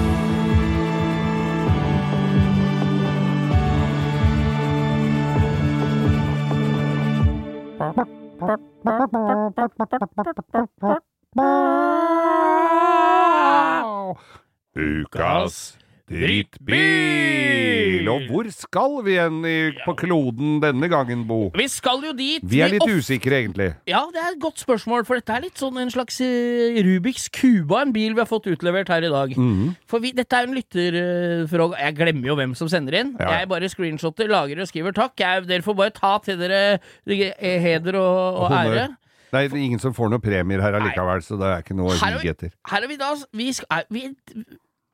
Ukas 14.74 15.78
drittbil! 16.10 18.08
Og 18.10 18.26
hvor 18.30 18.48
skal 18.52 18.96
vi 19.06 19.14
igjen 19.14 19.38
på 19.84 19.94
kloden 19.98 20.58
denne 20.62 20.88
gangen, 20.90 21.22
Bo? 21.28 21.50
Vi 21.56 21.66
skal 21.70 22.02
jo 22.04 22.12
dit. 22.16 22.42
Vi 22.42 22.60
er 22.64 22.72
litt 22.74 22.86
vi 22.88 22.98
usikre, 22.98 23.38
egentlig. 23.42 23.70
Ja, 23.90 24.02
det 24.12 24.20
er 24.22 24.34
et 24.34 24.40
godt 24.42 24.60
spørsmål, 24.62 25.04
for 25.08 25.20
dette 25.20 25.36
er 25.36 25.44
litt 25.46 25.60
sånn 25.60 25.78
en 25.80 25.92
slags 25.92 26.20
eh, 26.24 26.80
Rubiks 26.86 27.28
kube 27.34 27.76
av 27.76 27.86
en 27.86 27.94
bil 27.94 28.16
vi 28.16 28.22
har 28.22 28.30
fått 28.30 28.50
utlevert 28.50 28.90
her 28.92 29.06
i 29.06 29.12
dag. 29.12 29.34
Mhm. 29.38 29.74
For 29.90 30.02
vi, 30.02 30.12
dette 30.16 30.36
er 30.36 30.48
en 30.48 30.56
lytterfråga. 30.56 31.80
Jeg 31.86 31.98
glemmer 32.00 32.32
jo 32.32 32.38
hvem 32.40 32.56
som 32.58 32.70
sender 32.72 32.98
inn. 33.02 33.14
Ja. 33.20 33.40
Jeg 33.40 33.50
bare 33.52 33.70
screenshotter, 33.70 34.30
lagrer 34.30 34.64
og 34.64 34.70
skriver 34.70 34.96
takk. 34.96 35.14
Jeg, 35.20 35.46
dere 35.50 35.66
får 35.66 35.78
bare 35.78 35.94
ta 35.96 36.16
til 36.24 36.40
dere 36.40 36.62
eh, 37.06 37.60
heder 37.62 38.00
og, 38.00 38.42
og 38.46 38.56
ære. 38.56 38.88
Nei, 39.30 39.44
det 39.46 39.54
er 39.54 39.62
ingen 39.62 39.78
som 39.82 39.94
får 39.94 40.10
noen 40.10 40.22
premier 40.22 40.62
her 40.62 40.74
allikevel, 40.74 41.22
så 41.22 41.38
det 41.38 41.46
er 41.46 41.62
ikke 41.62 41.76
noe 41.78 41.94
å 41.94 41.98
hige 42.00 42.32
etter. 42.34 42.50
Her 42.66 42.82
er 42.82 42.90
vi 42.90 42.96
da 42.98 43.12
vi 43.38 43.46
skal, 43.54 43.68
er, 43.76 43.86
vi, 43.94 44.08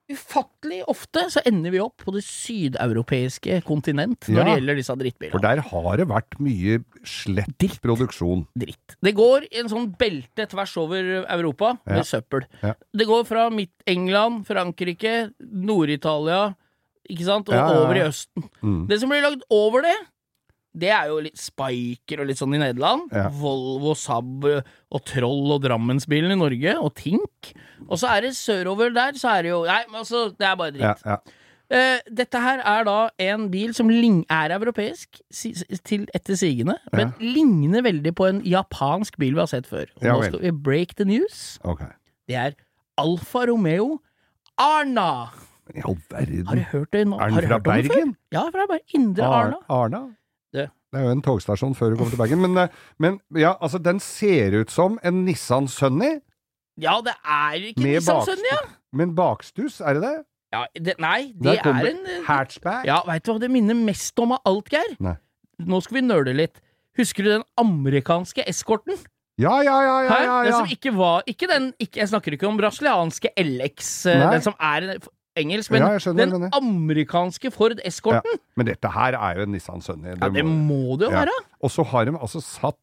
Ufattelig 0.09 0.85
ofte 0.87 1.25
så 1.35 1.41
ender 1.49 1.73
vi 1.75 1.81
opp 1.83 2.05
på 2.07 2.13
det 2.15 2.23
sydeuropeiske 2.23 3.59
kontinent 3.67 4.29
når 4.31 4.39
Ja. 4.39 4.45
det 4.45 4.55
gjelder 4.61 4.77
disse 4.79 5.31
For 5.33 5.39
der 5.43 5.61
har 5.61 5.97
det 5.97 6.07
vært 6.07 6.39
mye 6.39 6.85
slett 7.03 7.59
Dritt. 7.59 7.81
produksjon. 7.83 8.47
Dritt. 8.57 8.97
Det 9.03 9.15
går 9.15 9.49
i 9.51 9.59
en 9.59 9.69
sånn 9.69 9.97
belte 9.99 10.47
tvers 10.47 10.77
over 10.77 11.25
Europa 11.29 11.79
med 11.87 11.97
Ja. 11.99 12.03
søppel. 12.03 12.47
Ja. 12.63 12.75
Det 12.95 13.07
går 13.07 13.27
fra 13.27 13.51
midt 13.51 13.73
England, 13.87 14.47
Frankrike, 14.47 15.33
Nord-Italia, 15.41 16.55
ikke 17.11 17.25
sant, 17.25 17.49
og 17.49 17.55
over 17.55 17.95
i 17.97 18.07
Østen. 18.07 18.49
Mm. 18.63 18.87
Det 18.89 19.01
som 19.01 19.09
blir 19.09 19.23
lagd 19.23 19.43
over 19.51 19.83
det, 19.83 19.97
det 20.77 20.91
er 20.93 21.09
jo 21.09 21.21
litt 21.25 21.41
Spiker 21.41 22.21
og 22.23 22.29
litt 22.29 22.41
sånn 22.41 22.55
i 22.57 22.61
Nederland. 22.61 23.09
Ja. 23.15 23.31
Volvo, 23.33 23.95
Saab 23.97 24.45
og 24.47 25.01
Troll 25.09 25.55
og 25.57 25.65
Drammensbilen 25.65 26.35
i 26.35 26.39
Norge, 26.39 26.77
og 26.77 26.93
Tink. 26.99 27.55
Og 27.87 27.97
så 28.01 28.11
er 28.13 28.27
det 28.29 28.35
sørover 28.37 28.93
der, 28.97 29.17
så 29.21 29.37
er 29.39 29.47
det 29.47 29.55
jo 29.55 29.65
Nei, 29.69 29.83
men 29.91 30.03
altså, 30.05 30.29
det 30.37 30.49
er 30.51 30.61
bare 30.61 30.77
dritt. 30.77 31.05
ja. 31.07 31.19
Eh, 31.67 31.99
dette 32.15 32.39
her 32.39 32.61
er 32.63 32.85
da 32.87 32.97
en 33.19 33.49
bil 33.51 33.73
som 33.75 33.89
er 33.91 34.53
europeisk, 34.55 35.19
si 35.35 35.51
til 35.83 36.05
etter 36.15 36.39
sigende, 36.39 36.77
men 36.95 37.11
ligner 37.19 37.83
veldig 37.83 38.13
på 38.15 38.29
en 38.29 38.39
japansk 38.47 39.19
bil 39.19 39.35
vi 39.35 39.43
har 39.43 39.51
sett 39.51 39.67
før. 39.67 39.91
Og 39.99 40.05
Ja 40.07 40.15
nå 40.15 40.23
skal 40.29 40.45
vi 40.45 40.53
break 40.53 40.95
the 40.95 41.05
news. 41.05 41.59
Okay. 41.65 41.91
Det 42.29 42.37
er 42.37 42.55
Alfa 42.97 43.47
Romeo 43.51 43.99
Arna. 44.57 45.33
I 45.75 45.83
all 45.83 45.99
verden. 46.11 46.47
Har 46.47 46.55
du 46.55 46.63
hørt 46.71 46.93
det 46.93 47.07
nå? 47.09 47.19
Er 47.19 47.35
den 47.35 47.49
fra? 47.49 47.59
Bergen? 47.59 48.17
Ja, 48.31 48.47
fra 48.55 48.69
Bergen. 48.71 48.87
Indre 48.95 49.25
Ar 49.27 49.43
Arna. 49.43 49.59
Arna? 49.69 50.03
Det. 50.55 50.69
Det 50.93 51.01
er 51.01 51.05
jo 51.09 51.11
en 51.17 51.23
togstasjon 51.25 51.75
før 51.77 51.91
du 51.93 51.97
kommer 51.99 52.15
til 52.15 52.21
Bergen. 52.21 52.41
Men, 52.41 52.57
eh, 52.57 52.69
men 53.03 53.19
ja, 53.37 53.55
altså, 53.61 53.79
den 53.83 54.01
ser 54.01 54.55
ut 54.61 54.71
som 54.71 54.99
en 55.05 55.25
Nissan 55.27 55.69
Sunny, 55.69 56.21
Ja, 56.81 56.99
det 57.05 57.15
er 57.25 57.55
ikke 57.71 57.81
Nissan 57.83 58.25
Sunny, 58.27 58.51
ja. 58.53 58.59
men 58.93 59.15
bakstus, 59.17 59.81
er 59.81 59.95
det 59.97 60.03
det? 60.03 60.17
ja 60.53 60.63
det, 60.77 60.95
nei, 61.03 61.33
det 61.43 61.59
er 61.59 61.89
en 61.91 62.05
eh, 62.07 62.23
hatchback. 62.29 62.85
Ja, 62.87 63.01
veit 63.09 63.25
du 63.27 63.33
hva 63.33 63.41
det 63.43 63.51
minner 63.51 63.75
mest 63.75 64.19
om 64.23 64.33
av 64.37 64.41
alt, 64.47 64.71
Geir? 64.73 64.97
Nei. 65.01 65.17
Nå 65.67 65.81
skal 65.85 65.99
vi 65.99 66.07
nøle 66.07 66.35
litt. 66.37 66.61
Husker 66.97 67.25
du 67.25 67.31
den 67.35 67.45
amerikanske 67.61 68.45
eskorten? 68.49 68.97
Ja, 69.41 69.59
ja, 69.61 69.75
ja, 69.85 69.97
ja, 70.01 70.05
ja, 70.09 70.21
ja, 70.25 70.37
Den 70.47 70.53
som 70.55 70.71
ikke 70.73 70.95
var 70.97 71.27
ikke 71.29 71.49
den, 71.51 71.67
ikke, 71.79 71.99
Jeg 72.01 72.09
snakker 72.09 72.33
ikke 72.33 72.47
om 72.49 72.57
brasilianske 72.57 73.35
LX, 73.37 73.91
eh, 74.09 74.21
Nei. 74.23 74.31
den 74.33 74.45
som 74.47 74.55
er 74.57 74.87
engelsk, 75.37 75.71
men 75.71 75.83
Ja, 75.85 76.13
den 76.17 76.49
amerikanske 76.53 77.53
Ford 77.55 77.79
ja. 77.79 77.87
Escorten. 77.91 78.39
Men 78.57 78.67
dette 78.71 78.89
her 78.93 79.15
er 79.19 79.37
jo 79.41 79.43
en 79.47 79.53
Nissan 79.53 79.83
Sunny. 79.85 80.15
Ja, 80.17 80.29
det 80.33 80.45
må 80.45 80.97
det 80.99 81.09
jo 81.09 81.13
Ja. 81.13 81.25
være. 81.25 81.37
Og 81.63 81.71
så 81.71 81.85
har 81.87 82.05
de 82.07 82.13
altså 82.19 82.41
satt 82.43 82.79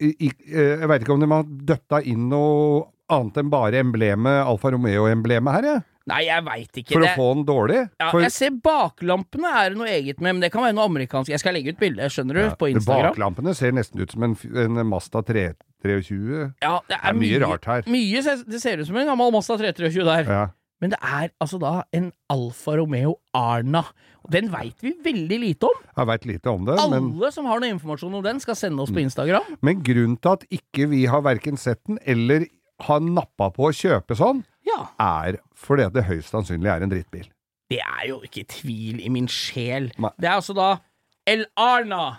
i, 0.00 0.10
i, 0.26 0.30
eh, 0.50 0.80
Jeg 0.80 0.88
veit 0.90 1.02
ikke 1.04 1.14
om 1.14 1.20
de 1.20 1.26
har 1.30 1.44
døtta 1.44 2.02
inn 2.04 2.28
noe 2.28 2.84
annet 3.10 3.36
enn 3.38 3.50
bare 3.52 3.78
emblemet, 3.78 4.42
Alfa 4.46 4.70
Romeo-emblemet 4.74 5.52
her, 5.52 5.62
jeg. 5.62 5.82
Nei, 6.06 6.18
jeg 6.26 6.44
veit 6.44 6.72
ikke. 6.82 6.92
For 6.92 7.00
det, 7.00 7.10
å 7.14 7.16
få 7.16 7.26
den 7.34 7.44
dårlig. 7.48 7.90
ja, 8.00 8.10
For 8.10 8.20
jeg 8.20 8.32
ser 8.32 8.50
baklampene 8.64 9.48
er 9.56 9.70
det 9.70 9.78
noe 9.78 9.88
eget 9.88 10.20
med, 10.20 10.34
men 10.34 10.40
det 10.40 10.50
kan 10.52 10.62
være 10.62 10.74
noe 10.76 10.84
amerikansk. 10.90 11.30
Jeg 11.32 11.40
skal 11.40 11.54
legge 11.56 11.72
ut 11.72 11.78
bilde, 11.80 12.02
skjønner 12.12 12.34
du, 12.34 12.40
Ja, 12.40 12.54
på 12.60 12.68
Instagram. 12.74 13.14
Baklampene 13.14 13.54
ser 13.56 13.72
nesten 13.72 14.00
ut 14.02 14.12
som 14.12 14.22
en, 14.26 14.36
en 14.56 14.86
Masta 14.86 15.22
323. 15.22 16.52
Ja, 16.60 16.80
det 16.88 16.96
Det 16.96 16.98
er 17.04 17.14
mye 17.14 17.40
rart 17.46 17.64
her. 17.70 17.82
Mye, 17.88 18.20
det 18.20 18.60
ser 18.60 18.78
ut 18.82 18.86
som 18.86 18.96
en 19.00 19.06
gammel 19.06 19.32
Masta 19.32 19.56
323 19.56 20.04
der. 20.04 20.24
Ja. 20.28 20.44
Men 20.82 20.90
det 20.90 20.98
er 21.02 21.30
altså 21.40 21.58
da 21.62 21.82
en 21.96 22.10
Alfa 22.32 22.74
Romeo 22.76 23.14
Arna. 23.34 23.84
Og 24.24 24.30
Den 24.34 24.50
veit 24.52 24.80
vi 24.82 24.92
veldig 25.04 25.38
lite 25.40 25.68
om. 25.68 25.78
Jeg 25.96 26.06
veit 26.10 26.24
lite 26.26 26.50
om 26.50 26.64
det, 26.66 26.78
Alle 26.80 27.00
men, 27.00 27.32
som 27.32 27.46
har 27.46 27.60
noe 27.62 27.70
informasjon 27.70 28.14
om 28.18 28.24
den, 28.24 28.40
skal 28.40 28.56
sende 28.58 28.82
oss 28.82 28.90
på 28.92 29.00
Instagram. 29.04 29.56
men 29.62 29.82
grunnen 29.86 30.16
til 30.20 30.32
at 30.32 30.44
ikke 30.50 30.88
vi 30.90 31.04
har 31.06 31.22
verken 31.22 31.56
sett 31.56 31.80
den 31.86 31.98
eller 32.04 32.46
har 32.80 33.00
nappa 33.00 33.50
på 33.54 33.68
å 33.70 33.72
kjøpe 33.72 34.16
sånn, 34.18 34.42
Ja. 34.66 34.88
er 34.98 35.38
fordi 35.54 35.86
det 35.92 36.04
høyst 36.04 36.32
sannsynlig 36.34 36.66
er 36.72 36.82
en 36.82 36.90
drittbil. 36.90 37.28
Det 37.70 37.78
er 37.80 38.08
jo 38.08 38.20
ikke 38.20 38.44
tvil 38.48 39.00
i 39.00 39.08
min 39.08 39.26
sjel. 39.28 39.92
Nei. 39.98 40.10
Det 40.18 40.26
er 40.28 40.36
altså 40.36 40.54
da 40.54 40.78
El 41.26 41.46
Arna. 41.56 42.18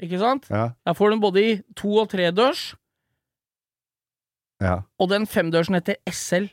Ikke 0.00 0.18
sant? 0.18 0.46
Ja, 0.50 0.70
Der 0.86 0.94
får 0.94 1.10
den 1.10 1.20
både 1.20 1.36
i 1.42 1.62
to- 1.76 1.98
og 2.00 2.08
tredørs, 2.08 2.74
ja. 4.62 4.80
og 4.98 5.08
den 5.10 5.26
femdørsen 5.26 5.74
heter 5.78 5.96
SL. 6.10 6.48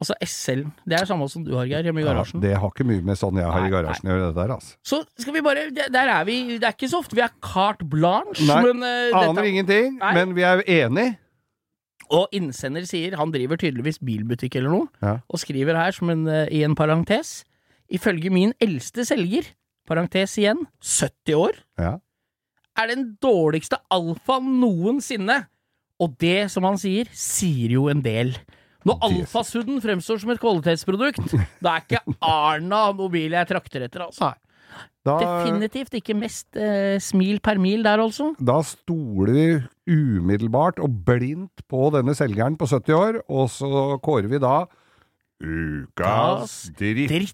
Altså 0.00 0.14
SL. 0.24 0.62
Det 0.88 0.96
er 0.96 1.04
samme 1.04 1.26
som 1.28 1.42
du 1.44 1.50
har, 1.58 1.66
Geir, 1.68 1.82
hjemme 1.84 2.00
i 2.00 2.04
ja 2.06 2.12
garasjen. 2.14 2.40
det 2.40 2.54
har 2.56 2.70
ikke 2.72 2.86
mye 2.88 3.02
med 3.04 3.18
sånn 3.20 3.36
jeg 3.36 3.44
har 3.44 3.60
Nei, 3.60 3.68
i 3.68 3.72
garasjen 3.74 4.08
å 4.08 4.14
gjøre, 4.14 4.28
det 4.30 4.36
der, 4.38 4.52
altså. 4.54 4.76
Så 4.82 5.00
skal 5.20 5.34
vi 5.36 5.42
bare 5.44 5.64
Der 5.76 6.08
er 6.08 6.24
vi 6.24 6.36
Det 6.58 6.64
er 6.64 6.72
ikke 6.72 6.88
så 6.88 7.02
ofte 7.02 7.18
vi 7.18 7.20
er 7.26 7.34
carte 7.44 7.84
blanche, 7.84 8.46
Nei, 8.48 8.62
men 8.64 8.80
uh, 8.80 9.18
Aner 9.20 9.34
dette, 9.42 9.50
ingenting, 9.52 9.98
Nei. 10.00 10.14
men 10.16 10.32
vi 10.38 10.46
er 10.48 10.62
enig. 10.64 11.06
Og 12.10 12.32
innsender 12.32 12.86
sier 12.88 13.14
Han 13.20 13.30
driver 13.34 13.60
tydeligvis 13.60 14.00
bilbutikk 14.00 14.56
eller 14.56 14.72
noe, 14.72 14.88
Ja. 15.04 15.18
og 15.28 15.38
skriver 15.44 15.76
her 15.76 15.92
som 15.92 16.08
en, 16.10 16.24
uh, 16.26 16.46
i 16.48 16.62
en 16.64 16.74
parentes 16.74 17.44
Ifølge 17.92 18.30
min 18.32 18.52
eldste 18.62 19.04
selger, 19.04 19.48
parentes 19.86 20.36
igjen, 20.38 20.64
70 20.80 21.34
år, 21.34 21.56
Ja. 21.76 21.98
er 22.78 22.86
den 22.86 23.16
dårligste 23.20 23.76
alfaen 23.90 24.60
noensinne. 24.62 25.42
Og 26.00 26.16
det, 26.22 26.48
som 26.52 26.62
han 26.64 26.78
sier, 26.78 27.10
sier 27.12 27.68
jo 27.74 27.88
en 27.90 28.00
del. 28.00 28.30
Når 28.88 28.96
alfasudden 29.04 29.80
fremstår 29.84 30.20
som 30.22 30.30
et 30.32 30.40
kvalitetsprodukt, 30.40 31.34
da 31.60 31.74
er 31.76 31.80
ikke 31.84 32.00
Arna 32.24 32.92
mobil 32.96 33.34
jeg 33.36 33.48
trakter 33.50 33.84
etter, 33.86 34.06
altså. 34.06 34.32
Da, 35.04 35.16
Definitivt 35.16 35.94
ikke 35.96 36.14
mest 36.14 36.56
eh, 36.60 37.00
smil 37.02 37.40
per 37.44 37.58
mil 37.60 37.82
der, 37.86 37.98
altså. 38.04 38.34
da 38.36 38.60
stoler 38.64 39.32
vi 39.32 39.46
umiddelbart 39.96 40.78
og 40.78 40.92
blindt 41.08 41.64
på 41.72 41.88
denne 41.94 42.14
selgeren 42.16 42.56
på 42.60 42.68
70 42.68 42.94
år, 42.96 43.20
og 43.32 43.48
så 43.52 43.98
kårer 44.04 44.28
vi 44.30 44.38
da 44.42 44.66
Ukas 45.40 46.70
drittbil! 46.76 47.32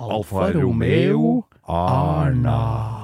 Alfa 0.00 0.48
Romeo 0.56 1.44
Arna. 1.68 3.03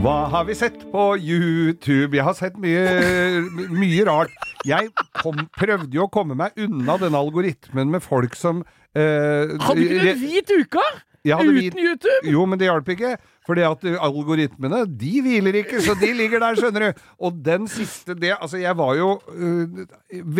Hva 0.00 0.14
har 0.32 0.46
vi 0.48 0.54
sett 0.56 0.78
på 0.92 1.02
YouTube? 1.20 2.16
Jeg 2.16 2.24
har 2.24 2.36
sett 2.38 2.54
mye, 2.60 2.84
mye 3.68 4.04
rart. 4.08 4.32
Jeg 4.64 4.88
kom, 5.20 5.42
prøvde 5.58 5.92
jo 5.92 6.06
å 6.06 6.12
komme 6.12 6.36
meg 6.38 6.56
unna 6.60 6.96
denne 7.00 7.20
algoritmen 7.20 7.90
med 7.92 8.00
folk 8.04 8.32
som 8.38 8.62
eh, 8.96 9.52
Hadde 9.60 9.84
ikke 9.84 9.98
du 10.00 10.08
en 10.14 10.22
hvit 10.22 10.54
uke? 10.62 10.86
Uten 11.20 11.52
hvit- 11.52 11.76
YouTube? 11.76 12.32
Jo, 12.32 12.46
men 12.48 12.60
det 12.60 12.70
hjalp 12.70 12.88
ikke. 12.94 13.12
Fordi 13.44 13.66
at 13.68 13.84
uh, 13.84 13.98
algoritmene, 14.06 14.86
de 14.88 15.12
hviler 15.26 15.60
ikke, 15.60 15.82
så 15.84 15.92
de 16.00 16.14
ligger 16.16 16.40
der, 16.40 16.56
skjønner 16.56 16.86
du. 16.86 17.04
Og 17.20 17.36
den 17.44 17.68
siste 17.68 18.16
det, 18.16 18.32
Altså, 18.38 18.56
jeg 18.62 18.72
var 18.80 18.96
jo 18.96 19.12
uh, 19.20 19.84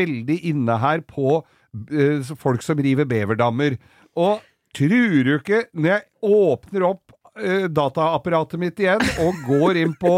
veldig 0.00 0.38
inne 0.54 0.80
her 0.80 1.04
på 1.04 1.40
uh, 1.42 2.32
folk 2.40 2.64
som 2.64 2.80
river 2.80 3.04
beverdammer. 3.10 3.76
Og 4.16 4.40
tror 4.72 5.20
du 5.28 5.34
ikke, 5.36 5.66
når 5.76 5.98
jeg 5.98 6.06
åpner 6.32 6.88
opp 6.94 7.09
uh, 7.40 7.68
dataapparatet 7.72 8.60
mitt 8.60 8.80
igjen 8.80 9.02
og 9.24 9.44
går 9.48 9.80
inn 9.82 9.94
på 9.98 10.14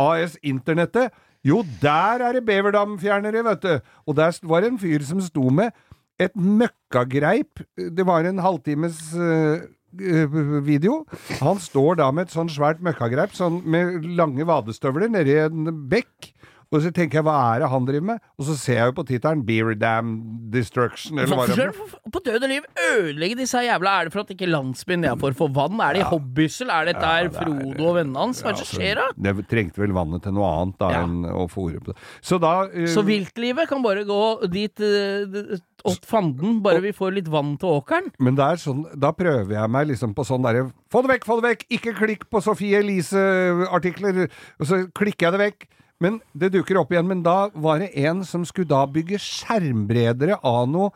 AS 0.00 0.38
Internettet 0.42 1.12
jo, 1.46 1.62
der 1.80 2.20
er 2.20 2.36
det 2.36 2.44
beverdamfjernere, 2.44 3.44
vet 3.46 3.62
du. 3.64 3.92
Og 4.06 4.16
der 4.16 4.36
var 4.48 4.64
en 4.66 4.78
fyr 4.80 5.04
som 5.06 5.22
sto 5.24 5.48
med 5.48 5.72
et 6.20 6.34
møkkagreip. 6.36 7.62
Det 7.76 8.04
var 8.06 8.28
en 8.28 8.42
halvtimes 8.44 8.98
eh, 9.16 9.62
eh, 9.96 10.36
video. 10.66 11.04
Han 11.40 11.60
står 11.60 11.96
da 12.02 12.10
med 12.12 12.28
et 12.28 12.36
sånn 12.36 12.52
svært 12.52 12.84
møkkagreip 12.84 13.32
sånn 13.36 13.62
med 13.64 14.04
lange 14.18 14.44
vadestøvler 14.44 15.08
nedi 15.12 15.38
en 15.46 15.72
bekk. 15.88 16.34
Og 16.70 16.84
så 16.84 16.92
tenker 16.94 17.18
jeg, 17.18 17.24
hva 17.26 17.34
er 17.50 17.64
det 17.64 17.68
han 17.72 17.86
driver 17.88 18.04
med? 18.12 18.20
Og 18.38 18.44
så 18.46 18.54
ser 18.54 18.76
jeg 18.78 18.90
jo 18.92 18.94
på 19.00 19.04
tittelen 19.08 19.40
Beer 19.46 19.72
Dam 19.74 20.12
Destruction, 20.52 21.18
eller 21.18 21.34
hva 21.40 21.46
det 21.50 21.64
er. 21.64 21.72
På 22.14 22.20
død 22.22 22.44
og 22.46 22.50
liv 22.52 22.68
ødelegge 22.84 23.38
disse 23.40 23.58
jævla 23.64 23.94
Er 23.98 24.06
det 24.06 24.12
for 24.14 24.22
at 24.22 24.30
ikke 24.34 24.46
landsbyen 24.46 25.02
nedenfor 25.02 25.34
får 25.40 25.50
vann? 25.56 25.80
Er 25.82 25.98
det 25.98 26.04
hobbyssel? 26.12 26.70
Er 26.70 26.86
dette 26.92 27.02
Ja, 27.02 27.24
det 27.26 27.34
Frodo 27.34 27.88
og 27.90 27.96
vennene 27.98 28.22
hans? 28.22 28.42
Hva 28.44 28.52
er 28.52 28.58
det 28.60 28.62
som 28.68 28.78
skjer 28.78 29.00
da? 29.00 29.08
Altså, 29.10 29.34
Det 29.40 29.48
trengte 29.50 29.82
vel 29.82 29.96
vannet 29.96 30.22
til 30.22 30.36
noe 30.38 30.52
annet 30.60 30.78
da 30.78 30.92
Ja. 30.94 31.00
enn 31.08 31.26
å 31.26 31.48
fòre 31.50 31.82
på 31.82 31.90
det. 31.90 31.96
Så 32.22 32.38
da 32.42 32.52
uh, 32.70 32.86
Så 32.94 33.02
viltlivet 33.06 33.68
kan 33.70 33.82
bare 33.82 34.06
gå 34.06 34.20
dit 34.54 34.84
uh, 34.86 35.58
åt 35.90 36.06
fanden, 36.06 36.60
bare 36.62 36.82
vi 36.84 36.94
får 36.94 37.14
litt 37.18 37.28
vann 37.32 37.56
til 37.58 37.80
åkeren? 37.80 38.12
Men 38.22 38.38
det 38.38 38.46
er 38.46 38.62
sånn, 38.62 38.84
da 38.94 39.10
prøver 39.16 39.56
jeg 39.58 39.74
meg 39.74 39.90
liksom 39.90 40.14
på 40.14 40.26
sånn 40.28 40.46
derre 40.46 40.68
Få 40.92 41.02
det 41.02 41.16
vekk, 41.16 41.26
få 41.26 41.40
det 41.40 41.48
vekk! 41.48 41.66
Ikke 41.78 41.96
klikk 41.98 42.24
på 42.30 42.42
Sofie 42.44 42.78
Elise-artikler! 42.82 44.26
Og 44.60 44.66
så 44.70 44.84
klikker 44.94 45.28
jeg 45.28 45.36
det 45.36 45.44
vekk. 45.44 45.68
Men 46.00 46.20
det 46.32 46.52
dukker 46.56 46.80
opp 46.80 46.92
igjen. 46.94 47.08
Men 47.10 47.22
da 47.26 47.50
var 47.54 47.78
det 47.82 47.92
en 48.06 48.24
som 48.24 48.44
skulle 48.48 48.70
da 48.72 48.86
bygge 48.88 49.18
skjermbredere 49.20 50.38
av 50.46 50.68
noe 50.72 50.90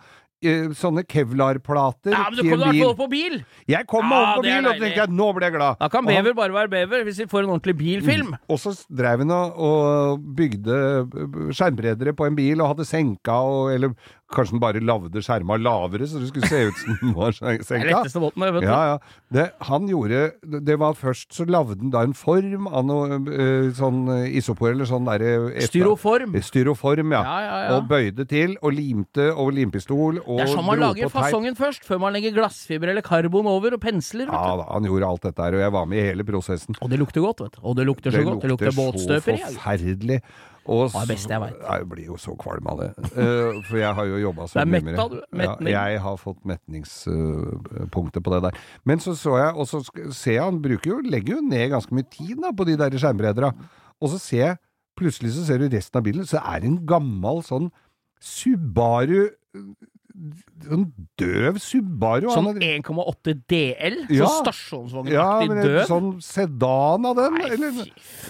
eh, 0.44 0.70
sånne 0.76 1.04
kevlarplater 1.08 2.12
Ja, 2.12 2.24
men 2.30 2.36
du 2.36 2.42
kom 2.50 2.62
deg 2.64 2.80
opp 2.84 2.98
på 3.02 3.08
bil! 3.12 3.36
Jeg 3.70 3.86
kom 3.88 4.04
meg 4.08 4.16
Ja, 4.18 4.24
opp 4.30 4.38
på 4.40 4.44
bil, 4.46 4.66
og 4.68 4.80
tenkte 4.80 5.02
jeg, 5.02 5.12
nå 5.20 5.28
ble 5.36 5.48
jeg 5.48 5.54
glad. 5.58 5.78
Da 5.80 5.88
kan 5.92 6.04
bever 6.08 6.30
han- 6.32 6.36
bare 6.40 6.56
være 6.56 6.72
bever, 6.74 7.04
hvis 7.08 7.20
vi 7.22 7.28
får 7.30 7.44
en 7.46 7.52
ordentlig 7.54 7.76
bilfilm. 7.80 8.34
Og 8.48 8.60
så 8.60 8.74
drev 8.88 9.24
han 9.24 9.30
og, 9.36 9.56
og 9.68 10.26
bygde 10.40 10.80
skjermbredere 11.56 12.16
på 12.16 12.26
en 12.28 12.36
bil 12.36 12.60
og 12.64 12.74
hadde 12.74 12.88
senka 12.88 13.38
og 13.44 13.72
Eller 13.76 13.94
kanskje 14.36 14.56
han 14.56 14.62
bare 14.62 14.80
lagde 14.84 15.22
skjerma 15.24 15.56
lavere, 15.60 16.06
så 16.10 16.20
det 16.22 16.28
skulle 16.30 16.50
se 16.50 16.60
ut 16.68 16.80
som 16.82 16.98
den 17.00 17.14
var 17.16 17.32
senka. 17.68 18.02
måten, 18.22 18.44
det, 18.44 18.50
vet. 18.58 18.66
Ja, 18.68 18.80
ja. 18.92 18.98
Det, 19.34 19.44
han 19.68 19.88
gjorde 19.90 20.20
Det 20.66 20.76
var 20.78 20.94
først 20.98 21.32
så 21.34 21.46
lagde 21.48 21.78
han 21.80 21.90
da 21.94 22.02
en 22.06 22.14
form 22.18 22.68
av 22.68 22.84
noe 22.86 23.18
eh, 23.32 23.70
sånn 23.78 24.02
eh, 24.14 24.36
isopor 24.38 24.72
eller 24.74 24.88
sånn 24.90 25.06
derre 25.08 25.34
Styroform. 25.68 26.36
Styroform, 26.44 27.14
ja. 27.16 27.22
Ja, 27.24 27.38
ja, 27.44 27.56
ja. 27.64 27.76
Og 27.78 27.88
bøyde 27.90 28.26
til, 28.30 28.56
og 28.62 28.74
limte 28.76 29.30
over 29.32 29.54
limpistol, 29.56 30.20
og 30.24 30.38
Det 30.40 30.46
er 30.48 30.52
sånn 30.54 30.68
man 30.68 30.82
lager 30.82 31.12
fasongen 31.12 31.58
først, 31.58 31.84
før 31.88 32.02
man 32.04 32.14
legger 32.16 32.34
glassfiber 32.36 32.92
eller 32.92 33.04
karbon 33.06 33.48
over 33.50 33.76
og 33.78 33.82
pensler. 33.84 34.26
Vet 34.28 34.34
Ja 34.34 34.54
du. 34.54 34.62
da, 34.64 34.70
han 34.72 34.88
gjorde 34.88 35.10
alt 35.12 35.28
dette 35.28 35.46
her, 35.48 35.58
og 35.58 35.64
jeg 35.66 35.74
var 35.78 35.86
med 35.90 36.02
i 36.02 36.08
hele 36.10 36.26
prosessen. 36.28 36.78
Og 36.80 36.90
det 36.92 36.98
lukter 37.02 37.24
godt, 37.24 37.44
vet 37.46 37.56
du. 37.58 37.62
Og 37.62 37.76
det 37.78 37.86
lukter 37.88 38.14
så 38.14 38.24
godt. 38.26 38.42
Det 38.42 38.50
lukter 38.54 38.74
båtstøper. 38.76 39.38
så 39.40 39.54
forferdelig. 39.54 40.20
Og 40.64 40.86
er 40.86 41.04
det 41.04 41.10
beste 41.12 41.32
jeg 41.34 41.42
veit. 41.42 41.56
Jeg 41.60 41.88
blir 41.90 42.06
jo 42.08 42.18
så 42.20 42.34
kvalm 42.40 42.68
av 42.72 42.80
det. 42.80 42.88
Uh, 43.12 43.60
for 43.68 43.78
jeg 43.80 43.96
har 43.98 44.08
jo 44.08 44.20
jobba 44.22 44.46
som 44.48 44.60
er. 44.62 44.70
Metning. 44.72 45.70
Ja, 45.70 45.84
jeg 45.92 46.02
har 46.04 46.18
fått 46.20 46.40
metningspunktet 46.48 48.24
på 48.24 48.34
det 48.34 48.42
der. 48.46 48.60
Men 48.88 49.02
så 49.04 49.16
så 49.18 49.36
jeg, 49.40 49.52
og 49.52 49.68
så 49.68 49.82
ser 50.08 50.38
jeg 50.38 50.44
han 50.44 50.62
bruker 50.64 50.94
jo, 50.94 51.00
legger 51.04 51.36
jo 51.36 51.44
ned 51.44 51.68
ganske 51.74 51.96
mye 51.96 52.08
tid 52.08 52.36
da, 52.40 52.52
på 52.56 52.66
de 52.68 52.78
der 52.80 52.96
skjermbredera. 52.96 53.52
Og 54.00 54.14
så 54.14 54.20
ser 54.22 54.42
jeg, 54.44 54.60
plutselig 54.98 55.34
så 55.36 55.44
ser 55.48 55.60
du 55.60 55.68
resten 55.68 56.00
av 56.00 56.06
bilen, 56.06 56.28
så 56.28 56.40
er 56.40 56.62
det 56.62 56.70
en 56.70 56.84
gammel 56.88 57.42
sånn 57.44 57.72
Subaru 58.24 59.26
Sånn 60.62 60.84
døv 61.18 61.56
Subaru. 61.58 62.28
Sånn 62.30 62.60
1,8 62.62 63.32
DL? 63.50 63.96
Ja. 64.14 64.28
Sånn 64.28 64.28
ja, 64.30 64.34
stasjonsvognaktig 64.44 65.48
men 65.50 65.62
en 65.64 65.88
sånn 65.90 66.10
sedan 66.22 67.08
av 67.10 67.18
den? 67.18 67.38
Nei, 67.40 67.48
eller? 67.56 67.80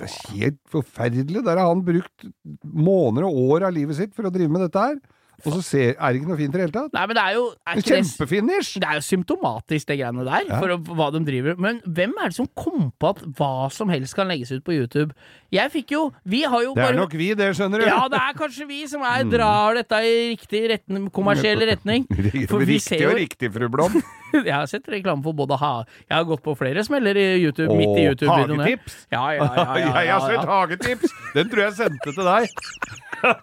er 0.07 0.14
helt 0.30 0.61
forferdelig. 0.72 1.43
Der 1.45 1.61
har 1.61 1.68
han 1.68 1.85
brukt 1.85 2.24
måneder 2.64 3.28
og 3.28 3.53
år 3.59 3.68
av 3.68 3.76
livet 3.76 4.01
sitt 4.01 4.16
for 4.16 4.24
å 4.24 4.32
drive 4.32 4.55
med 4.55 4.64
dette 4.64 4.87
her. 4.87 4.97
Og 5.45 5.53
så 5.57 5.61
ser, 5.66 5.95
er 5.99 6.12
det 6.14 6.20
ikke 6.20 6.28
noe 6.30 6.39
fint 6.39 6.55
i 6.55 6.57
det 6.57 6.62
hele 6.64 6.74
tatt. 6.74 6.93
Nei, 6.95 7.05
men 7.11 7.16
det 7.18 7.24
er 7.24 7.35
jo 7.37 7.45
er 7.66 7.78
En 7.80 7.82
kjempefinish! 7.89 8.70
det 8.80 8.89
er 8.89 8.99
jo 9.01 9.05
symptomatisk, 9.05 9.89
det 9.91 9.97
greiene 9.99 10.24
der, 10.24 10.47
Ja. 10.49 10.61
for 10.62 10.72
å, 10.72 10.78
hva 10.95 11.09
de 11.12 11.20
driver 11.26 11.57
Men 11.61 11.80
hvem 11.85 12.14
er 12.22 12.30
det 12.30 12.37
som 12.39 12.47
kom 12.55 12.93
på 13.01 13.11
at 13.14 13.22
hva 13.39 13.70
som 13.74 13.91
helst 13.93 14.14
kan 14.14 14.28
legges 14.30 14.53
ut 14.55 14.64
på 14.64 14.72
YouTube? 14.76 15.12
Jeg 15.53 15.70
fikk 15.70 15.93
jo 15.95 16.12
Vi 16.24 16.43
har 16.43 16.62
jo 16.64 16.72
Det 16.74 16.82
er 16.82 16.89
bare 16.93 17.01
nok 17.03 17.12
vi, 17.18 17.32
det, 17.35 17.51
skjønner 17.59 17.82
du. 17.82 17.87
Ja, 17.87 18.01
det 18.09 18.18
er 18.22 18.39
kanskje 18.39 18.66
vi 18.70 18.80
som 18.91 19.03
er, 19.07 19.24
drar 19.30 19.74
dette 19.78 20.01
i 20.07 20.14
riktig 20.35 20.62
retning, 20.70 21.11
kommersiell 21.14 21.61
retning. 21.68 22.07
For 22.51 22.64
vi 22.64 22.78
ser 22.78 22.99
Riktig 22.99 23.03
jo 23.05 23.11
og 23.11 23.18
riktig, 23.20 23.53
fru 23.55 23.68
Blom. 23.68 23.99
Jeg 24.35 24.51
har 24.51 24.66
sett 24.66 24.89
reklame 24.91 25.22
for 25.22 25.37
både 25.39 25.55
ha 25.61 25.85
Jeg 26.09 26.16
har 26.16 26.24
gått 26.26 26.43
på 26.43 26.57
flere 26.59 26.82
smeller 26.82 27.14
i 27.14 27.26
YouTube, 27.45 27.70
midt 27.78 27.95
i 28.01 28.07
YouTube-videoene. 28.09 28.64
hagetips. 28.66 28.97
Ja, 29.14 29.28
ja, 29.37 29.47
ja, 29.55 29.93
Jeg 30.09 30.11
har 30.11 30.24
sett 30.26 30.49
hagetips! 30.51 31.14
Den 31.37 31.53
tror 31.53 31.62
jeg 31.68 31.76
sendte 31.78 32.14
til 32.16 32.26
deg. 32.26 32.51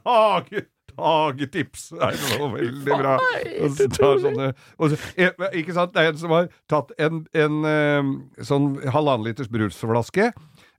Hage, 0.06 0.66
hagetips. 0.98 1.90
Det 1.96 2.10
er 2.10 2.20
så 2.20 2.50
veldig 2.52 3.00
bra. 3.00 3.16
Og 3.62 3.76
så 3.78 3.88
tar 3.96 4.22
sånne, 4.24 4.52
og 4.78 4.94
så, 4.94 5.00
eh, 5.16 5.32
ikke 5.62 5.76
sant? 5.78 5.94
Det 5.96 6.04
er 6.04 6.12
en 6.12 6.22
som 6.22 6.36
har 6.36 6.48
tatt 6.72 6.94
en, 7.02 7.26
en 7.34 7.66
eh, 7.72 8.14
sånn 8.48 8.72
halvannen 8.92 9.30
liters 9.30 9.52
brusflaske. 9.52 10.32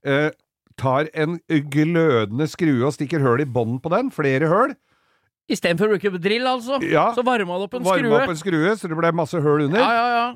eh, 0.05 0.31
tar 0.81 1.09
en 1.15 1.37
glødende 1.49 2.47
skrue 2.49 2.87
og 2.89 2.95
stikker 2.97 3.21
høl 3.21 3.43
i 3.45 3.49
bånden 3.49 3.81
på 3.83 3.93
den. 3.93 4.11
Flere 4.15 4.49
høl. 4.49 4.73
Istedenfor 5.53 5.91
å 5.91 5.97
bruke 5.97 6.23
drill, 6.23 6.47
altså. 6.49 6.79
Ja. 6.87 7.11
Så 7.17 7.25
varma 7.27 7.59
det 7.59 7.67
opp 7.69 7.75
en 7.77 7.85
skrue. 7.85 8.13
opp 8.17 8.33
en 8.33 8.41
skrue, 8.41 8.73
så 8.79 8.89
det 8.89 8.99
ble 8.99 9.13
masse 9.17 9.41
høl 9.43 9.67
under. 9.67 9.83
Ja, 9.83 9.93
ja, 9.93 10.07
ja. 10.17 10.27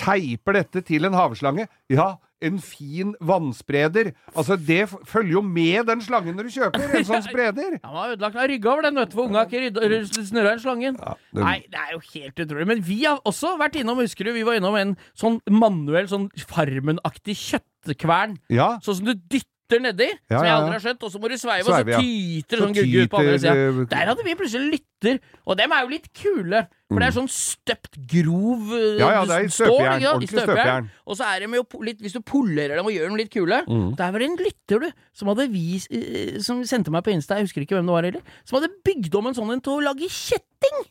teiper 0.00 0.56
dette 0.56 0.82
til 0.86 1.04
en 1.04 1.16
havslange. 1.18 1.66
Ja, 1.92 2.14
en 2.42 2.58
fin 2.58 3.14
vannspreder. 3.20 4.12
Altså, 4.36 4.56
det 4.58 4.88
følger 5.08 5.32
jo 5.38 5.42
med 5.46 5.86
den 5.88 6.00
slangen 6.04 6.36
når 6.36 6.48
du 6.48 6.54
kjøper 6.56 6.96
en 6.98 7.04
sånn 7.10 7.24
spreder. 7.26 7.78
Han 7.84 7.96
har 8.00 8.14
ødelagt 8.16 8.36
av 8.42 8.48
rygga 8.50 8.72
over 8.72 8.82
den, 8.88 8.98
vet 9.00 9.10
du, 9.12 9.16
for 9.16 9.30
unga 9.30 9.44
ikke 9.46 10.24
snurra 10.26 10.52
inn 10.56 10.62
slangen. 10.64 10.98
Ja, 11.00 11.14
det- 11.32 11.44
Nei, 11.46 11.56
det 11.70 11.78
er 11.84 11.92
jo 11.96 12.02
helt 12.12 12.44
utrolig. 12.46 12.66
Men 12.72 12.82
vi 12.82 12.98
har 13.04 13.20
også 13.28 13.54
vært 13.60 13.78
innom, 13.80 14.02
husker 14.02 14.24
du, 14.28 14.32
vi 14.36 14.42
var 14.48 14.58
innom 14.60 14.76
en 14.80 14.96
sånn 15.18 15.40
manuell, 15.50 16.08
sånn 16.10 16.28
Farmen-aktig 16.52 17.36
kjøttkvern. 17.38 18.36
Ja, 18.52 18.78
Sånn 18.84 18.98
som 19.00 19.06
du 19.08 19.14
dytter 19.14 19.48
nedi, 19.80 20.08
Ja, 20.28 20.36
som 20.38 20.44
jeg 20.44 20.52
aldri 20.52 20.72
har 20.76 20.82
skjønt, 20.84 21.02
og 21.02 21.10
så 21.12 21.18
må 21.22 21.28
du 21.30 21.36
sveive, 21.40 21.64
Sveive, 21.64 21.94
og 21.96 21.96
så 21.96 22.02
tyter 22.02 22.56
ja. 22.58 22.62
sånn 22.62 22.74
gugge 22.76 23.02
ut 23.06 23.10
på 23.10 23.18
andre 23.22 23.38
sida. 23.38 23.54
eh, 23.56 23.86
Der 23.88 24.06
hadde 24.10 24.24
vi 24.26 24.34
plutselig 24.34 24.70
lytter, 24.74 25.18
og 25.46 25.56
dem 25.56 25.72
er 25.72 25.80
jo 25.82 25.88
litt 25.88 26.08
kule. 26.12 26.60
For 26.92 27.00
det 27.00 27.06
er 27.08 27.14
sånn 27.16 27.28
støpt 27.32 27.96
grov 28.12 28.72
eh, 28.76 28.82
Mm. 28.92 28.98
Ja, 29.00 29.10
ja, 29.16 29.24
det 29.24 29.32
er 29.38 29.44
i 29.44 29.48
støpejern. 29.48 30.04
Ordentlig 30.12 30.28
støpejern. 30.28 30.88
Og 31.06 31.16
så 31.16 31.24
er 31.24 31.40
det 31.40 31.48
jo 31.56 31.82
litt, 31.88 32.00
hvis 32.04 32.12
du 32.12 32.20
polerer 32.20 32.76
dem 32.76 32.84
og 32.84 32.92
gjør 32.92 33.08
dem 33.08 33.16
litt 33.16 33.30
kule 33.32 33.62
Mm. 33.66 33.96
Der 33.96 34.10
var 34.12 34.18
det 34.18 34.28
en 34.28 34.36
lytter, 34.36 34.78
du, 34.80 34.90
som 35.14 35.28
hadde 35.32 35.48
vis, 35.50 35.86
eh, 35.90 36.38
Som 36.40 36.64
sendte 36.64 36.90
meg 36.90 37.02
på 37.04 37.10
Insta, 37.14 37.36
jeg 37.40 37.48
husker 37.48 37.62
ikke 37.64 37.76
hvem 37.80 37.86
det 37.86 37.92
var 37.96 38.02
heller, 38.04 38.22
som 38.44 38.60
hadde 38.60 38.72
bygd 38.84 39.14
om 39.14 39.26
en 39.26 39.34
sånn 39.34 39.52
en 39.52 39.60
til 39.60 39.72
å 39.78 39.84
lage 39.88 40.08
kjetting! 40.08 40.84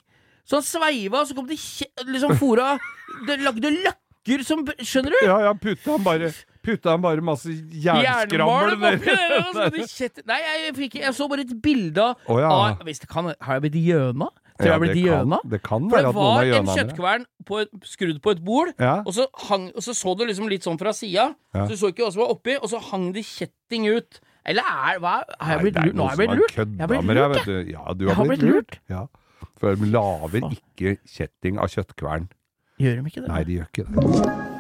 Så 0.44 0.58
han 0.58 0.64
sveiva, 0.66 1.22
og 1.22 1.28
så 1.30 1.36
kom 1.38 1.46
det 1.48 1.60
liksom 2.10 2.34
fora 2.36 2.80
Det 3.28 3.38
lagde 3.40 3.70
løkker 3.70 4.44
som 4.44 4.66
Skjønner 4.82 5.14
du? 5.14 5.26
ja, 5.26 5.38
ja 5.46 5.54
putta 5.54 5.92
han 5.92 6.04
bare 6.04 6.32
Putta 6.62 6.94
han 6.94 7.02
bare 7.02 7.24
masse 7.26 7.50
jernskrammel 7.50 8.76
oppi 8.78 9.10
der, 9.10 10.22
Nei, 10.30 10.38
jeg, 10.46 10.76
fikk, 10.78 11.00
jeg 11.02 11.16
så 11.18 11.28
bare 11.32 11.42
et 11.48 11.56
bilde 11.64 12.04
av 12.04 12.30
oh, 12.30 12.38
ja. 12.42 12.52
av- 12.52 12.84
Hvis 12.86 13.02
det 13.02 13.10
kan 13.10 13.32
Har 13.34 13.58
jeg 13.58 13.64
blitt 13.66 13.80
gjøna? 13.82 14.28
Tror 14.62 14.68
jeg 14.68 14.68
Ja, 14.68 14.74
jeg 14.76 14.82
blitt 14.84 14.98
det 15.00 15.06
kan-? 15.10 15.50
Det 15.50 15.62
kan 15.66 15.88
være 15.90 16.10
at 16.12 16.16
noen 16.16 16.22
var 16.22 16.36
har 16.36 16.44
en 16.44 16.52
gjøna 16.52 16.68
det. 16.68 16.76
kjøttkvern 16.78 17.24
på 17.50 17.60
et, 17.64 17.72
skrudd 17.90 18.20
på 18.22 18.34
et 18.36 18.44
bord, 18.46 18.74
Ja. 18.78 18.92
og 19.02 19.14
så, 19.16 19.26
hang, 19.48 19.72
og 19.76 19.82
så 19.82 19.96
så 19.98 20.14
du 20.20 20.26
liksom 20.30 20.50
litt 20.52 20.68
sånn 20.68 20.78
fra 20.78 20.94
sida. 20.94 21.32
Ja. 21.56 21.64
Så 21.66 21.74
du 21.74 21.78
så 21.82 21.90
ikke 21.90 22.06
hva 22.06 22.12
som 22.14 22.22
var 22.22 22.36
oppi, 22.36 22.58
og 22.62 22.70
så 22.70 22.82
hang 22.92 23.08
det 23.16 23.24
kjetting 23.26 23.88
ut. 23.90 24.22
Eller 24.46 24.62
er 24.62 25.00
hva, 25.02 25.16
Har 25.40 25.56
jeg 25.58 25.66
blitt 25.66 25.82
lurt? 25.82 25.96
Nå 25.98 26.06
har 26.06 26.14
jeg 26.14 26.22
blitt 26.22 26.38
lurt. 26.38 26.56
Jeg 26.62 26.78
har 26.78 26.88
blitt 26.94 27.10
lurt, 27.10 27.36
vet. 27.48 27.74
Ja, 27.74 27.94
du 27.98 28.06
Jeg 28.06 28.16
har 28.20 28.30
blitt 28.30 28.46
lurt. 28.46 28.80
Ja. 28.90 29.02
For 29.58 29.76
de 29.76 29.92
lager 29.98 30.50
ikke 30.52 30.98
kjetting 31.10 31.58
av 31.58 31.74
kjøttkvern. 31.74 32.30
Gjør 32.82 33.02
de 33.02 33.10
ikke 33.10 33.22
det? 33.26 33.30
Nei, 33.30 33.44
de 33.50 33.60
gjør 33.62 33.70
ikke 33.74 33.90
det. 33.90 34.51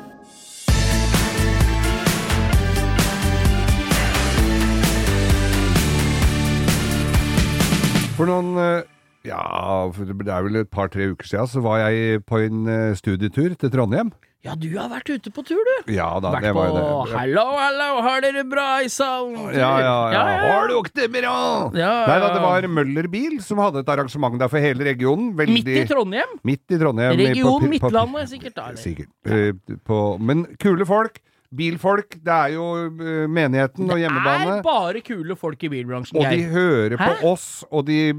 For 8.22 8.30
noen 8.30 8.53
eh, 8.61 8.82
Ja, 9.26 9.41
det 9.89 10.30
er 10.30 10.43
vel 10.45 10.59
et 10.61 10.69
par-tre 10.74 11.11
uker 11.13 11.26
siden 11.30 11.49
så 11.49 11.61
var 11.65 11.82
jeg 11.88 12.22
på 12.30 12.38
en 12.45 12.67
eh, 12.69 12.91
studietur 12.97 13.55
til 13.57 13.72
Trondheim. 13.74 14.11
Ja, 14.41 14.55
du 14.57 14.65
har 14.74 14.88
vært 14.89 15.09
ute 15.13 15.30
på 15.30 15.43
tur, 15.45 15.59
du. 15.61 15.91
Ja 15.93 16.07
da, 16.17 16.32
Vært 16.34 16.47
det 16.47 16.51
var 16.57 16.69
jo 16.72 16.78
det. 16.78 17.13
Hallo, 17.13 17.43
hallo, 17.61 17.89
har 18.01 18.24
dere 18.26 18.41
bra 18.49 18.63
i 18.82 18.88
salen? 18.89 19.36
Ja, 19.53 19.69
ja, 19.84 19.91
ja. 20.15 20.24
Har 20.47 20.65
du 20.72 20.80
du 20.80 20.95
det 20.97 21.11
bra? 21.13 21.34
Ja, 21.78 21.91
Nei 22.09 22.15
da, 22.24 22.32
det 22.34 22.41
var 22.41 22.65
Møller 22.74 23.09
Bil 23.13 23.36
som 23.45 23.61
hadde 23.61 23.84
et 23.84 23.91
arrangement 23.93 24.39
der 24.41 24.49
for 24.49 24.57
hele 24.65 24.82
regionen. 24.88 25.36
Veldig 25.38 25.59
Midt 25.59 25.69
i 25.84 25.86
Trondheim? 25.91 26.34
Midt 26.49 26.74
i 26.74 26.80
Trondheim. 26.82 27.13
Region 27.22 27.51
på- 27.53 27.59
på- 27.67 27.69
Midtlandet, 27.76 28.32
sikkert. 28.34 28.55
da? 28.57 28.65
Sikkert. 28.82 29.11
Eh, 29.30 29.78
På, 29.86 30.17
men 30.17 30.47
kule 30.57 30.89
folk. 30.89 31.22
Bilfolk. 31.52 32.16
Det 32.24 32.36
er 32.36 32.54
jo 32.56 32.68
eh, 32.88 33.26
menigheten 33.28 33.89
og 33.91 33.99
hjemmebane. 33.99 34.45
Det 34.47 34.60
er 34.62 34.68
bare 34.68 35.02
kule 35.04 35.36
folk 35.36 35.64
i 35.68 35.72
bilbransjen, 35.74 36.20
Og 36.22 36.32
de 36.32 36.45
hører 36.47 36.72
hører 36.97 36.97
på 37.02 37.32
oss, 37.32 37.66
og 37.72 37.88
de 37.88 38.14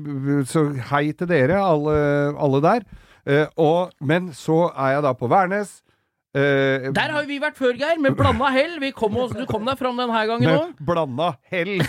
Så 0.49 0.67
hei 0.91 1.13
til 1.13 1.29
dere, 1.31 1.61
alle, 1.61 1.97
alle 2.39 2.63
der. 2.65 2.85
Uh, 3.23 3.47
og, 3.57 3.93
men 4.01 4.33
så 4.35 4.73
er 4.75 4.97
jeg 4.97 5.03
da 5.05 5.13
på 5.15 5.29
Værnes. 5.31 5.83
Eh, 6.33 6.89
Der 6.97 7.13
har 7.13 7.27
vi 7.29 7.37
vært 7.43 7.59
før, 7.61 7.75
Geir, 7.77 7.99
med 8.01 8.15
blanda 8.17 8.49
hell. 8.55 8.79
Vi 8.81 8.89
kom 8.97 9.17
oss, 9.21 9.35
du 9.37 9.45
kom 9.45 9.67
deg 9.69 9.77
fram 9.77 9.99
denne 10.01 10.23
gangen 10.31 10.49
òg. 10.49 10.71
blanda 10.81 11.35
hell. 11.53 11.75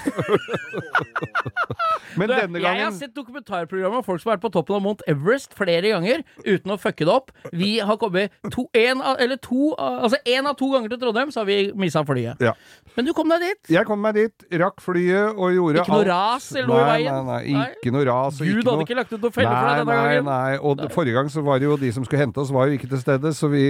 Men 2.17 2.29
Du, 2.29 2.33
denne 2.35 2.59
Jeg 2.61 2.83
har 2.83 2.91
sett 2.93 3.15
dokumentarprogrammer 3.15 4.01
om 4.01 4.05
folk 4.05 4.21
som 4.21 4.29
har 4.29 4.37
vært 4.37 4.43
på 4.43 4.51
toppen 4.53 4.75
av 4.77 4.83
Mount 4.85 5.01
Everest 5.09 5.55
flere 5.57 5.93
ganger 5.95 6.21
uten 6.45 6.73
å 6.75 6.77
fucke 6.77 7.07
det 7.07 7.13
opp. 7.13 7.31
Vi 7.55 7.77
har 7.79 7.97
kommet 8.01 8.35
to, 8.53 8.67
en, 8.77 9.01
eller 9.15 9.39
to, 9.41 9.71
altså 9.79 10.19
én 10.27 10.45
av 10.49 10.57
to 10.59 10.69
ganger 10.75 10.91
til 10.93 11.01
Trondheim, 11.01 11.31
så 11.33 11.41
har 11.41 11.47
vi 11.49 11.57
missa 11.79 12.03
flyet. 12.05 12.43
Ja. 12.43 12.53
Men 12.97 13.07
du 13.07 13.13
kom 13.17 13.31
deg 13.33 13.47
dit. 13.47 13.71
Jeg 13.73 13.87
kom 13.89 14.03
meg 14.03 14.19
dit, 14.19 14.45
rakk 14.61 14.83
flyet 14.83 15.39
og 15.39 15.55
gjorde 15.55 15.81
Ikke 15.81 15.95
noe 15.95 16.07
ras 16.11 16.51
eller 16.53 16.69
noe 16.69 16.83
i 16.83 16.89
veien? 16.91 17.23
Nei, 17.31 17.39
nei, 17.55 17.65
ikke 17.79 17.95
noe 17.95 18.05
ras. 18.11 18.37
Gud 18.43 18.59
hadde 18.59 18.75
noe... 18.75 18.85
ikke 18.85 18.99
lagt 18.99 19.15
ut 19.15 19.23
noen 19.23 19.35
feller 19.39 19.55
for 19.55 19.71
deg 19.71 19.81
denne 19.81 19.89
nei, 19.89 20.03
gangen. 20.03 20.29
Nei, 20.29 20.59
og 20.59 20.83
nei. 20.83 20.91
forrige 20.93 21.17
gang 21.17 21.31
så 21.33 21.45
var 21.47 21.63
det 21.63 21.69
jo 21.71 21.79
de 21.81 21.93
som 21.95 22.05
skulle 22.05 22.21
hente 22.27 22.43
oss, 22.43 22.53
var 22.53 22.69
jo 22.69 22.77
ikke 22.77 22.91
til 22.91 23.01
stede, 23.01 23.33
så 23.33 23.49
vi 23.49 23.63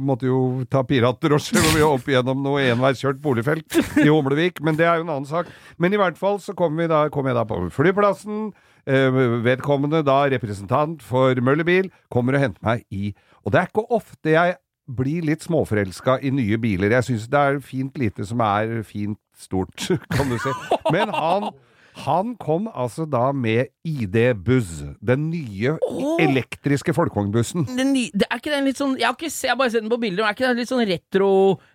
måtte 0.00 0.28
jo 0.28 0.64
ta 0.70 0.82
piratdrosje 0.86 1.60
og 1.60 1.70
vi 1.76 1.84
opp 1.86 2.08
gjennom 2.10 2.42
noe 2.44 2.64
enveiskjørt 2.72 3.20
boligfelt 3.22 3.78
i 4.00 4.08
Humlevik, 4.08 4.62
men 4.64 4.78
det 4.78 4.88
er 4.88 4.98
jo 4.98 5.06
en 5.06 5.14
annen 5.16 5.28
sak. 5.28 5.50
Men 5.80 5.94
i 5.94 6.00
hvert 6.00 6.18
fall 6.20 6.40
så 6.42 6.56
kom, 6.56 6.80
da, 6.90 7.06
kom 7.12 7.28
jeg 7.28 7.38
da 7.38 7.46
på 7.48 7.60
flyplassen. 7.74 8.50
Eh, 8.88 9.20
vedkommende 9.44 10.00
da 10.06 10.22
representant 10.32 11.02
for 11.04 11.36
Møllerbil 11.44 11.90
kommer 12.12 12.38
og 12.38 12.40
henter 12.46 12.64
meg 12.64 12.86
i 12.88 13.10
Og 13.44 13.52
det 13.52 13.58
er 13.60 13.68
ikke 13.68 13.84
ofte 13.92 14.32
jeg 14.32 14.54
blir 14.90 15.26
litt 15.28 15.44
småforelska 15.44 16.16
i 16.24 16.32
nye 16.34 16.56
biler. 16.58 16.96
Jeg 16.96 17.06
syns 17.06 17.28
det 17.30 17.40
er 17.40 17.60
fint 17.62 17.98
lite 18.00 18.24
som 18.26 18.40
er 18.42 18.80
fint 18.88 19.20
stort, 19.38 19.84
kan 20.16 20.32
du 20.32 20.38
si. 20.40 20.54
Men 20.90 21.12
han 21.14 21.52
han 22.04 22.36
kom 22.40 22.68
altså 22.74 23.04
da 23.04 23.30
med 23.32 23.72
ID 23.84 24.34
Buzz, 24.44 24.82
den 25.00 25.30
nye 25.30 25.78
oh! 25.86 26.18
elektriske 26.20 26.92
folkevognbussen. 26.92 27.64
Det 27.64 28.26
er 28.26 28.36
ikke 28.36 28.52
den 28.52 28.68
litt 28.68 28.80
sånn 28.80 28.98
Jeg 29.00 29.08
har, 29.08 29.16
ikke, 29.16 29.30
jeg 29.32 29.52
har 29.52 29.56
bare 29.56 29.72
sett 29.72 29.84
den 29.86 29.92
på 29.92 30.00
bilder, 30.02 30.20
men 30.20 30.28
er 30.28 30.36
ikke 30.36 30.50
den 30.50 30.60
litt 30.60 30.68
sånn 30.68 30.84
retro 30.84 31.30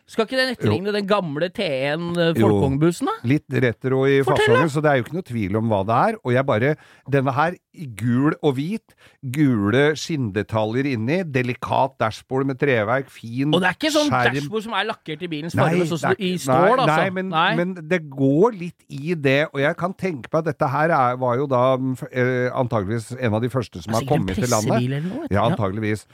Skal 0.05 0.27
ikke 0.27 0.37
den 0.37 0.53
etterligne 0.53 0.93
den 0.93 1.07
gamle 1.09 1.49
T1 1.49 2.05
eh, 2.13 2.31
folkevognbussen, 2.37 3.09
da? 3.09 3.15
Litt 3.25 3.57
retro 3.65 4.03
i 4.05 4.19
fasongen, 4.27 4.69
så 4.69 4.83
det 4.85 4.91
er 4.91 4.99
jo 4.99 5.07
ikke 5.07 5.17
noe 5.17 5.29
tvil 5.31 5.57
om 5.57 5.71
hva 5.71 5.81
det 5.87 6.01
er. 6.11 6.19
Og 6.21 6.35
jeg 6.35 6.45
bare 6.45 6.75
Denne 7.09 7.33
her 7.33 7.57
gul 7.97 8.35
og 8.39 8.55
hvit, 8.55 8.93
gule 9.35 9.83
skinndetaljer 9.99 10.87
inni, 10.93 11.17
delikat 11.27 11.97
dashbord 11.99 12.47
med 12.47 12.59
treverk, 12.61 13.09
fin 13.11 13.51
Og 13.51 13.59
det 13.63 13.71
er 13.71 13.77
ikke 13.77 13.91
sånn 13.93 14.11
skjerm. 14.11 14.37
dashbord 14.37 14.65
som 14.67 14.77
er 14.77 14.87
lakkert 14.87 15.25
i 15.25 15.29
bilens 15.31 15.57
Nei, 15.57 15.65
farge, 15.65 15.87
sånn 15.91 16.21
i 16.21 16.31
stål, 16.39 16.55
nei, 16.55 16.85
altså. 16.85 16.95
Nei, 17.01 17.09
men, 17.17 17.33
men 17.59 17.89
det 17.89 18.01
går 18.11 18.55
litt 18.61 18.85
i 18.87 19.17
det, 19.19 19.41
og 19.51 19.59
jeg 19.63 19.79
kan 19.81 19.95
tenke 19.97 20.31
på 20.31 20.39
at 20.39 20.47
dette 20.47 20.69
her 20.71 20.93
er, 20.95 21.19
var 21.19 21.39
jo 21.41 21.49
da 21.51 21.65
eh, 22.11 22.49
antageligvis 22.53 23.11
en 23.19 23.33
av 23.33 23.41
de 23.41 23.49
første 23.49 23.81
som 23.83 23.93
har 23.93 24.05
kommet 24.09 24.35
til 24.35 24.49
landet. 24.49 24.71
pressebil 24.75 24.93
eller 24.99 25.09
noe. 25.09 25.27
Ja, 25.31 25.45
antageligvis. 25.49 26.05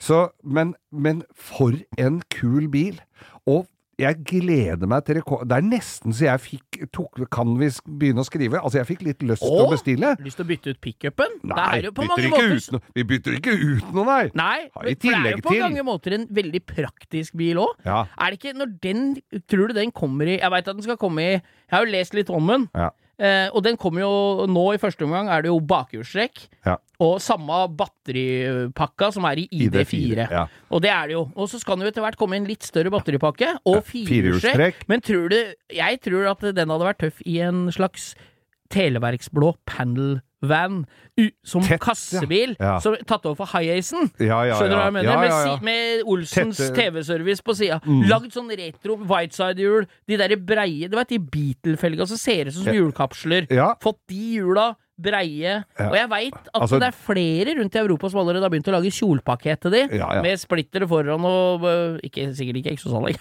Så, 0.00 0.30
men, 0.44 0.74
men 0.92 1.22
for 1.34 1.72
en 1.98 2.22
kul 2.32 2.68
bil. 2.72 3.00
Og 3.46 3.66
jeg 4.00 4.16
gleder 4.24 4.88
meg 4.88 5.02
til 5.04 5.18
rekord... 5.18 5.42
Det 5.44 5.58
er 5.58 5.64
nesten 5.66 6.14
så 6.16 6.24
jeg 6.24 6.40
fikk 6.40 6.78
tok, 6.96 7.18
Kan 7.28 7.50
vi 7.60 7.66
begynne 7.84 8.22
å 8.22 8.24
skrive? 8.24 8.56
Altså, 8.62 8.78
jeg 8.80 8.88
fikk 8.88 9.02
litt 9.04 9.20
lyst 9.28 9.44
til 9.44 9.60
å 9.60 9.66
bestille. 9.68 10.14
Lyst 10.24 10.40
til 10.40 10.46
å 10.46 10.48
bytte 10.48 10.72
ut 10.72 10.80
pickupen? 10.80 11.34
Nei, 11.50 11.66
er 11.82 11.90
på 11.92 12.06
bytter 12.06 12.30
måter 12.32 12.72
noe, 12.72 12.80
vi 12.96 13.04
bytter 13.10 13.36
ikke 13.36 13.52
ut 13.60 13.90
noe, 13.92 14.06
nei! 14.08 14.30
Nei, 14.40 14.56
men- 14.62 14.72
for 14.72 14.88
det 14.88 15.12
er 15.12 15.36
jo 15.36 15.42
på 15.44 15.52
til- 15.52 15.60
mange 15.66 15.84
måter 15.84 16.16
en 16.16 16.24
veldig 16.32 16.62
praktisk 16.64 17.36
bil 17.36 17.60
òg. 17.60 17.74
Ja. 17.84 18.06
Er 18.16 18.32
det 18.32 18.40
ikke 18.40 18.56
når 18.56 18.72
den 18.80 19.04
Tror 19.52 19.68
du 19.68 19.74
den 19.76 19.92
kommer 19.92 20.24
i 20.32 20.38
Jeg 20.40 20.50
veit 20.50 20.64
at 20.68 20.74
den 20.80 20.82
skal 20.82 20.96
komme 20.96 21.20
i 21.20 21.30
Jeg 21.36 21.42
har 21.76 21.84
jo 21.84 21.92
lest 21.92 22.14
litt 22.16 22.30
om 22.32 22.46
den. 22.46 22.68
Ja. 22.74 22.88
Eh, 23.20 23.48
og 23.52 23.60
den 23.66 23.76
kommer 23.76 24.00
jo 24.00 24.46
nå 24.48 24.62
i 24.72 24.80
første 24.80 25.04
omgang, 25.04 25.28
er 25.28 25.44
det 25.44 25.50
jo 25.50 25.58
bakhjulstrekk. 25.60 26.46
Ja. 26.64 26.78
Og 27.04 27.18
samme 27.20 27.58
batteripakka 27.76 29.10
som 29.12 29.26
er 29.28 29.42
i 29.42 29.46
ID4. 29.66 30.24
ja. 30.24 30.46
Og 30.72 30.80
det 30.84 30.92
er 30.94 31.10
det 31.10 31.18
jo. 31.18 31.26
Og 31.36 31.50
så 31.52 31.60
skal 31.60 31.76
det 31.76 31.88
jo 31.88 31.92
etter 31.92 32.06
hvert 32.06 32.18
komme 32.20 32.38
en 32.40 32.48
litt 32.48 32.64
større 32.64 32.92
batteripakke, 32.92 33.52
og 33.68 33.82
firehjulstrekk. 33.88 34.86
Men 34.88 35.04
tror 35.04 35.28
du 35.32 35.38
Jeg 35.70 36.00
tror 36.04 36.30
at 36.32 36.42
den 36.56 36.72
hadde 36.72 36.88
vært 36.88 37.02
tøff 37.04 37.20
i 37.28 37.38
en 37.44 37.68
slags 37.72 38.14
televerksblå 38.72 39.54
panel 39.68 40.20
van 40.42 40.86
som 41.44 41.62
Tett, 41.62 41.80
kassebil, 41.80 42.56
Ja. 42.58 42.78
som 42.80 42.96
tatt 43.06 43.26
over 43.26 43.36
for 43.36 43.46
High-Acen. 43.46 44.10
Ja, 44.18 44.42
ja, 44.48 44.54
Skjønner 44.56 44.70
du 44.70 44.76
hva 44.76 44.84
jeg 44.86 44.92
mener? 44.94 45.10
Ja, 45.12 45.20
Med, 45.20 45.30
ja, 45.30 45.44
ja. 45.46 45.56
si- 45.58 45.64
med 45.64 46.02
Olsens 46.06 46.56
TV-service 46.74 47.42
på 47.42 47.54
sida. 47.54 47.80
Mm. 47.84 48.08
Lagd 48.08 48.32
sånn 48.32 48.48
retro 48.56 48.96
whiteside-hjul, 48.96 49.86
de 50.08 50.16
derre 50.16 50.36
breie 50.36 50.88
Du 50.88 50.96
veit 50.96 51.08
de 51.08 51.18
Beatle-felga 51.18 52.06
som 52.08 52.16
ser 52.16 52.46
ut 52.46 52.54
som 52.54 52.64
Ja. 52.66 52.72
hjulkapsler. 52.72 53.50
Ja. 53.50 53.74
Fått 53.82 53.98
de 54.08 54.16
hjula 54.40 54.76
breie. 55.02 55.54
Ja. 55.78 55.88
Og 55.88 55.96
jeg 55.98 56.10
veit 56.12 56.36
at 56.38 56.50
Altså- 56.60 56.80
det 56.80 56.88
er 56.88 56.96
flere 56.96 57.54
rundt 57.58 57.74
i 57.74 57.78
Europa 57.82 58.10
som 58.10 58.20
allerede 58.22 58.42
har 58.46 58.52
begynt 58.52 58.68
å 58.68 58.76
lage 58.76 58.92
kjolpakke 58.94 59.56
til 59.60 59.70
de. 59.74 59.82
Ja, 59.98 60.14
ja. 60.16 60.22
Med 60.22 60.38
splitter 60.38 60.86
foran 60.86 61.24
og 61.24 61.64
øh, 61.64 61.98
ikke, 62.04 62.28
Sikkert 62.36 62.60
ikke 62.60 62.74
eksosanlegg, 62.76 63.18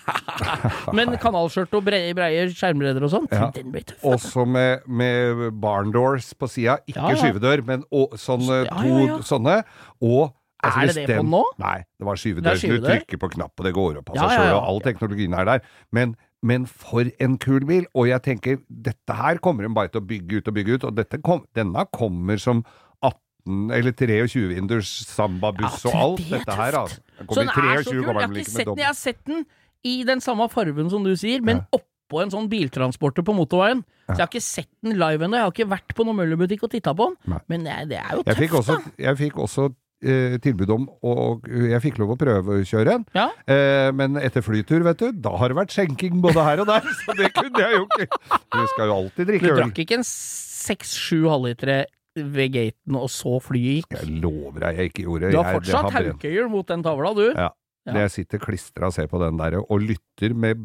men 0.97 1.15
kanalskjørt 1.21 1.73
og 1.73 1.85
breie, 1.87 2.13
breie 2.15 2.47
skjermbredder 2.53 3.03
og 3.07 3.13
sånt. 3.13 3.31
Den 3.55 3.71
blir 3.73 3.85
tøff. 3.89 4.03
Også 4.03 4.45
med, 4.47 4.85
med 4.87 5.49
barn 5.61 5.91
doors 5.95 6.33
på 6.37 6.49
sida. 6.51 6.77
Ikke 6.87 7.15
skyvedør, 7.19 7.63
men 7.65 7.83
og, 7.91 8.15
sånne 8.19 8.63
to 8.69 8.91
ja, 8.91 9.05
ja. 9.07 9.17
sånne. 9.25 9.57
Og 10.01 10.29
altså, 10.63 10.79
Er 10.79 10.93
det 10.93 11.07
det 11.07 11.17
på 11.19 11.25
nå? 11.27 11.43
Nei, 11.61 11.77
det 11.99 12.07
var 12.07 12.19
skyvedør. 12.19 12.59
Du 12.59 12.87
trykker 12.87 13.21
på 13.21 13.31
knapp, 13.35 13.53
og 13.57 13.67
det 13.67 13.73
går 13.75 14.01
opp 14.01 14.11
av 14.13 14.19
seg 14.21 14.35
sjøl, 14.35 14.55
og 14.57 14.69
all 14.73 14.81
teknologien 14.85 15.37
er 15.37 15.49
der. 15.53 15.69
Men, 15.95 16.15
men 16.45 16.65
for 16.67 17.09
en 17.19 17.37
kul 17.41 17.65
bil! 17.67 17.87
Og 17.97 18.09
jeg 18.09 18.23
tenker, 18.25 18.59
dette 18.69 19.15
her 19.15 19.39
kommer 19.43 19.67
de 19.67 19.73
bare 19.75 19.91
til 19.91 20.01
å 20.01 20.07
bygge 20.07 20.39
ut 20.39 20.51
og 20.51 20.55
bygge 20.55 20.77
ut, 20.77 20.87
og 20.87 21.19
kom, 21.25 21.43
denne 21.57 21.85
kommer 21.95 22.39
som 22.41 22.63
18 23.03 23.75
eller 23.75 23.95
23-vinders 23.95 24.93
sambabuss 25.09 25.83
Ja, 25.85 25.91
og 25.91 25.99
alt 26.03 26.23
det 26.23 26.31
dette 26.37 26.57
her, 26.59 26.79
altså. 26.83 27.01
Den 27.19 27.29
Så 27.29 27.43
den 27.43 27.49
er 27.49 27.83
så 27.83 27.91
kul. 27.91 28.01
Jeg 28.01 28.15
har 28.15 28.35
ikke 28.39 28.51
sett 28.51 28.71
den. 28.71 28.81
Jeg 28.83 28.89
har 28.89 28.99
sett 28.99 29.21
den 29.27 29.45
i 29.83 29.95
den 30.07 30.21
samme 30.23 30.49
fargen 30.51 30.89
som 30.91 31.03
du 31.07 31.15
sier, 31.19 31.43
men 31.45 31.63
oppå 31.75 32.23
en 32.23 32.31
sånn 32.33 32.49
biltransporter 32.51 33.23
på 33.25 33.35
motorveien. 33.37 33.83
Så 34.07 34.15
jeg 34.17 34.23
har 34.23 34.31
ikke 34.31 34.43
sett 34.43 34.71
den 34.83 34.97
live 34.99 35.27
ennå. 35.27 35.37
Jeg 35.37 35.45
har 35.45 35.53
ikke 35.53 35.69
vært 35.75 35.93
på 35.95 36.07
noen 36.07 36.17
møllerbutikk 36.17 36.65
og 36.65 36.73
titta 36.73 36.95
på 36.97 37.11
den. 37.11 37.19
Nei. 37.35 37.41
Men 37.51 37.67
det 37.67 37.77
det 37.91 37.99
er 38.01 38.15
jo 38.15 38.23
Jeg 38.23 38.31
tøft, 38.31 38.41
fikk 38.43 38.57
også, 38.59 38.77
jeg 38.97 39.19
fikk 39.19 39.37
også 39.45 39.67
tilbud 39.99 40.69
om 40.71 40.87
og 41.03 41.45
Jeg 41.49 41.81
fikk 41.83 41.97
lov 41.99 42.13
å 42.15 42.17
prøvekjøre 42.21 42.93
en. 42.99 43.05
Ja. 43.17 43.27
Eh, 43.49 43.89
men 43.95 44.15
etter 44.21 44.43
flytur, 44.45 44.83
vet 44.87 45.01
du, 45.01 45.11
da 45.11 45.33
har 45.37 45.51
det 45.51 45.57
vært 45.59 45.75
skjenking 45.75 46.21
både 46.23 46.43
her 46.45 46.63
og 46.63 46.69
der. 46.71 46.87
Så 47.03 47.15
det 47.19 47.31
kunne 47.35 47.63
jeg 47.65 47.77
jo 47.79 47.85
ikke. 47.87 48.07
Du 48.55 48.61
skal 48.73 48.87
jo 48.91 48.97
alltid 49.01 49.25
Du 49.25 49.31
drikke 49.33 49.53
øl. 49.53 49.61
drakk 49.63 49.81
ikke 49.85 49.99
en 49.99 50.07
seks-sju 50.07 51.23
halvlitere 51.29 51.81
ved 52.19 52.51
gaten, 52.51 52.95
og 52.99 53.07
så 53.13 53.37
flyet 53.43 53.83
gikk? 53.83 53.93
Jeg 53.99 54.17
lover 54.23 54.63
deg 54.65 54.79
jeg 54.81 54.89
ikke 54.91 55.03
gjorde. 55.05 55.29
Du 55.31 55.37
har 55.39 55.53
fortsatt 55.59 55.93
haukøyer 55.93 56.49
mot 56.51 56.67
den 56.67 56.83
tavla, 56.83 57.13
du. 57.15 57.27
Ja. 57.37 57.49
Ja. 57.93 58.05
Jeg 58.05 58.11
sitter 58.11 58.39
klistra 58.43 58.87
og 58.87 58.93
ser 58.93 59.07
på 59.11 59.19
den 59.21 59.37
der 59.39 59.59
og 59.61 59.79
lytter 59.81 60.33
med 60.35 60.57